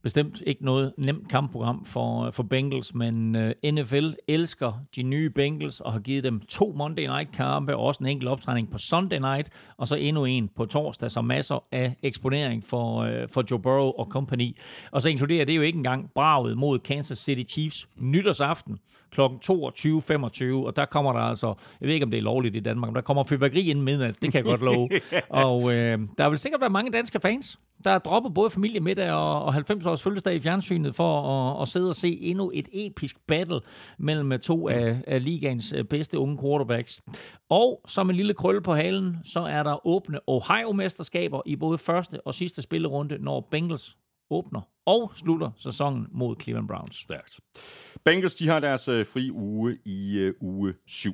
[0.03, 5.29] bestemt ikke noget nemt kampprogram for, for Bengals, men uh, øh, NFL elsker de nye
[5.29, 8.77] Bengals og har givet dem to Monday Night kampe, og også en enkelt optræning på
[8.77, 13.43] Sunday Night, og så endnu en på torsdag, så masser af eksponering for, uh, for
[13.51, 14.57] Joe Burrow og company.
[14.91, 18.79] Og så inkluderer det jo ikke engang braget mod Kansas City Chiefs nytårsaften
[19.11, 19.21] kl.
[19.21, 21.47] 22.25, og der kommer der altså,
[21.81, 24.15] jeg ved ikke om det er lovligt i Danmark, men der kommer fyrværkeri inden midnat,
[24.21, 24.89] det kan jeg godt love.
[25.45, 25.71] og uh,
[26.17, 30.03] der vil sikkert være mange danske fans, der dropper både familiemiddag og, og 90 års
[30.03, 33.59] fødselsdag i fjernsynet for at, at sidde og se endnu et episk battle
[33.97, 37.01] mellem to af, af ligaens øh, bedste unge quarterbacks.
[37.49, 42.27] Og som en lille krølle på halen, så er der åbne Ohio-mesterskaber i både første
[42.27, 43.97] og sidste spillerunde, når Bengals
[44.29, 46.95] åbner og slutter sæsonen mod Cleveland Browns.
[46.95, 47.39] Stærkt.
[48.05, 51.13] Bengals, de har deres øh, fri uge i øh, uge 7.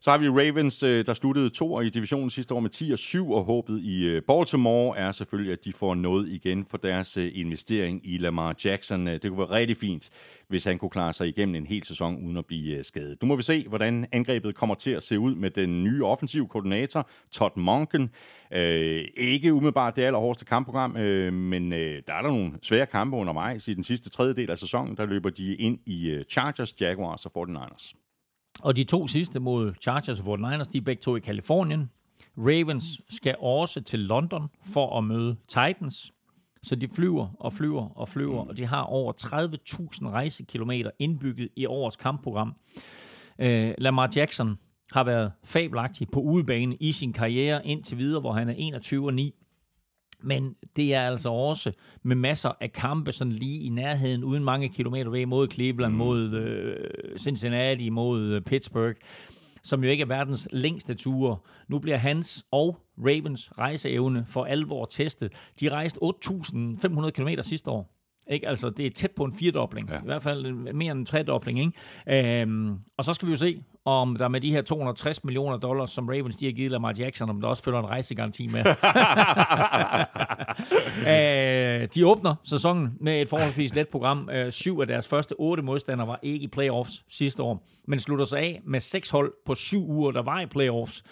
[0.00, 2.98] Så har vi Ravens, øh, der sluttede to i divisionen sidste år med 10 og
[2.98, 7.16] 7, og håbet i øh, Baltimore er selvfølgelig, at de får noget igen for deres
[7.16, 9.08] øh, investering i Lamar Jackson.
[9.08, 10.10] Øh, det kunne være rigtig fint,
[10.48, 13.22] hvis han kunne klare sig igennem en hel sæson uden at blive øh, skadet.
[13.22, 16.48] Nu må vi se, hvordan angrebet kommer til at se ud med den nye offensiv
[16.48, 18.10] koordinator, Todd Monken.
[18.52, 23.03] Øh, ikke umiddelbart det allerhårdeste kampprogram, øh, men øh, der er der nogle svære kampe
[23.04, 23.68] kampe undervejs.
[23.68, 27.48] I den sidste tredjedel af sæsonen, der løber de ind i øh, Chargers, Jaguars og
[27.48, 27.92] 49ers.
[28.62, 31.90] Og de to sidste mod Chargers og 49ers, de er begge to i Kalifornien.
[32.36, 36.12] Ravens skal også til London for at møde Titans.
[36.62, 41.66] Så de flyver og flyver og flyver, og de har over 30.000 rejsekilometer indbygget i
[41.66, 42.54] årets kampprogram.
[43.38, 44.58] Øh, Lamar Jackson
[44.92, 49.14] har været fabelagtig på udebane i sin karriere indtil videre, hvor han er 21 og
[49.14, 49.34] 9.
[50.24, 51.72] Men det er altså også
[52.02, 55.98] med masser af kampe sådan lige i nærheden, uden mange kilometer væk mod Cleveland, mm.
[55.98, 58.96] mod øh, Cincinnati, mod øh, Pittsburgh,
[59.62, 61.36] som jo ikke er verdens længste ture.
[61.68, 65.32] Nu bliver hans og Ravens rejseevne for alvor testet.
[65.60, 67.90] De rejste 8.500 km sidste år.
[68.30, 68.48] Ikke?
[68.48, 69.90] Altså, det er tæt på en firedobling.
[69.90, 69.96] Ja.
[69.96, 71.60] I hvert fald mere end en tredobling.
[71.60, 72.42] Ikke?
[72.42, 75.90] Øhm, og så skal vi jo se, om der med de her 260 millioner dollars,
[75.90, 78.60] som Ravens de har givet Lamar Jackson, om der også følger en rejsegaranti med.
[81.82, 84.28] øh, de åbner sæsonen med et forholdsvis let program.
[84.32, 88.24] Øh, syv af deres første otte modstandere var ikke i playoffs sidste år, men slutter
[88.24, 91.04] sig af med seks hold på syv uger, der var i playoffs,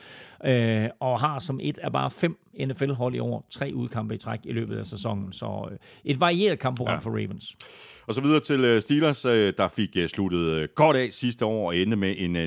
[0.44, 4.40] øh, og har som et af bare fem NFL-hold i år tre udkampe i træk
[4.44, 5.32] i løbet af sæsonen.
[5.32, 6.98] Så øh, et varieret kampprogram ja.
[6.98, 7.56] for Ravens.
[8.06, 11.66] Og så videre til øh, Steelers, øh, der fik øh, sluttet godt af sidste år
[11.66, 12.40] og endte med en 9-8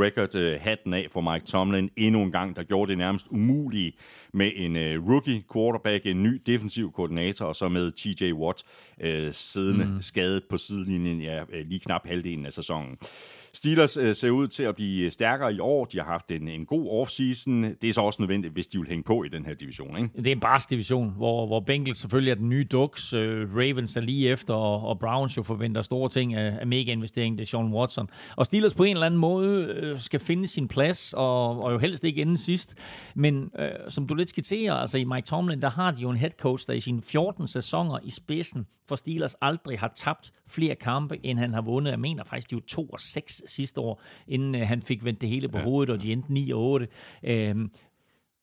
[0.00, 0.58] record.
[0.58, 3.96] Hatten af for Mike Tomlin endnu en gang, der gjorde det nærmest umuligt
[4.32, 4.76] med en
[5.10, 8.62] rookie quarterback, en ny defensiv koordinator, og så med TJ Watt
[9.36, 10.02] siddende mm.
[10.02, 12.98] skadet på sidelinjen ja, lige knap halvdelen af sæsonen.
[13.54, 15.84] Steelers øh, ser ud til at blive øh, stærkere i år.
[15.84, 17.62] De har haft en, en god offseason.
[17.62, 19.96] Det er så også nødvendigt, hvis de vil hænge på i den her division.
[19.96, 20.10] Ikke?
[20.16, 23.12] Det er en bars division, hvor, hvor Bengals selvfølgelig er den nye Ducks.
[23.12, 27.40] Øh, Ravens er lige efter, og, og Browns jo forventer store ting af, af mega-investeringen
[27.40, 28.08] er Sean Watson.
[28.36, 31.78] Og Steelers på en eller anden måde øh, skal finde sin plads, og, og jo
[31.78, 32.78] helst ikke inden sidst.
[33.14, 36.16] Men øh, som du lidt skitserer, altså i Mike Tomlin, der har de jo en
[36.16, 40.74] head coach, der i sine 14 sæsoner i spidsen for Steelers aldrig har tabt flere
[40.74, 41.90] kampe, end han har vundet.
[41.90, 45.04] Jeg mener faktisk, de er jo 2 og 6 sidste år, inden øh, han fik
[45.04, 45.64] vendt det hele på ja.
[45.64, 46.88] hovedet, og de endte 9 og 8.
[47.22, 47.70] Øhm,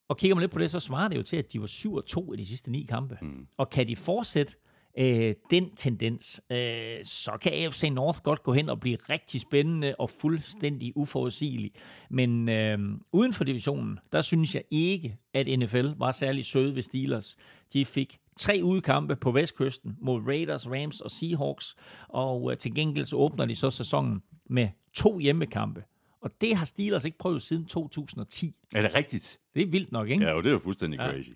[0.10, 1.96] og kigger man lidt på det, så svarer det jo til, at de var 7
[1.96, 3.18] og 2 i de sidste ni kampe.
[3.22, 3.48] Mm.
[3.58, 4.56] Og kan de fortsætte
[4.98, 9.96] øh, den tendens, øh, så kan AFC North godt gå hen og blive rigtig spændende
[10.00, 11.72] og fuldstændig uforudsigelig.
[12.10, 12.80] Men øh,
[13.12, 17.38] uden for divisionen, der synes jeg ikke, at NFL var særlig søde ved Steelers.
[17.74, 21.76] De fik tre udkampe på vestkysten mod Raiders, Rams og Seahawks,
[22.08, 25.84] og øh, til gengæld så åbner de så sæsonen med to hjemmekampe.
[26.22, 28.56] Og det har Steelers ikke prøvet siden 2010.
[28.76, 29.40] Er det rigtigt?
[29.56, 30.24] Det er vildt nok, ikke?
[30.24, 31.12] Ja, jo, det er jo fuldstændig ja.
[31.12, 31.30] crazy.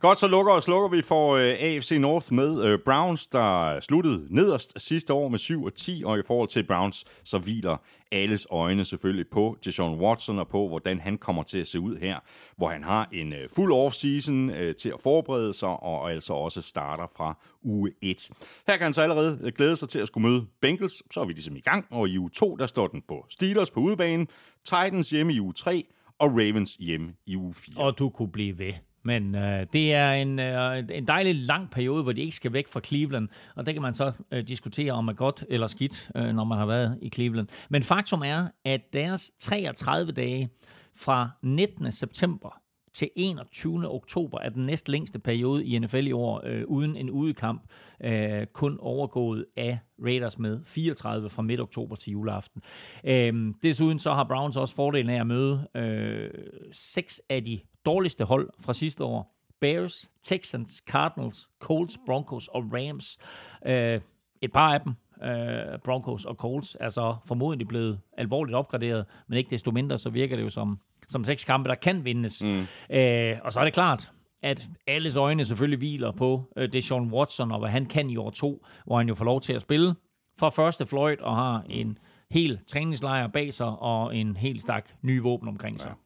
[0.00, 4.26] Godt, så lukker og slukker vi for øh, AFC North med uh, Browns, der sluttede
[4.30, 7.76] nederst sidste år med 7 og 10, og i forhold til Browns, så hviler
[8.12, 11.96] alles øjne selvfølgelig på Deshaun Watson og på, hvordan han kommer til at se ud
[11.96, 12.18] her,
[12.56, 16.62] hvor han har en uh, fuld offseason øh, til at forberede sig, og altså også
[16.62, 18.30] starter fra uge 1.
[18.66, 21.32] Her kan han så allerede glæde sig til at skulle møde Bengals, så er vi
[21.32, 24.26] ligesom i gang, og i uge 2, der står den på Steelers på udebane,
[24.64, 25.84] Titans hjemme i uge 3,
[26.18, 27.84] og Ravens hjemme i uge 4.
[27.84, 28.72] Og du kunne blive ved.
[29.04, 32.68] Men øh, det er en, øh, en dejlig lang periode, hvor de ikke skal væk
[32.68, 36.32] fra Cleveland, og det kan man så øh, diskutere om er godt eller skidt, øh,
[36.32, 37.48] når man har været i Cleveland.
[37.68, 40.48] Men faktum er, at deres 33 dage
[40.96, 41.92] fra 19.
[41.92, 42.60] september
[42.94, 43.90] til 21.
[43.90, 47.62] oktober er den næst længste periode i NFL i år, øh, uden en udekamp,
[48.04, 52.62] øh, kun overgået af Raiders med 34 fra midt oktober til juleaften.
[53.04, 56.30] Øh, desuden så har Browns også fordelen af at møde øh,
[56.72, 59.34] seks af de dårligste hold fra sidste år.
[59.60, 63.18] Bears, Texans, Cardinals, Colts, Broncos og Rams.
[63.66, 64.00] Øh,
[64.42, 69.38] et par af dem, øh, Broncos og Colts, er så formodentlig blevet alvorligt opgraderet, men
[69.38, 70.78] ikke desto mindre, så virker det jo som,
[71.08, 72.42] som seks kampe, der kan vindes.
[72.42, 72.66] Mm.
[72.90, 74.10] Øh, og så er det klart,
[74.42, 78.30] at alles øjne selvfølgelig hviler på øh, Deshaun Watson og hvad han kan i år
[78.30, 79.94] to, hvor han jo får lov til at spille
[80.38, 81.98] fra første fløjt og har en
[82.30, 85.88] hel træningslejr bag sig og en helt stak nye våben omkring sig.
[85.88, 86.03] Ja.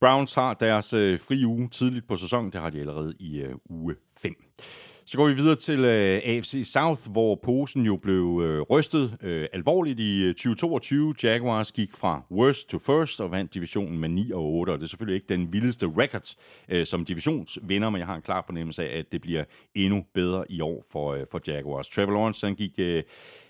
[0.00, 2.52] Browns har deres øh, fri uge tidligt på sæsonen.
[2.52, 4.34] Det har de allerede i øh, uge 5.
[5.08, 9.48] Så går vi videre til øh, AFC South, hvor posen jo blev øh, rystet øh,
[9.52, 11.14] alvorligt i øh, 2022.
[11.22, 14.84] Jaguars gik fra worst to first og vandt divisionen med 9 og 8, og det
[14.84, 16.36] er selvfølgelig ikke den vildeste records
[16.68, 20.44] øh, som divisionsvinder, men jeg har en klar fornemmelse af, at det bliver endnu bedre
[20.52, 21.88] i år for, øh, for Jaguars.
[21.88, 22.72] Trevor Lawrence, han gik...
[22.78, 23.02] Øh,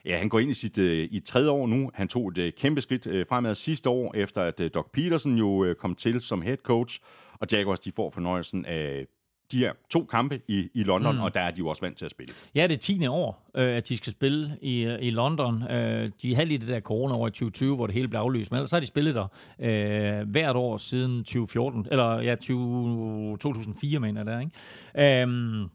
[0.04, 1.90] Ja, han går ind i sit øh, i tredje år nu.
[1.94, 5.36] Han tog et øh, kæmpe skridt øh, fremad sidste år, efter at øh, Doc Peterson
[5.36, 7.00] jo øh, kom til som head coach,
[7.32, 9.06] og Jaguars de får fornøjelsen af
[9.52, 11.20] de her to kampe i, i London, mm.
[11.20, 12.34] og der er de jo også vant til at spille.
[12.54, 13.06] Ja, det er 10.
[13.06, 15.62] år, øh, at de skal spille i, i London.
[15.62, 18.56] Øh, de havde lige det der corona-år i 2020, hvor det hele blev aflyst, men
[18.56, 19.26] ellers har de spillet der
[19.60, 25.22] øh, hvert år siden 2014, eller ja, 20, 2004, mener jeg der, ikke?
[25.22, 25.68] Øh,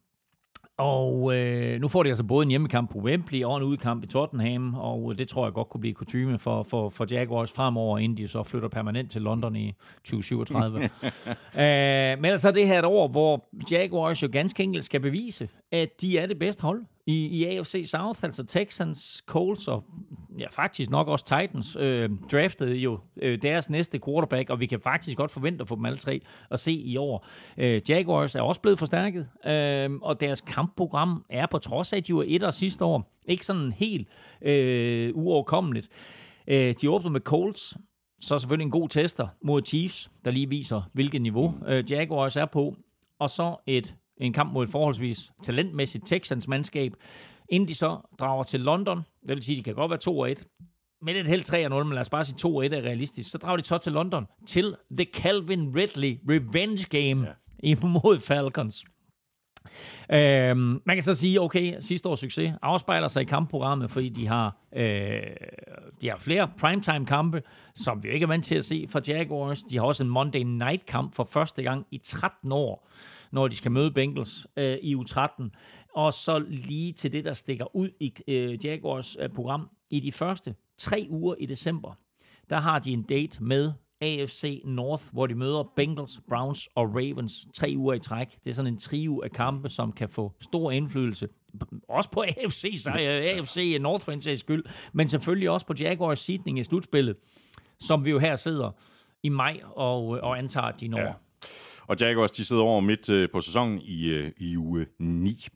[0.82, 4.08] Og øh, nu får de altså både en hjemmekamp på Wembley og en udkamp i
[4.08, 8.18] Tottenham, og det tror jeg godt kunne blive kutume for, for, for Jaguars fremover, inden
[8.18, 10.80] de så flytter permanent til London i 2037.
[10.84, 16.02] øh, men altså det her et år, hvor Jaguars jo ganske enkelt skal bevise, at
[16.02, 19.84] de er det bedste hold i, i AFC South, altså Texans, Colts og
[20.40, 24.80] ja, faktisk nok også Titans, øh, draftede jo øh, deres næste quarterback, og vi kan
[24.80, 26.22] faktisk godt forvente at få dem alle tre
[26.52, 27.28] at se i år.
[27.58, 32.08] Øh, Jaguars er også blevet forstærket, øh, og deres kampprogram er på trods af, at
[32.08, 34.08] de var et og sidste år, ikke sådan helt
[34.42, 35.90] øh, uoverkommeligt.
[36.48, 37.78] Øh, de åbner med Colts,
[38.22, 42.46] så selvfølgelig en god tester mod Chiefs, der lige viser, hvilket niveau øh, Jaguars er
[42.46, 42.76] på.
[43.20, 46.94] Og så et en kamp mod et forholdsvis talentmæssigt Texans mandskab,
[47.50, 48.98] inden de så drager til London.
[48.98, 50.44] Det vil sige, at de kan godt være 2-1,
[51.02, 53.32] med et helt 3-0, men lad os bare sige 2-1 er realistisk.
[53.32, 57.34] Så drager de så til London til The Calvin Ridley Revenge Game ja.
[57.64, 58.86] imod Falcons.
[60.14, 64.28] Øhm, man kan så sige, okay, sidste års succes afspejler sig i kampprogrammet, fordi de
[64.28, 65.22] har, øh,
[66.02, 67.42] de har flere primetime-kampe,
[67.76, 69.62] som vi jo ikke er vant til at se fra Jaguars.
[69.62, 72.88] De har også en Monday Night-kamp for første gang i 13 år,
[73.32, 75.50] når de skal møde Bengals øh, i U13.
[75.96, 80.12] Og så lige til det, der stikker ud i øh, Jaguars øh, program, i de
[80.12, 81.94] første tre uger i december,
[82.50, 83.72] der har de en date med
[84.02, 88.28] AFC North, hvor de møder Bengals, Browns og Ravens tre uger i træk.
[88.44, 91.28] Det er sådan en trio af kampe, som kan få stor indflydelse.
[91.90, 94.64] Også på AFC, så, AFC øh, North for en sags skyld,
[94.94, 97.16] men selvfølgelig også på Jaguars sidning i slutspillet,
[97.80, 98.72] som vi jo her sidder
[99.24, 101.00] i maj og, øh, og antager, at de når.
[101.00, 101.14] Ja.
[101.92, 105.48] Og Jaguars, de sidder over midt øh, på sæsonen i, øh, i uge 9.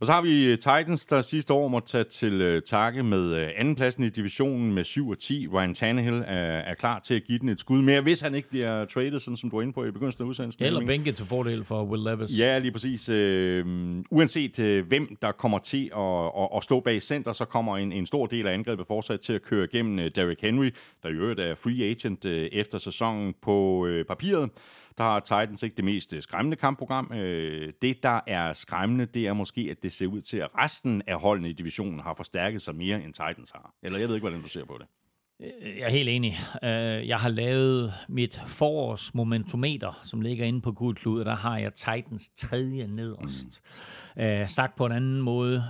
[0.00, 4.04] Og så har vi øh, Titans, der sidste år må tage til takke med andenpladsen
[4.04, 5.48] i divisionen med 7 og 10.
[5.48, 8.48] Ryan Tannehill er, er klar til at give den et skud mere, hvis han ikke
[8.48, 10.64] bliver traded, sådan som du var inde på i begyndelsen af udsendelsen.
[10.64, 12.38] Eller bænket til fordel for Will Levis.
[12.38, 13.08] Ja, lige præcis.
[13.08, 13.66] Øh,
[14.10, 17.92] uanset øh, hvem der kommer til at, at, at stå bag center, så kommer en,
[17.92, 20.70] en stor del af angrebet fortsat til at køre igennem Derrick Henry,
[21.02, 24.50] der i øvrigt er free agent øh, efter sæsonen på øh, papiret
[24.98, 27.12] der har Titans ikke det mest øh, skræmmende kampprogram.
[27.12, 31.02] Øh, det, der er skræmmende, det er måske, at det ser ud til, at resten
[31.06, 33.74] af holdene i divisionen har forstærket sig mere, end Titans har.
[33.82, 34.86] Eller jeg ved ikke, hvordan du ser på det.
[35.40, 36.36] Øh, jeg er helt enig.
[36.62, 41.74] Øh, jeg har lavet mit forårsmomentometer, som ligger inde på Gudklud, og der har jeg
[41.74, 43.60] Titans tredje nederst.
[44.16, 44.46] Mm.
[44.46, 45.64] sagt på en anden måde,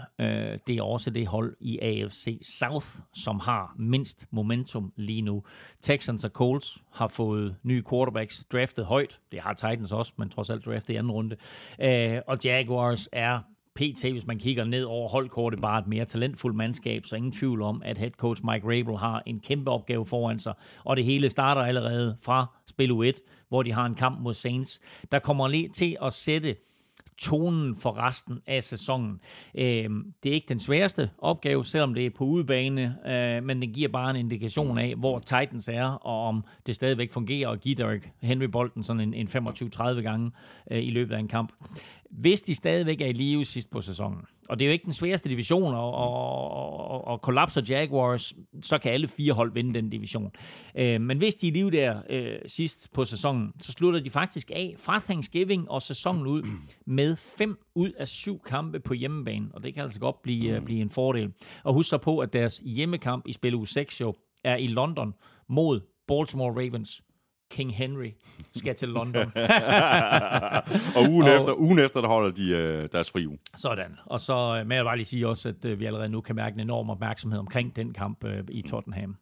[0.67, 5.43] det er også det hold i AFC South, som har mindst momentum lige nu.
[5.83, 9.21] Texans og Colts har fået nye quarterbacks draftet højt.
[9.33, 11.37] Det har Titans også, men trods alt draftet i anden runde.
[12.27, 13.41] og Jaguars er
[13.77, 17.63] PT, hvis man kigger ned over holdkortet, bare et mere talentfuldt mandskab, så ingen tvivl
[17.63, 20.55] om, at head coach Mike Rabel har en kæmpe opgave foran sig,
[20.85, 24.81] og det hele starter allerede fra spil U1, hvor de har en kamp mod Saints.
[25.13, 26.57] Der kommer lige til at sætte
[27.19, 29.21] tonen for resten af sæsonen.
[29.55, 29.91] Øh,
[30.23, 33.89] det er ikke den sværeste opgave, selvom det er på udebane, øh, men det giver
[33.89, 38.11] bare en indikation af, hvor Titans er, og om det stadigvæk fungerer at give Derek
[38.23, 40.31] Henry bolden sådan en, en 25-30 gange
[40.71, 41.53] øh, i løbet af en kamp
[42.11, 44.93] hvis de stadigvæk er i live sidst på sæsonen, og det er jo ikke den
[44.93, 46.11] sværeste division, og, og,
[46.91, 50.33] og, og kollapser Jaguars, så kan alle fire hold vinde den division.
[50.75, 54.11] Øh, men hvis de er i live der øh, sidst på sæsonen, så slutter de
[54.11, 56.43] faktisk af fra Thanksgiving og sæsonen ud
[56.87, 60.65] med fem ud af syv kampe på hjemmebane, og det kan altså godt blive, uh,
[60.65, 61.33] blive en fordel.
[61.65, 64.15] Og husk så på, at deres hjemmekamp i spil u 6 jo
[64.45, 65.15] er i London
[65.49, 67.03] mod Baltimore Ravens.
[67.51, 68.11] King Henry
[68.55, 69.23] skal til London.
[70.97, 73.39] og ugen, og, efter, ugen efter, der holder de øh, deres fri uge.
[73.57, 73.97] Sådan.
[74.07, 76.37] Og så øh, med jeg bare lige sige også, at øh, vi allerede nu kan
[76.37, 79.17] mærke en enorm opmærksomhed omkring den kamp øh, i Tottenham.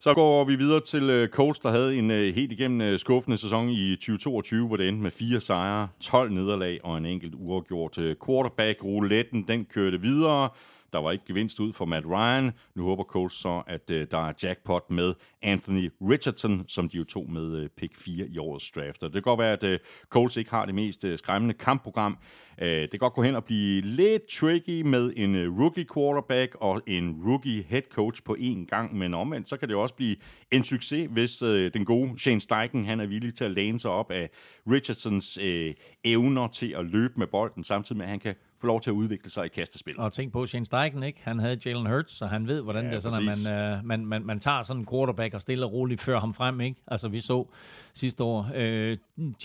[0.00, 3.68] Så går vi videre til øh, Colts, der havde en øh, helt igennem skuffende sæson
[3.68, 8.84] i 2022, hvor det endte med fire sejre, 12 nederlag og en enkelt uafgjort quarterback.
[8.84, 10.48] Rouletten, den kørte videre.
[10.96, 12.52] Der var ikke gevinst ud for Matt Ryan.
[12.74, 17.04] Nu håber Colts så, at øh, der er jackpot med Anthony Richardson, som de jo
[17.04, 19.02] tog med øh, pick 4 i årets draft.
[19.02, 19.78] Og det kan godt være, at øh,
[20.08, 22.18] Colts ikke har det mest øh, skræmmende kampprogram.
[22.58, 26.56] Øh, det kan godt gå hen og blive lidt tricky med en øh, rookie quarterback
[26.60, 30.16] og en rookie head coach på én gang, men omvendt, så kan det også blive
[30.50, 33.90] en succes, hvis øh, den gode Shane Steichen, han er villig til at læne sig
[33.90, 34.30] op af
[34.70, 35.74] Richardsons øh,
[36.04, 38.94] evner til at løbe med bolden, samtidig med, at han kan få lov til at
[38.94, 40.00] udvikle sig i kastespil.
[40.00, 41.20] Og tænk på Shane Steichen, ikke?
[41.22, 43.86] Han havde Jalen Hurts, så han ved, hvordan ja, det er sådan, at man, uh,
[43.86, 46.82] man, man, man tager sådan en quarterback og stille og roligt fører ham frem, ikke?
[46.86, 47.46] Altså, vi så
[47.94, 48.96] sidste år uh,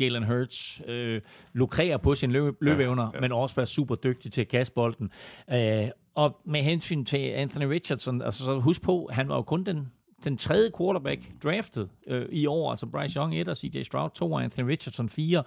[0.01, 1.21] Jalen Hurts uh,
[1.53, 3.21] lukrere på sin løb, løbeevner, ja, ja.
[3.21, 5.11] men også være super dygtig til at kaste bolden.
[5.47, 9.63] Uh, og med hensyn til Anthony Richardson, altså så husk på, han var jo kun
[9.63, 9.87] den
[10.23, 14.31] den tredje quarterback draftet øh, i år, altså Bryce Young 1 og CJ Stroud 2
[14.31, 15.43] og Anthony Richardson 4.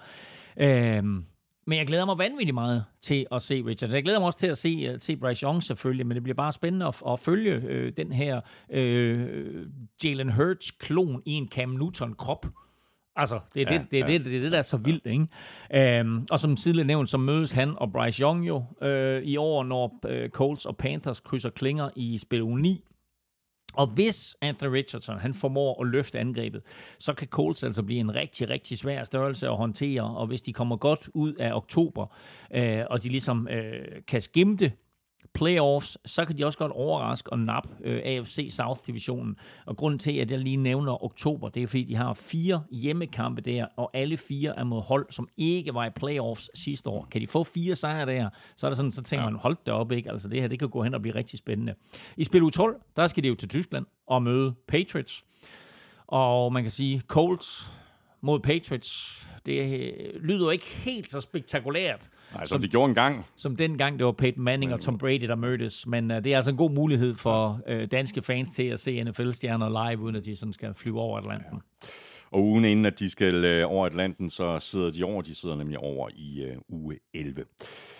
[0.57, 1.03] Øh,
[1.67, 3.91] Men jeg glæder mig vanvittigt meget til at se Richard.
[3.91, 6.35] Jeg glæder mig også til at se, uh, se Bryce Young selvfølgelig, men det bliver
[6.35, 9.67] bare spændende at, at følge øh, den her øh,
[10.03, 12.45] Jalen Hurts-klon i en Cam Newton-krop.
[13.15, 14.07] Altså, det er, ja, det, det, ja.
[14.07, 16.01] det, det, det, det, der er så vildt, ikke?
[16.01, 19.63] Um, og som tidligere nævnt, så mødes han og Bryce Young jo øh, i år,
[19.63, 22.83] når øh, Colts og Panthers krydser klinger i spil u 9.
[23.77, 26.61] Og hvis Anthony Richardson han formår at løfte angrebet,
[26.99, 30.01] så kan Colts altså blive en rigtig, rigtig svær størrelse at håndtere.
[30.01, 32.05] Og hvis de kommer godt ud af oktober,
[32.53, 34.71] øh, og de ligesom øh, kan skimte
[35.33, 39.35] playoffs, så kan de også godt overraske og nappe øh, AFC South-divisionen.
[39.65, 43.41] Og grunden til, at jeg lige nævner oktober, det er, fordi de har fire hjemmekampe
[43.41, 47.07] der, og alle fire er mod hold, som ikke var i playoffs sidste år.
[47.11, 49.29] Kan de få fire sejre der, så er det sådan, så tænker ja.
[49.29, 50.11] man, hold det op, ikke?
[50.11, 51.75] Altså det her, det kan gå hen og blive rigtig spændende.
[52.17, 55.25] I spil U12, der skal de jo til Tyskland og møde Patriots.
[56.07, 57.71] Og man kan sige, Colts
[58.21, 62.09] mod Patriots, det øh, lyder ikke helt så spektakulært.
[62.33, 63.25] Nej, som, som de gjorde engang.
[63.35, 65.87] Som dengang det var Peyton Manning og Tom Brady, der mødtes.
[65.87, 69.03] Men uh, det er altså en god mulighed for uh, danske fans til at se
[69.03, 71.61] NFL-stjerner live, uden at de sådan skal flyve over Atlanten.
[71.81, 71.87] Ja.
[72.31, 75.21] Og ugen inden, at de skal uh, over Atlanten, så sidder de over.
[75.21, 77.45] De sidder nemlig over i uh, uge 11.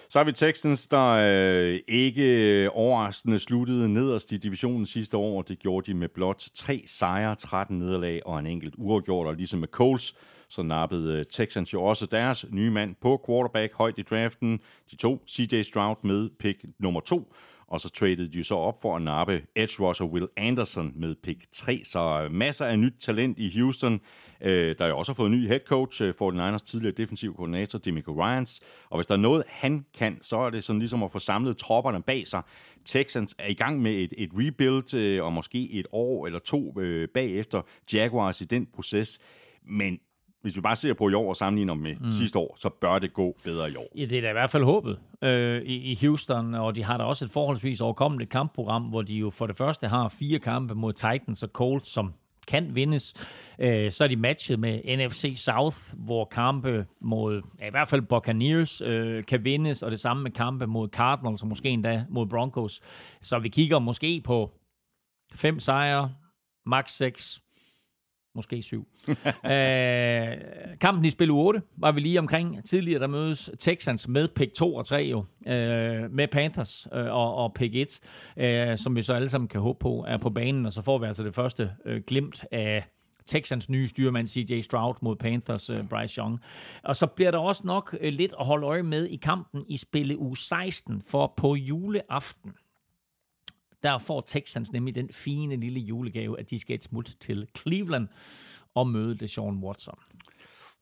[0.10, 5.42] Så har vi Texans, der øh, ikke overraskende sluttede nederst i divisionen sidste år.
[5.42, 9.28] Det gjorde de med blot tre sejre, 13 nederlag og en enkelt uafgjort.
[9.28, 10.14] Og ligesom med Coles,
[10.56, 14.60] så nappede øh, Texans jo også deres nye mand på quarterback højt i draften.
[14.91, 17.34] De to CJ Stroud med pick nummer to,
[17.68, 21.52] og så traded de så op for at nappe edge rusher Will Anderson med pick
[21.52, 21.82] 3.
[21.84, 23.99] Så øh, masser af nyt talent i Houston,
[24.41, 27.80] øh, der jo også har fået en ny head coach øh, for tidligere defensiv koordinator,
[27.80, 28.61] Demico Ryans.
[28.90, 31.57] Og hvis der er noget, han kan, så er det sådan ligesom at få samlet
[31.57, 32.41] tropperne bag sig.
[32.86, 36.80] Texans er i gang med et, et rebuild, øh, og måske et år eller to
[36.80, 37.61] øh, bagefter
[37.94, 39.19] Jaguars i den proces.
[39.68, 39.99] Men
[40.46, 42.12] hvis vi bare ser på i år og sammenligner med mm.
[42.12, 43.88] sidste år, så bør det gå bedre i år.
[43.96, 46.98] Ja, det er da i hvert fald håbet øh, i, i Houston, og de har
[46.98, 50.76] da også et forholdsvis overkommeligt kampprogram, hvor de jo for det første har fire kampe
[50.76, 52.14] mod Titans og Colts, som
[52.48, 53.14] kan vindes.
[53.60, 58.02] Øh, så er de matchet med NFC South, hvor kampe mod ja, i hvert fald
[58.02, 62.26] Buccaneers øh, kan vindes, og det samme med kampe mod Cardinals, og måske endda mod
[62.26, 62.82] Broncos.
[63.22, 64.52] Så vi kigger måske på
[65.36, 66.12] fem sejre,
[66.66, 67.42] max 6,
[68.36, 68.88] måske syv.
[69.45, 70.32] Øh,
[70.82, 72.66] kampen i spil 8 var vi lige omkring.
[72.66, 77.36] Tidligere der mødes Texans med pick 2 og 3 jo, øh, med Panthers øh, og,
[77.36, 77.99] og pick 1,
[78.38, 80.98] øh, som vi så alle sammen kan håbe på er på banen, og så får
[80.98, 82.84] vi altså det første øh, glimt af
[83.26, 86.40] Texans nye styrmand CJ Stroud mod Panthers uh, Bryce Young.
[86.84, 89.78] Og så bliver der også nok uh, lidt at holde øje med i kampen i
[89.78, 92.53] spille u 16, for på juleaften,
[93.86, 98.07] der får Texans nemlig den fine lille julegave, at de skal et smut til Cleveland
[98.76, 99.99] og møde Deshaun Watson.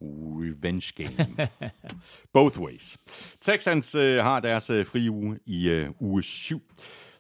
[0.01, 1.49] Revenge game.
[2.34, 2.97] Both ways.
[3.41, 6.61] Texans øh, har deres øh, frie uge i øh, uge 7.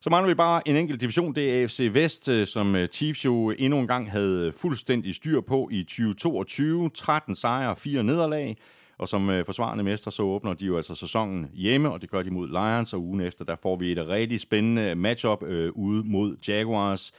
[0.01, 3.25] Så mangler vi bare en enkelt division, det er AFC Vest, øh, som øh, Chiefs
[3.25, 6.89] jo endnu en gang havde øh, fuldstændig styr på i 2022.
[6.89, 8.57] 13 sejre og 4 nederlag.
[9.03, 12.23] Og som øh, forsvarende mestre, så åbner de jo altså sæsonen hjemme, og det gør
[12.23, 16.03] de mod Lions, og ugen efter, der får vi et rigtig spændende matchup øh, ude
[16.03, 17.11] mod Jaguars.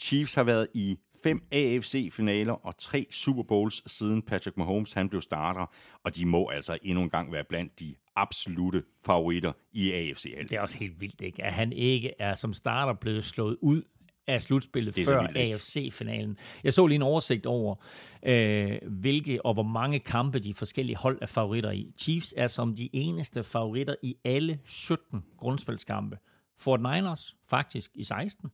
[0.00, 5.22] Chiefs har været i fem AFC-finaler og tre Super Bowls siden Patrick Mahomes han blev
[5.22, 5.66] starter,
[6.04, 10.34] og de må altså endnu en gang være blandt de absolute favoritter i AFC.
[10.48, 11.44] Det er også helt vildt, ikke?
[11.44, 13.82] at han ikke er som starter blevet slået ud
[14.26, 16.38] af slutspillet før AFC-finalen.
[16.64, 17.74] Jeg så lige en oversigt over,
[18.22, 21.92] øh, hvilke og hvor mange kampe de forskellige hold er favoritter i.
[21.98, 26.18] Chiefs er som de eneste favoritter i alle 17 grundspilskampe.
[26.58, 28.50] Fort Niners faktisk i 16.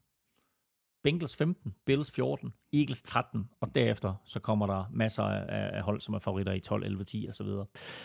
[1.03, 6.15] Bengals 15, Bills 14, Eagles 13, og derefter så kommer der masser af, hold, som
[6.15, 7.47] er favoritter i 12, 11, 10 osv.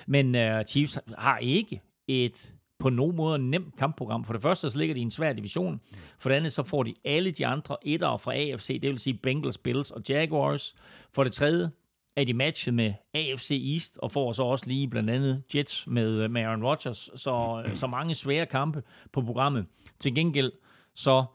[0.07, 4.23] Men uh, Chiefs har ikke et på nogen måde nemt kampprogram.
[4.23, 5.81] For det første, så ligger de i en svær division.
[6.19, 9.19] For det andet, så får de alle de andre etter fra AFC, det vil sige
[9.23, 10.75] Bengals, Bills og Jaguars.
[11.13, 11.71] For det tredje,
[12.15, 16.27] er de matchet med AFC East, og får så også lige blandt andet Jets med,
[16.27, 17.09] med Aaron Rodgers.
[17.15, 18.83] Så, så mange svære kampe
[19.13, 19.65] på programmet.
[19.99, 20.51] Til gengæld,
[20.95, 21.25] så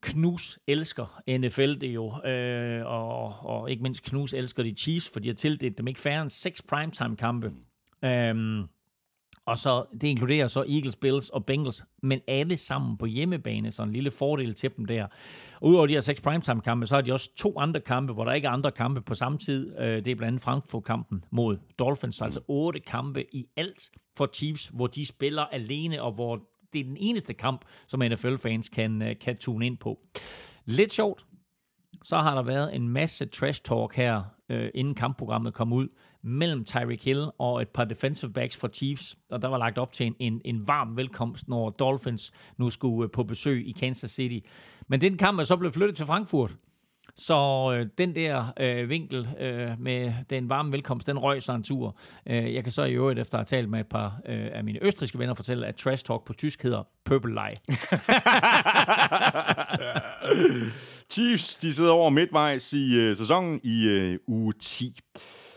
[0.00, 5.20] Knus elsker NFL det jo, øh, og, og ikke mindst Knus elsker de Chiefs, for
[5.20, 7.52] de har tildelt dem ikke færre end seks primetime-kampe.
[8.04, 8.64] Øhm,
[9.50, 13.82] og så, det inkluderer så Eagles, Bills og Bengals, men alle sammen på hjemmebane, så
[13.82, 15.06] en lille fordel til dem der.
[15.62, 18.46] Udover de her seks primetime-kampe, så har de også to andre kampe, hvor der ikke
[18.46, 19.78] er andre kampe på samme tid.
[19.78, 24.68] Øh, det er blandt andet Frankfurt-kampen mod Dolphins, altså otte kampe i alt for Chiefs,
[24.68, 26.40] hvor de spiller alene, og hvor
[26.72, 29.98] det er den eneste kamp, som NFL-fans kan, øh, kan tune ind på.
[30.64, 31.26] Lidt sjovt,
[32.02, 35.88] så har der været en masse trash talk her øh, inden kampprogrammet kom ud,
[36.22, 39.92] mellem Tyreek Hill og et par defensive backs fra Chiefs, og der var lagt op
[39.92, 44.10] til en, en, en varm velkomst, når Dolphins nu skulle øh, på besøg i Kansas
[44.10, 44.46] City.
[44.88, 46.56] Men den kamp er så blevet flyttet til Frankfurt,
[47.16, 51.62] så øh, den der øh, vinkel øh, med den varme velkomst, den røg sig en
[51.62, 51.96] tur.
[52.26, 54.64] Øh, jeg kan så i øvrigt, efter at have talt med et par øh, af
[54.64, 57.54] mine østriske venner, fortælle, at trash talk på tysk hedder pøbellej.
[61.10, 65.00] Chiefs, de sidder over midtvejs i øh, sæsonen i øh, uge 10.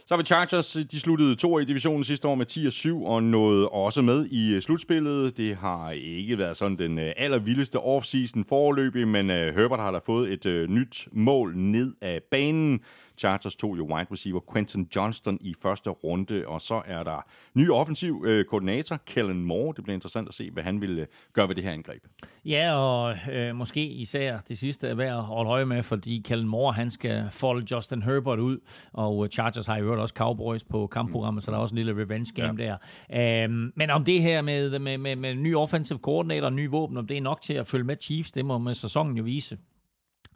[0.05, 3.03] Så har vi Chargers, de sluttede to i divisionen sidste år med 10 og 7,
[3.03, 5.37] og nåede også med i øh, slutspillet.
[5.37, 9.99] Det har ikke været sådan den øh, allervildeste offseason forløbig, men øh, Herbert har da
[10.05, 12.79] fået et nyt mål ned af banen.
[13.17, 17.69] Chargers tog jo wide receiver Quentin Johnston i første runde, og så er der ny
[17.69, 19.73] offensiv øh, koordinator, Kellen Moore.
[19.75, 22.03] Det bliver interessant at se, hvad han vil øh, gøre ved det her angreb.
[22.45, 26.47] Ja, og øh, måske især det sidste er værd at holde øje med, fordi Kellen
[26.47, 28.59] Moore, han skal folde Justin Herbert ud,
[28.93, 31.41] og Chargers har jo også Cowboys på kampprogrammet, mm.
[31.41, 32.77] så der er også en lille revenge game ja.
[33.09, 33.47] der.
[33.47, 36.97] Um, men om det her med, med, med, med ny offensive coordinator og ny våben,
[36.97, 39.57] om det er nok til at følge med Chiefs, det må med sæsonen jo vise.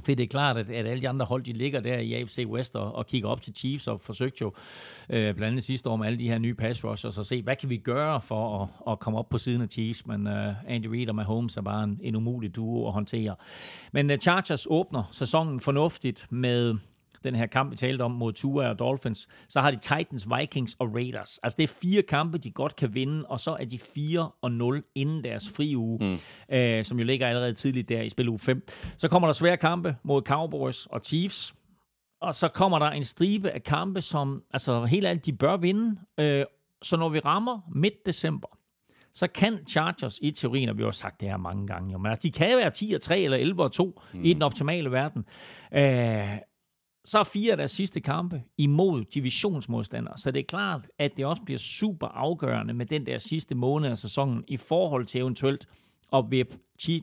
[0.05, 2.45] For det er klart, at, at alle de andre hold, de ligger der i AFC
[2.47, 4.53] West og, og kigger op til Chiefs og forsøgte jo
[5.09, 7.55] øh, blandt andet sidste år med alle de her nye pass rushers og se, hvad
[7.55, 10.07] kan vi gøre for at, at komme op på siden af Chiefs?
[10.07, 13.35] Men øh, Andy Reid og Mahomes er bare en, en umulig duo at håndtere.
[13.91, 16.75] Men øh, Chargers åbner sæsonen fornuftigt med
[17.31, 20.75] den her kamp, vi talte om mod Tua og Dolphins, så har de Titans, Vikings
[20.79, 21.39] og Raiders.
[21.43, 24.51] Altså det er fire kampe, de godt kan vinde, og så er de 4 og
[24.51, 26.55] 0 inden deres fri uge, mm.
[26.55, 28.67] øh, som jo ligger allerede tidligt der i spil uge 5.
[28.97, 31.55] Så kommer der svære kampe mod Cowboys og Chiefs,
[32.21, 35.99] og så kommer der en stribe af kampe, som altså helt alt de bør vinde.
[36.19, 36.45] Øh,
[36.81, 38.47] så når vi rammer midt december,
[39.17, 42.09] så kan Chargers i teorien, og vi har sagt det her mange gange, jo, men
[42.09, 44.25] altså, de kan være 10 og 3 eller 11 og 2 mm.
[44.25, 45.25] i den optimale verden.
[45.73, 46.37] Øh,
[47.07, 50.17] så er fire af deres sidste kampe imod divisionsmodstandere.
[50.17, 53.89] Så det er klart, at det også bliver super afgørende med den der sidste måned
[53.89, 55.67] af sæsonen i forhold til eventuelt
[56.13, 56.57] at vippe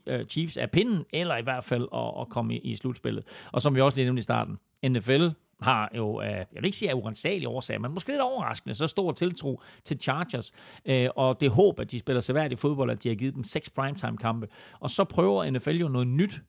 [0.06, 3.24] øh, Chiefs af pinden, eller i hvert fald at, at komme i, i slutspillet.
[3.52, 4.58] Og som vi også lige nævnte i starten,
[4.88, 5.28] NFL
[5.60, 8.86] har jo, øh, jeg vil ikke sige af urensagelige årsager, men måske lidt overraskende, så
[8.86, 10.52] stor tiltro til Chargers,
[10.84, 13.70] øh, og det håb, at de spiller seværdigt fodbold, at de har givet dem seks
[13.70, 14.48] primetime-kampe.
[14.80, 16.40] Og så prøver NFL jo noget nyt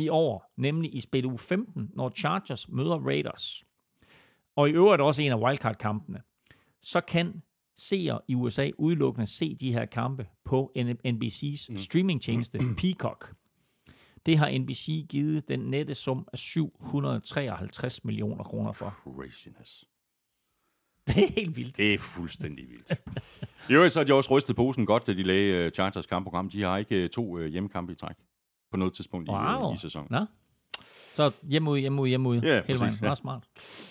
[0.00, 3.64] i år, nemlig i spil uge 15, når Chargers møder Raiders,
[4.56, 6.22] og i øvrigt også en af wildcard-kampene,
[6.82, 7.42] så kan
[7.78, 10.72] seere i USA udelukkende se de her kampe på
[11.06, 11.76] NBC's mm.
[11.76, 13.34] streamingtjeneste Peacock.
[14.26, 18.86] Det har NBC givet den nette sum af 753 millioner kroner for.
[18.86, 19.84] Craziness.
[21.06, 21.76] Det er helt vildt.
[21.76, 22.92] Det er fuldstændig vildt.
[23.70, 26.50] I øvrigt så har de også rystet posen godt, da de lagde uh, Chargers kampprogram.
[26.50, 28.16] De har ikke uh, to uh, hjemmekampe i træk
[28.70, 29.70] på noget tidspunkt wow.
[29.70, 30.08] i, i sæsonen.
[30.10, 30.26] Nå.
[31.14, 32.40] Så hjem ud, hjem ud, hjem ud.
[32.40, 32.94] Ja, hele vejen.
[33.02, 33.14] Ja.
[33.14, 33.42] smart.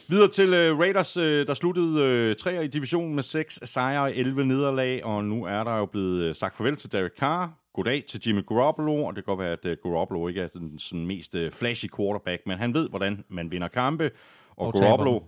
[0.07, 4.15] Videre til uh, Raiders, uh, der sluttede uh, tre i divisionen med 6 sejre og
[4.15, 7.53] 11 nederlag, og nu er der jo blevet uh, sagt farvel til Derek Carr.
[7.79, 10.79] Goddag til Jimmy Garoppolo, og det kan godt være, at uh, Garoppolo ikke er den
[10.79, 14.11] sådan mest uh, flashy quarterback, men han ved, hvordan man vinder kampe,
[14.49, 15.19] og, og Garoppolo...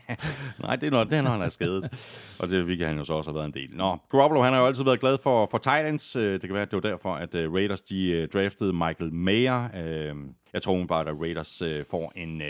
[0.64, 1.92] Nej, det er, når, det er, når han er skadet.
[2.38, 3.76] og det vi han jo så også have været en del.
[3.76, 6.16] Nå, Garoppolo, han har jo altid været glad for, for Titans.
[6.16, 9.68] Øh, det kan være, at det var derfor, at Raiders de draftede Michael Mayer.
[10.52, 12.42] Jeg tror bare, at Raiders får en...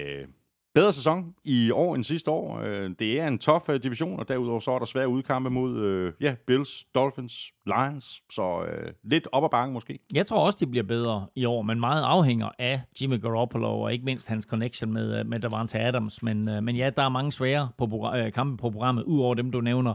[0.78, 2.60] Bedre sæson i år end sidste år.
[2.60, 5.78] Øh, det er en tof øh, division, og derudover så er der svære udkampe mod
[5.78, 9.98] øh, ja, Bills, Dolphins, Lions, så øh, lidt op ad bakken måske.
[10.14, 13.92] Jeg tror også, det bliver bedre i år, men meget afhænger af Jimmy Garoppolo, og
[13.92, 16.22] ikke mindst hans connection med, med Davante Adams.
[16.22, 19.94] Men, men ja, der er mange svære på, kampe på programmet, udover dem, du nævner.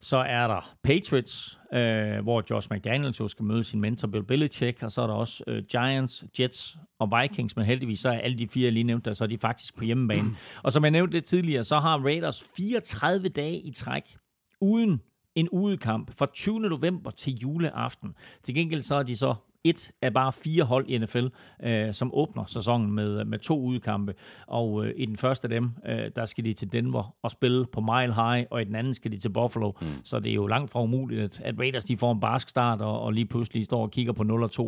[0.00, 4.82] Så er der Patriots, øh, hvor Josh McDaniels jo skal møde sin mentor Bill Belichick,
[4.82, 8.38] og så er der også øh, Giants, Jets og Vikings, men heldigvis så er alle
[8.38, 10.36] de fire, lige nævnte, så er de faktisk på hjemmebane.
[10.64, 14.16] og som jeg nævnte lidt tidligere, så har Raiders 34 dage i træk
[14.60, 15.00] uden
[15.34, 16.60] en udekamp fra 20.
[16.60, 18.14] november til juleaften.
[18.42, 19.34] Til gengæld så er de så
[19.68, 21.26] et af bare fire hold i NFL,
[21.62, 24.14] øh, som åbner sæsonen med, med to udkampe.
[24.46, 27.66] Og øh, i den første af dem, øh, der skal de til Denver og spille
[27.72, 29.72] på Mile High, og i den anden skal de til Buffalo.
[29.80, 29.86] Mm.
[30.04, 32.80] Så det er jo langt fra umuligt, at, at Raiders de får en barsk start,
[32.80, 34.22] og, og lige pludselig står og kigger på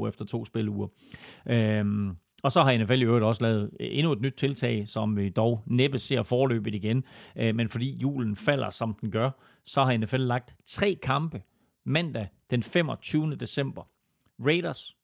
[0.04, 0.88] 0-2 efter to spiluger.
[1.46, 5.28] Øhm, og så har NFL i øvrigt også lavet endnu et nyt tiltag, som vi
[5.28, 7.04] dog næppe ser forløbet igen.
[7.36, 9.30] Øh, men fordi julen falder, som den gør,
[9.66, 11.42] så har NFL lagt tre kampe
[11.86, 13.36] mandag den 25.
[13.36, 13.82] december
[14.46, 14.96] Raiders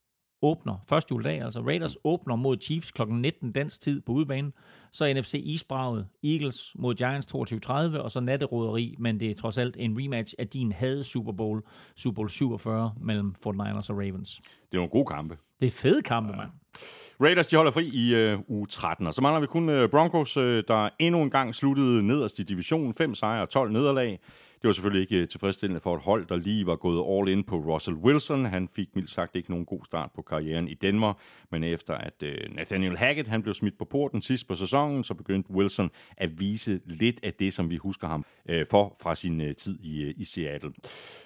[0.43, 3.02] åbner, første juledag, altså Raiders åbner mod Chiefs kl.
[3.09, 4.52] 19 dansk tid på udebane.
[4.93, 9.77] Så NFC Isbraget, Eagles mod Giants 22-30, og så natteroderi, men det er trods alt
[9.78, 11.62] en rematch af din havde Super Bowl,
[11.97, 14.40] Super Bowl 47 mellem 49ers og Ravens.
[14.40, 15.36] Det er nogle gode kampe.
[15.61, 16.36] Det er fede kampe, ja.
[16.36, 16.51] mand.
[17.20, 20.36] Raiders de holder fri i øh, uge 13, og så mangler vi kun øh, Broncos,
[20.36, 22.94] øh, der endnu en gang sluttede nederst i divisionen.
[22.94, 24.19] 5 sejre og 12 nederlag.
[24.65, 27.45] Det var selvfølgelig ikke øh, tilfredsstillende for et hold, der lige var gået all in
[27.45, 28.45] på Russell Wilson.
[28.45, 31.16] Han fik mildt sagt ikke nogen god start på karrieren i Danmark,
[31.51, 35.15] men efter at øh, Nathaniel Hackett han blev smidt på porten sidst på sæsonen, så
[35.15, 39.41] begyndte Wilson at vise lidt af det, som vi husker ham øh, for fra sin
[39.41, 40.73] øh, tid i, øh, i Seattle.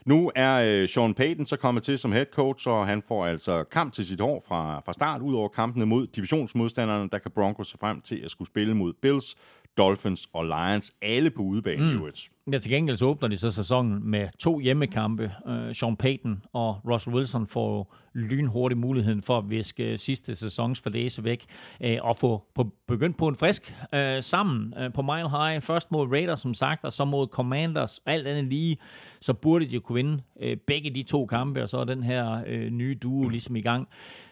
[0.05, 3.93] Nu er Sean Payton så kommet til som head coach, og han får altså kamp
[3.93, 5.23] til sit hår fra, fra start.
[5.23, 9.36] Udover kampene mod divisionsmodstanderne, der kan Broncos se frem til at skulle spille mod Bills,
[9.78, 12.10] Dolphins og Lions, alle på udebane mm.
[12.52, 15.32] Ja, til gengæld så åbner de så sæsonen med to hjemmekampe.
[15.46, 21.24] Uh, Sean Payton og Russell Wilson får lynhurtigt muligheden for at viske sidste sæsons fordæse
[21.24, 21.45] væk
[21.81, 25.62] øh, og få på, begyndt på en frisk øh, sammen øh, på Mile High.
[25.62, 28.01] Først mod Raiders, som sagt, og så mod Commanders.
[28.07, 28.77] Alt andet lige,
[29.20, 32.43] så burde de kunne vinde øh, begge de to kampe, og så er den her
[32.47, 33.89] øh, nye duo ligesom i gang.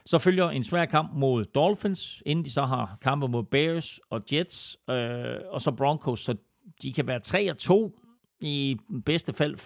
[0.07, 4.23] Så følger en svær kamp mod Dolphins, inden de så har kampe mod Bears og
[4.33, 6.35] Jets, øh, og så Broncos, så
[6.83, 8.01] de kan være 3 og 2
[8.41, 8.77] i
[9.07, 9.57] bedste fald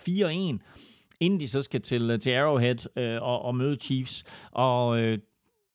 [0.58, 0.89] 4-1,
[1.20, 4.24] inden de så skal til, øh, til Arrowhead øh, og, og møde Chiefs.
[4.52, 5.18] Og øh,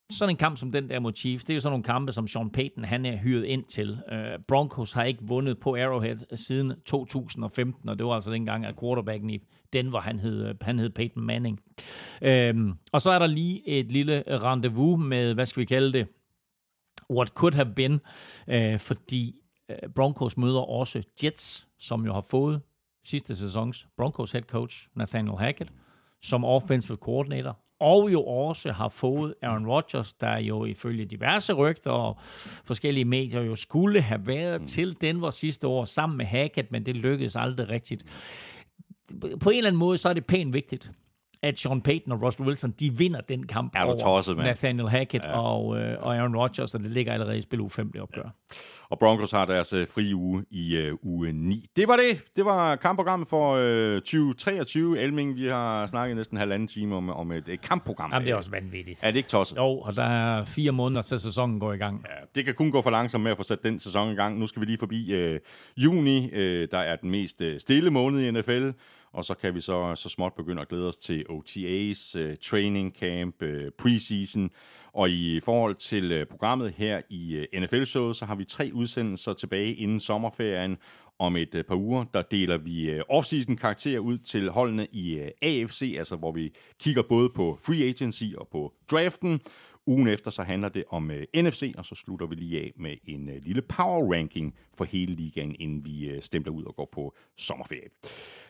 [0.09, 2.27] sådan en kamp som den der mod Chiefs, det er jo sådan nogle kampe, som
[2.27, 3.99] Sean Payton han er hyret ind til.
[4.11, 8.79] Øh, Broncos har ikke vundet på Arrowhead siden 2015, og det var altså dengang, at
[8.79, 9.39] quarterbacken i
[9.73, 11.59] Denver, han hed, øh, han hed Peyton Manning.
[12.21, 16.07] Øhm, og så er der lige et lille rendezvous med, hvad skal vi kalde det,
[17.09, 18.01] what could have been,
[18.47, 19.35] øh, fordi
[19.69, 22.61] øh, Broncos møder også Jets, som jo har fået
[23.05, 25.71] sidste sæsons Broncos head coach, Nathaniel Hackett,
[26.21, 31.91] som offensive coordinator, og jo også har fået Aaron Rodgers, der jo ifølge diverse rygter
[31.91, 32.17] og
[32.65, 34.67] forskellige medier jo skulle have været mm.
[34.67, 38.05] til Denver sidste år sammen med Hackett, men det lykkedes aldrig rigtigt.
[39.39, 40.91] På en eller anden måde, så er det pænt vigtigt,
[41.43, 45.23] at Sean Payton og Russell Wilson, de vinder den kamp er over tosset, Nathaniel Hackett
[45.23, 45.39] ja.
[45.39, 48.21] og, øh, og Aaron Rodgers, og det ligger allerede i spil uge 5, det opgør.
[48.23, 48.55] Ja.
[48.89, 51.69] Og Broncos har deres øh, fri uge i øh, uge 9.
[51.75, 52.23] Det var det.
[52.35, 54.99] Det var kampprogrammet for øh, 2023.
[54.99, 58.11] Elming, vi har snakket næsten en halvanden time om, om et, et kampprogram.
[58.11, 58.99] Jamen, det er også vanvittigt.
[59.03, 59.57] Er det ikke tosset?
[59.57, 62.05] Jo, og der er fire måneder til sæsonen går i gang.
[62.09, 64.39] Ja, det kan kun gå for langsomt med at få sat den sæson i gang.
[64.39, 65.39] Nu skal vi lige forbi øh,
[65.77, 68.69] juni, øh, der er den mest øh, stille måned i NFL
[69.15, 72.95] og så kan vi så, så småt begynde at glæde os til OTAs, øh, training
[72.99, 74.49] camp, øh, preseason,
[74.93, 79.33] og i forhold til øh, programmet her i øh, NFL-showet, så har vi tre udsendelser
[79.33, 80.77] tilbage inden sommerferien.
[81.19, 86.15] Om et par uger, der deler vi offseason karakterer ud til holdene i AFC, altså
[86.15, 89.41] hvor vi kigger både på free agency og på draften.
[89.87, 92.71] Ugen efter så handler det om øh, uh, NFC, og så slutter vi lige af
[92.75, 96.75] med en uh, lille power ranking for hele ligaen, inden vi uh, stempler ud og
[96.75, 97.89] går på sommerferie.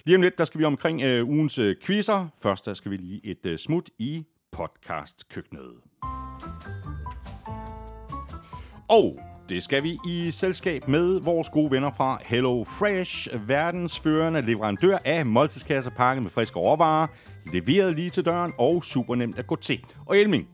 [0.05, 2.27] Lige om lidt, der skal vi omkring uh, ugens uh, quizzer.
[2.41, 5.73] Først der skal vi lige et uh, smut i podcastkøkkenet.
[8.89, 14.41] Og det skal vi i selskab med vores gode venner fra Hello Fresh, verdens førende
[14.41, 17.07] leverandør af måltidskasser pakket med friske råvarer,
[17.53, 19.85] leveret lige til døren og super nemt at gå til.
[20.05, 20.47] Og Elming,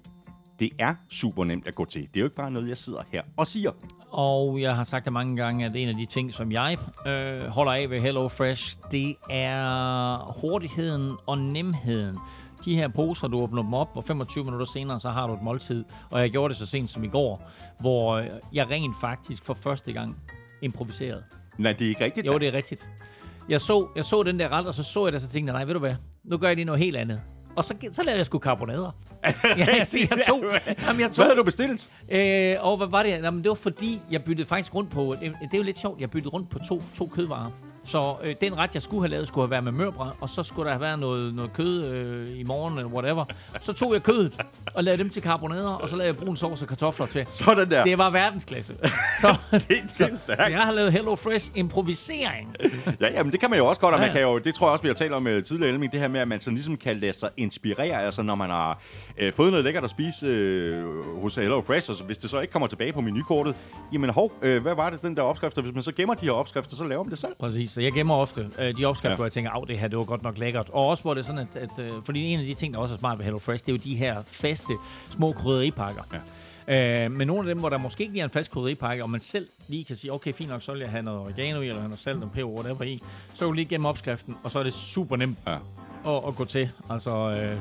[0.61, 2.01] det er super nemt at gå til.
[2.01, 3.71] Det er jo ikke bare noget, jeg sidder her og siger.
[4.09, 6.77] Og jeg har sagt det mange gange, at en af de ting, som jeg
[7.07, 12.17] øh, holder af ved Hello Fresh, det er hurtigheden og nemheden.
[12.65, 15.41] De her poser, du åbner dem op, og 25 minutter senere, så har du et
[15.41, 15.83] måltid.
[16.11, 18.23] Og jeg gjorde det så sent som i går, hvor
[18.53, 20.17] jeg rent faktisk for første gang
[20.61, 21.23] improviserede.
[21.57, 22.27] Nej, det er ikke rigtigt.
[22.27, 22.89] Jo, det er rigtigt.
[23.49, 25.59] Jeg så, jeg så den der ret, og så så jeg det, så tænkte jeg,
[25.59, 27.21] nej, ved du hvad, nu gør jeg lige noget helt andet.
[27.55, 28.91] Og så, så lavede jeg sgu karbonader.
[29.57, 30.43] ja, jeg, jeg tog,
[30.87, 31.89] jamen, jeg tog, hvad havde du bestilt?
[32.11, 33.09] Øh, og hvad var det?
[33.09, 35.15] Jamen, det var fordi, jeg byttede faktisk rundt på...
[35.21, 37.51] Det, det er jo lidt sjovt, jeg byttede rundt på to, to kødvarer.
[37.85, 40.43] Så øh, den ret, jeg skulle have lavet, skulle have været med mørbrad, og så
[40.43, 43.25] skulle der have været noget, noget kød øh, i morgen, eller whatever.
[43.61, 44.41] Så tog jeg kødet
[44.73, 47.25] og lavede dem til karbonader, og så lavede jeg brun sovs og kartofler til.
[47.27, 47.83] Sådan der.
[47.83, 48.75] Det var verdensklasse.
[49.21, 52.55] Så, det, det er så, så jeg har lavet Hello Fresh improvisering.
[53.01, 54.71] ja, jamen det kan man jo også godt, og man kan jo, det tror jeg
[54.71, 56.77] også, vi har talt om uh, tidligere, Elming, det her med, at man sådan ligesom
[56.77, 58.81] kan lade sig inspirere, altså når man har
[59.21, 60.27] uh, fået noget lækkert at spise
[60.83, 63.55] uh, hos Hello Fresh, og så, hvis det så ikke kommer tilbage på menukortet,
[63.93, 66.31] jamen hov, uh, hvad var det, den der opskrift, hvis man så gemmer de her
[66.31, 67.33] opskrifter, så laver man det selv.
[67.39, 69.15] Præcis, så jeg gemmer ofte øh, de opskrifter, ja.
[69.15, 70.69] hvor jeg tænker, at det her det var godt nok lækkert.
[70.69, 72.79] Og også hvor det er sådan, at, at øh, fordi en af de ting, der
[72.79, 74.73] også er smart ved HelloFresh, det er jo de her faste
[75.09, 76.03] små krydderipakker.
[76.67, 77.05] Ja.
[77.05, 79.09] Øh, men nogle af dem, hvor der måske ikke lige er en fast krydderipakke, og
[79.09, 81.67] man selv lige kan sige, okay, fint nok, så vil jeg have noget oregano i,
[81.67, 83.01] eller noget salt og peber, whatever i,
[83.33, 85.57] så er du lige gennem opskriften, og så er det super nemt ja.
[86.07, 86.69] At, at gå til.
[86.89, 87.57] Altså, øh,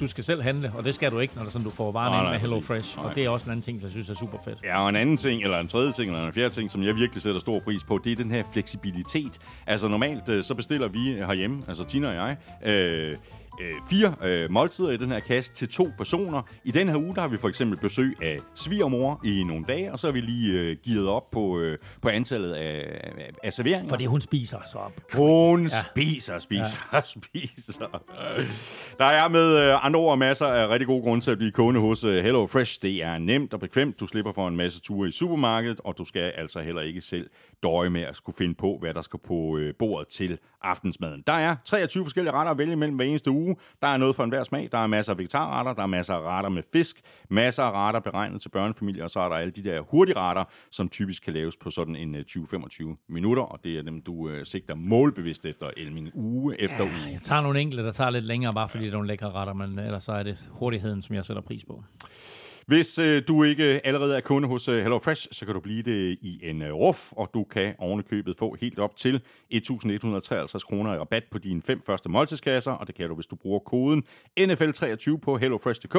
[0.00, 2.12] du skal selv handle, og det skal du ikke, når det sådan, du får varen
[2.12, 2.60] Nej, ind med Hello.
[2.60, 2.96] Fresh.
[2.96, 3.06] Nej.
[3.06, 4.58] Og det er også en anden ting, jeg synes er super fedt.
[4.64, 6.94] Ja, og en anden ting, eller en tredje ting, eller en fjerde ting, som jeg
[6.94, 9.38] virkelig sætter stor pris på, det er den her fleksibilitet.
[9.66, 12.36] Altså normalt, øh, så bestiller vi herhjemme, altså Tina og jeg,
[12.72, 13.14] øh,
[13.60, 16.42] øh, fire øh, måltider i den her kasse til to personer.
[16.64, 19.92] I den her uge, der har vi for eksempel besøg af svigermor i nogle dage,
[19.92, 23.52] og så har vi lige øh, givet op på, øh, på antallet af, af, af
[23.52, 23.88] serveringer.
[23.88, 24.78] Fordi hun spiser så.
[25.14, 25.68] Hun ja.
[25.90, 27.00] spiser, spiser, ja.
[27.16, 28.02] spiser.
[28.98, 31.80] Der er med øh, andre ord masser af rigtig gode grunde til at blive kunde
[31.80, 32.78] hos øh, Hello Fresh.
[32.82, 34.00] Det er nemt og bekvemt.
[34.00, 37.30] Du slipper for en masse ture i supermarkedet, og du skal altså heller ikke selv
[37.62, 41.22] døje med at skulle finde på, hvad der skal på øh, bordet til aftensmaden.
[41.26, 43.39] Der er 23 forskellige retter at vælge mellem hver eneste uge.
[43.82, 44.68] Der er noget for enhver smag.
[44.72, 47.00] Der er masser af vegetarretter, der er masser af retter med fisk,
[47.30, 50.44] masser af retter beregnet til børnefamilier, og så er der alle de der hurtige retter,
[50.70, 54.28] som typisk kan laves på sådan en øh, 20-25 minutter, og det er dem, du
[54.28, 57.12] øh, sigter målbevidst efter, Elming, uge efter uge.
[57.12, 59.54] Jeg tager nogle enkelte, der tager lidt længere, bare fordi det er nogle lækre retter,
[59.54, 61.84] men ellers så er det hurtigheden, som jeg sætter pris på.
[62.70, 66.18] Hvis øh, du ikke allerede er kunde hos øh, HelloFresh, så kan du blive det
[66.20, 69.22] i en øh, ruf, og du kan ovenikøbet få helt op til
[69.54, 73.36] 1.153 kroner i rabat på dine fem første måltidskasser, og det kan du, hvis du
[73.36, 74.04] bruger koden
[74.40, 75.96] NFL23 på hellofresh.dk.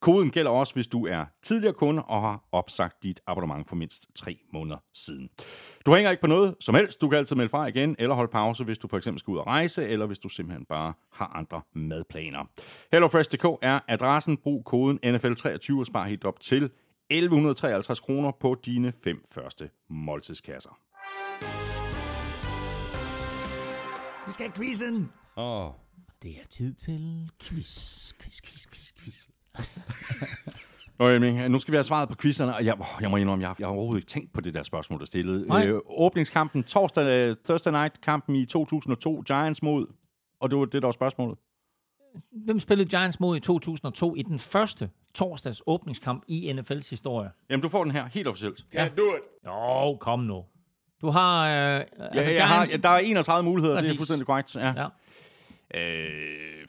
[0.00, 4.06] Koden gælder også, hvis du er tidligere kunde og har opsagt dit abonnement for mindst
[4.14, 5.30] tre måneder siden.
[5.86, 7.00] Du hænger ikke på noget som helst.
[7.00, 9.38] Du kan altid melde fra igen, eller holde pause, hvis du for eksempel skal ud
[9.38, 12.44] og rejse, eller hvis du simpelthen bare har andre madplaner.
[12.92, 14.36] HelloFresh.dk er adressen.
[14.36, 16.70] Brug koden NFL23 og spar helt op til
[17.10, 20.78] 1153 kroner på dine fem første måltidskasser.
[24.26, 25.10] Vi skal have quizzen!
[25.36, 25.66] Åh.
[25.66, 25.72] Oh.
[26.22, 29.26] Det er tid til quiz, quiz, quiz, quiz, quiz.
[30.98, 33.54] Nå, Elming, nu skal vi have svaret på quizzerne, og jeg, jeg må indrømme, jeg,
[33.58, 35.66] jeg har overhovedet ikke tænkt på det der spørgsmål, der stillede.
[35.66, 39.86] Øh, åbningskampen, torsdag, Thursday Night-kampen i 2002, Giants mod,
[40.40, 41.38] og det var det, der var spørgsmålet.
[42.44, 47.30] Hvem spillede Giants mod i 2002 i den første torsdags åbningskamp i NFL's historie?
[47.50, 48.64] Jamen, du får den her helt officielt.
[49.46, 50.44] Jo, kom nu.
[51.00, 51.48] Du har...
[51.48, 53.98] Øh, Ja, altså, jeg har, ja, der er 31 muligheder, det er Præcis.
[53.98, 54.56] fuldstændig korrekt.
[54.56, 54.72] Ja.
[54.76, 54.86] Ja.
[55.80, 56.66] Øh,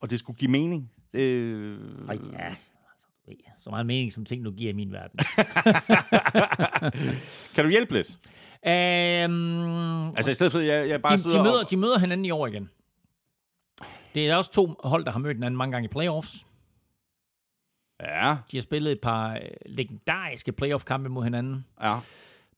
[0.00, 0.92] og det skulle give mening.
[1.12, 3.06] Øh, Og ja, altså,
[3.60, 5.20] så meget mening, som ting nu giver i min verden.
[7.54, 8.18] kan du hjælpe lidt?
[8.66, 11.70] øhm, Altså i stedet for, at jeg, jeg bare de, sidder de, møder, og...
[11.70, 12.70] de møder hinanden i år igen.
[14.14, 16.46] Det er også to hold, der har mødt hinanden mange gange i playoffs.
[18.00, 21.64] Ja, De har spillet et par øh, legendariske playoff-kampe mod hinanden.
[21.82, 21.98] ja,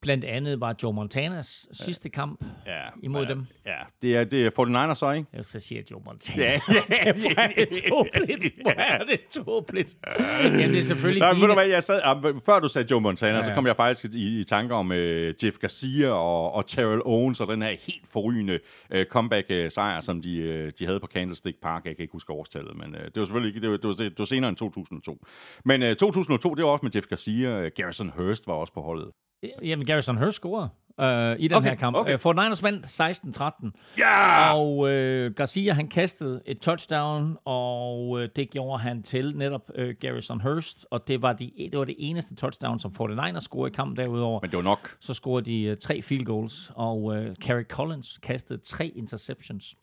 [0.03, 2.81] Blandt andet var Joe Montanas sidste kamp ja.
[3.03, 3.47] imod ja, dem.
[3.67, 4.51] Ja, det er, det er
[4.91, 5.29] 49ers så, ikke?
[5.33, 6.43] Jeg så siger Joe Montana.
[6.43, 6.53] Ja,
[7.07, 8.55] ja, Hvor er det tåbeligt.
[8.63, 9.97] Hvor er det tåbeligt.
[10.43, 13.01] Jamen, det er selvfølgelig Nej, ved du hvad, jeg sad, ah, før du sagde Joe
[13.01, 13.55] Montana, ja, Ja, så ja.
[13.55, 14.97] kom jeg faktisk i, i tanker om uh,
[15.45, 18.61] Jeff Garcia og, og Terrell Owens og den her helt forrygende
[18.95, 21.85] uh, comeback-sejr, som de, uh, de havde på Candlestick Park.
[21.85, 23.95] Jeg kan ikke huske årstallet, men uh, det var selvfølgelig ikke, det var, det var,
[23.95, 25.27] det var senere end 2002.
[25.65, 27.69] Men uh, 2002, det var også med Jeff Garcia.
[27.69, 29.11] Garrison Hurst var også på holdet.
[29.63, 30.69] Jamen, Garrison Hurst scorede
[31.01, 31.97] øh, i den Okay, her kamp.
[31.97, 32.11] okay.
[32.13, 32.19] Okay.
[32.21, 33.95] Fort Niners vandt 16-13.
[33.99, 34.55] Ja!
[34.57, 39.95] Og øh, Garcia, han kastede et touchdown, og øh, det gjorde han til netop øh,
[40.01, 40.87] Garrison Hurst.
[40.91, 44.41] Og det var, de, det var det eneste touchdown, som 49ers scorede i kampen derudover.
[44.43, 44.97] Men det var nok.
[45.01, 49.75] Så scorede de øh, tre field goals, og øh, Kerry Collins kastede tre interceptions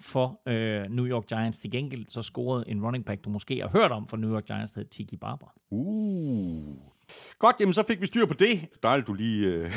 [0.00, 1.58] for øh, New York Giants.
[1.58, 4.44] Til gengæld så scorede en running back, du måske har hørt om for New York
[4.46, 5.46] Giants, der hed Tiki Barber.
[5.70, 6.76] Uh.
[7.38, 8.66] Godt, jamen så fik vi styr på det.
[8.82, 9.60] Dejligt, du lige øh,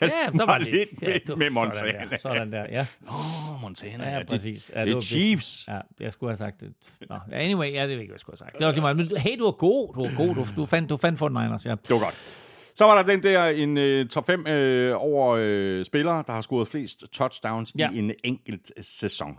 [0.00, 1.02] hjalp Ja, der var lidt.
[1.02, 2.04] med, Ja, du, med Sådan Montana.
[2.10, 2.86] der, sådan der ja.
[3.08, 4.10] Oh, Montana.
[4.12, 4.70] Ja, det- præcis.
[4.74, 5.64] Ja, det, det er Chiefs.
[5.68, 6.72] Ja, jeg skulle have sagt det.
[7.08, 8.58] Nå, anyway, ja, det ved jeg ikke, jeg skulle have sagt.
[8.58, 8.96] Det var lige meget.
[8.96, 9.94] Men hey, du var god.
[9.94, 10.34] Du var god.
[10.34, 11.70] Du, du fandt, du fandt for Niners, ja.
[11.70, 12.14] Det var godt.
[12.74, 14.46] Så var der den der en uh, top 5 uh,
[15.02, 17.88] over uh, spillere, der har scoret flest touchdowns ja.
[17.90, 17.96] Ja.
[17.96, 19.38] i en enkelt uh, sæson.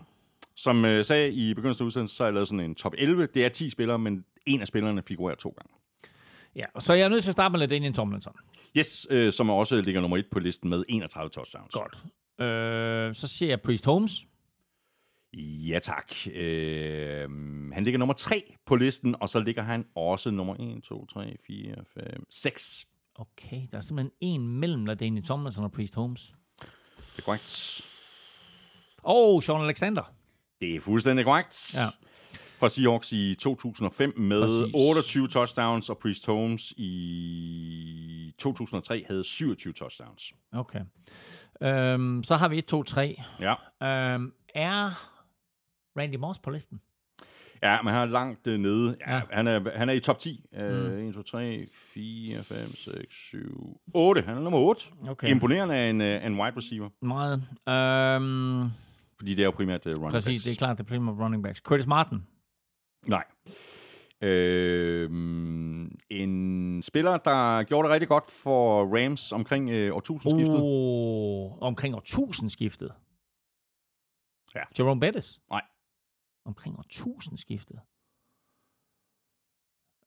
[0.55, 3.27] Som uh, sagde i begyndelsen af udsendelsen, så har jeg lavet sådan en top 11.
[3.33, 5.73] Det er 10 spillere, men en af spillerne figurerer to gange.
[6.55, 6.65] Ja.
[6.79, 8.33] Så jeg er nødt til at starte med LaDainian Tomlinson.
[8.77, 11.73] Yes, uh, som også ligger nummer 1 på listen med 31 touchdowns.
[11.73, 11.97] Godt.
[12.47, 14.11] Øh, så ser jeg Priest Holmes.
[15.37, 16.13] Ja tak.
[16.27, 16.33] Uh,
[17.73, 21.35] han ligger nummer 3 på listen, og så ligger han også nummer 1, 2, 3,
[21.47, 22.85] 4, 5, 6.
[23.15, 26.35] Okay, der er simpelthen en mellem LaDainian Tomlinson og Priest Holmes.
[26.97, 27.81] Det er korrekt.
[29.03, 30.13] Og Sean Alexander.
[30.61, 31.75] Det er fuldstændig korrekt.
[31.75, 31.87] Ja.
[32.57, 34.73] For Seahawks i 2005 med Præcis.
[34.75, 40.33] 28 touchdowns, og Priest Holmes i 2003 havde 27 touchdowns.
[40.53, 40.79] Okay.
[41.63, 43.21] Øhm, så har vi 1, 2, 3.
[43.39, 43.53] Ja,
[44.13, 44.91] Øhm, er
[45.99, 46.81] Randy Moss på listen?
[47.63, 48.95] ja men han er langt øh, nede.
[49.07, 49.21] Ja, Ja.
[49.31, 50.45] han, er, han er i top 10.
[50.53, 50.59] Mm.
[50.59, 54.21] Uh, 1, 2, 3, 4, 5, 6, 7, 8.
[54.21, 54.81] Han er nummer 8.
[55.07, 55.27] Okay.
[55.29, 56.89] Imponerende af en, øh, af en wide receiver.
[57.01, 57.33] Meget.
[57.69, 58.69] Øhm,
[59.17, 60.43] Fordi det er jo primært uh, running Præcis, backs.
[60.43, 61.59] det er klart, det er primært running backs.
[61.59, 62.17] Curtis Martin.
[63.07, 63.23] Nej.
[64.21, 65.09] Øh,
[66.09, 70.59] en spiller, der gjorde det rigtig godt for Rams omkring øh, årtusindskiftet.
[70.61, 72.93] Oh, omkring år 1000 skiftet.
[74.55, 74.63] Ja.
[74.79, 75.41] Jerome Bettis.
[75.49, 75.61] Nej.
[76.45, 77.79] Omkring år 1000 skiftet.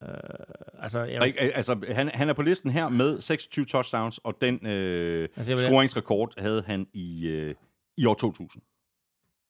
[0.00, 4.18] Uh, altså, jeg, Rik- øh, Altså, han, han er på listen her med 26 touchdowns,
[4.18, 7.54] og den øh, Altså, vil- scoringsrekord havde han i, øh,
[7.96, 8.62] i år 2000.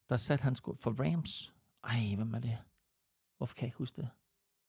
[0.09, 1.53] der satte han sgu for Rams.
[1.85, 2.59] Ej, hvem er det?
[3.37, 4.09] Hvorfor kan jeg ikke huske det?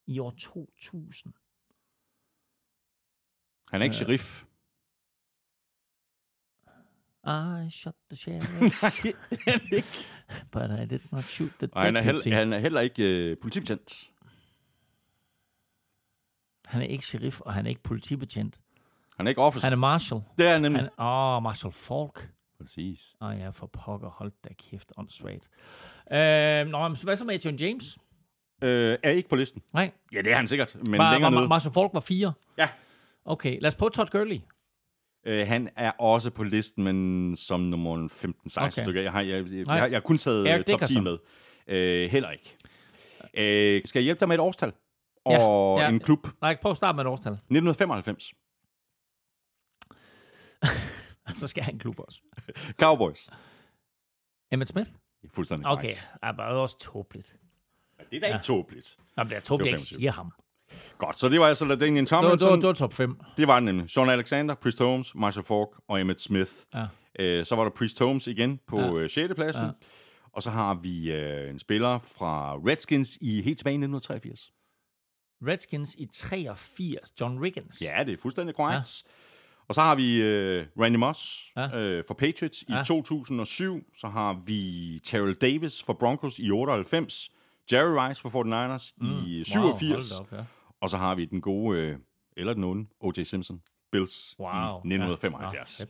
[0.05, 1.33] I år 2000.
[3.71, 3.97] Han er ikke Øh.
[3.97, 4.43] sheriff.
[7.29, 8.49] I shot the sheriff,
[10.53, 13.37] but I did not shoot the Og han er, heller, han er heller ikke øh,
[13.41, 14.11] politibetjent.
[16.65, 18.61] Han er ikke sheriff, og han er ikke politibetjent.
[19.17, 19.65] Han er ikke officer.
[19.65, 20.21] Han er marshal.
[20.37, 20.81] det er han nemlig.
[20.81, 22.29] Han, åh, oh, Marshall Falk.
[22.57, 23.15] Præcis.
[23.21, 25.49] Åh oh, ja, for pokker, hold da kæft, åndssvagt.
[26.11, 27.97] Øh, nå, men hvad så med Adrian James?
[28.61, 29.61] Øh, er ikke på listen.
[29.73, 31.49] Nej, Ja, det er han sikkert, men var, længere var, nede.
[31.49, 32.33] Marshall Falk var fire.
[32.57, 32.69] Ja.
[33.25, 34.39] Okay, lad os prøve Todd Gurley.
[35.25, 38.71] Øh, han er også på listen, men som nummer 15-16 Okay.
[38.83, 39.01] stykker.
[39.01, 41.03] Jeg har, jeg, jeg, jeg, har, jeg har kun taget Eric top 10 Dickerson.
[41.03, 41.17] med.
[41.67, 42.55] Øh, heller ikke.
[43.33, 44.73] Øh, skal jeg hjælpe dig med et årstal?
[45.29, 45.89] Ja, Og ja.
[45.89, 46.27] en klub.
[46.41, 47.31] Nej, prøv at starte med et årstal.
[47.33, 48.33] 1995.
[51.39, 52.21] Så skal jeg have en klub også.
[52.79, 53.29] Cowboys.
[54.51, 54.91] Emmett Smith?
[55.33, 56.09] Fuldstændig Okay, korrekt.
[56.13, 57.35] det er bare også tåbeligt.
[58.11, 58.95] Det er da ikke tåbeligt.
[59.17, 60.31] Nå, men det er tåbeligt, Det jeg ikke siger ham.
[60.97, 62.47] Godt, så det var altså LaDainian Det var, Tomlinson.
[62.47, 63.17] det var, det var top 5.
[63.37, 63.89] Det var den nemlig.
[63.91, 66.51] Sean Alexander, Priest Holmes, Marshall Falk og Emmett Smith.
[66.73, 66.85] Ja.
[67.19, 69.01] Øh, så var der Priest Holmes igen på Ja.
[69.01, 69.07] ja.
[69.07, 69.33] 6.
[69.35, 69.61] pladsen.
[69.63, 69.67] Ja.
[69.67, 69.73] Ja.
[70.33, 74.51] Og så har vi øh, en spiller fra Redskins i helt tilbage i 1983.
[75.47, 77.13] Redskins i 83.
[77.21, 77.81] John Riggins.
[77.81, 79.03] Ja, det er fuldstændig korrekt.
[79.05, 79.11] Ja.
[79.67, 81.61] Og så har vi øh, Randy Moss Ja.
[81.61, 81.77] ja.
[81.79, 82.83] øh, for Patriots i Ja.
[82.83, 83.83] 2007.
[83.97, 87.29] Så har vi Terrell Davis for Broncos i 98.
[87.71, 89.25] Jerry Rice for 49ers mm.
[89.25, 89.55] i 87.
[89.55, 90.45] Wow, hold da op, ja.
[90.81, 91.97] og så har vi den gode, øh,
[92.37, 93.23] eller den onde, O.J.
[93.23, 93.61] Simpson,
[93.91, 94.49] Bills wow.
[94.49, 95.79] i 1975.
[95.79, 95.85] Ja.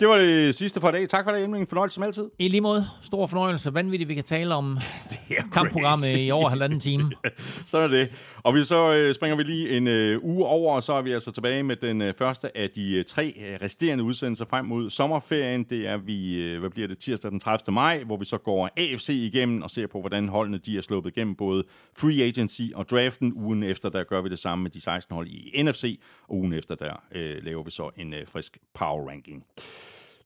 [0.00, 0.04] Ja.
[0.04, 1.08] Det var det sidste for i dag.
[1.08, 1.60] Tak for det, Emil.
[1.60, 2.30] En fornøjelse som altid.
[2.38, 3.74] I lige måde, stor fornøjelse.
[3.74, 4.78] Vanvittigt, vi kan tale om
[5.54, 7.12] kampprogrammet i over halvanden time.
[7.66, 8.10] Sådan er det.
[8.42, 11.12] Og vi så øh, springer vi lige en øh, uge over, og så er vi
[11.12, 15.64] altså tilbage med den øh, første af de øh, tre resterende udsendelser frem mod sommerferien.
[15.64, 17.74] Det er vi, øh, hvad bliver det, tirsdag den 30.
[17.74, 21.16] maj, hvor vi så går AFC igennem og ser på, hvordan holdene de er sluppet
[21.16, 21.64] igennem både
[21.98, 23.32] free agency og draften.
[23.36, 26.52] Ugen efter, der gør vi det samme med de 16 hold i NFC, og ugen
[26.52, 29.44] efter, der øh, laver vi så en øh, frisk power ranking.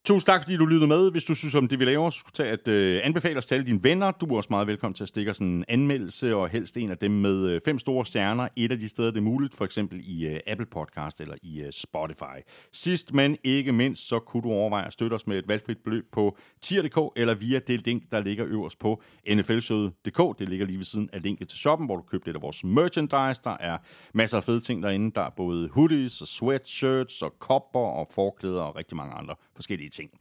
[0.05, 1.11] Tusind tak, fordi du lyttede med.
[1.11, 3.67] Hvis du synes om det, vi laver, så tag at øh, anbefale os til alle
[3.67, 4.11] dine venner.
[4.11, 6.97] Du er også meget velkommen til at stikke os en anmeldelse, og helst en af
[6.97, 8.47] dem med øh, fem store stjerner.
[8.55, 11.61] Et af de steder, det er muligt, for eksempel i øh, Apple Podcast eller i
[11.61, 12.39] øh, Spotify.
[12.71, 16.05] Sidst, men ikke mindst, så kunne du overveje at støtte os med et valgfrit beløb
[16.11, 20.39] på tier.dk eller via det link, der ligger øverst på nflsøde.dk.
[20.39, 22.63] Det ligger lige ved siden af linket til shoppen, hvor du køber lidt af vores
[22.63, 23.41] merchandise.
[23.43, 23.77] Der er
[24.13, 25.11] masser af fede ting derinde.
[25.15, 29.90] Der er både hoodies og sweatshirts og kopper og forklæder og rigtig mange andre forskellige
[29.91, 30.11] ting.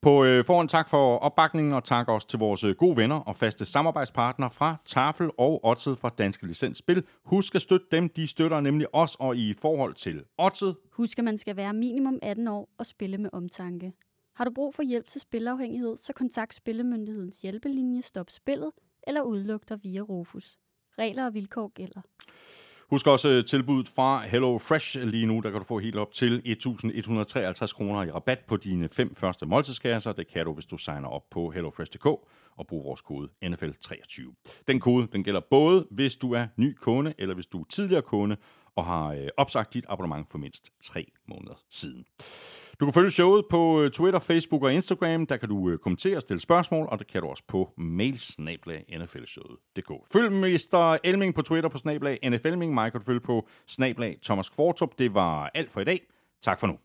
[0.00, 3.36] På øh, forhånd tak for opbakningen, og tak også til vores øh, gode venner og
[3.36, 7.04] faste samarbejdspartnere fra Tafel og Odset fra Danske Licensspil.
[7.24, 11.24] Husk at støtte dem, de støtter nemlig os, og i forhold til Odset, Husk, at
[11.24, 13.92] man skal være minimum 18 år og spille med omtanke.
[14.34, 18.70] Har du brug for hjælp til spilafhængighed, så kontakt Spillemyndighedens hjælpelinje Stop Spillet
[19.06, 20.58] eller udluk dig via Rufus.
[20.98, 22.00] Regler og vilkår gælder.
[22.90, 25.40] Husk også øh, tilbuddet fra Hello Fresh lige nu.
[25.40, 29.46] Der kan du få helt op til 1.153 kroner i rabat på dine fem første
[29.46, 30.12] måltidskasser.
[30.12, 32.06] Det kan du, hvis du signer op på hellofresh.dk
[32.56, 34.62] og bruger vores kode NFL23.
[34.68, 38.02] Den kode den gælder både, hvis du er ny kunde, eller hvis du er tidligere
[38.02, 38.36] kunde
[38.76, 42.04] og har øh, opsagt dit abonnement for mindst tre måneder siden.
[42.80, 45.26] Du kan følge showet på øh, Twitter, Facebook og Instagram.
[45.26, 49.92] Der kan du øh, kommentere og stille spørgsmål, og det kan du også på mailsnablag.nflshowet.dk.
[50.12, 50.98] Følg Mr.
[51.04, 52.74] Elming på Twitter på snablag NFLming.
[52.74, 54.98] Mig kan du følge på snablag Thomas Kvartrup.
[54.98, 56.00] Det var alt for i dag.
[56.42, 56.78] Tak for nu.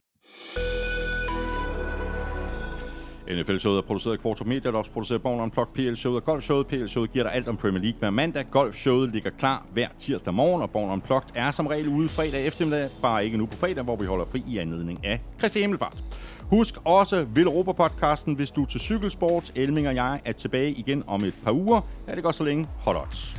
[3.36, 6.68] NFL-showet er produceret af Kvartrup Media, der også producerer Born Unplugged, PL-showet og Golf-showet.
[6.68, 8.46] PL-showet giver dig alt om Premier League hver mandag.
[8.52, 12.90] Golf-showet ligger klar hver tirsdag morgen, og Born Unplugged er som regel ude fredag eftermiddag,
[13.02, 16.04] bare ikke nu på fredag, hvor vi holder fri i anledning af Kristi Himmelfart.
[16.42, 19.52] Husk også Vil Europa-podcasten, hvis du er til cykelsport.
[19.56, 21.82] Elming og jeg er tilbage igen om et par uger.
[22.08, 22.68] Er det godt så længe.
[22.80, 23.36] Hot odds.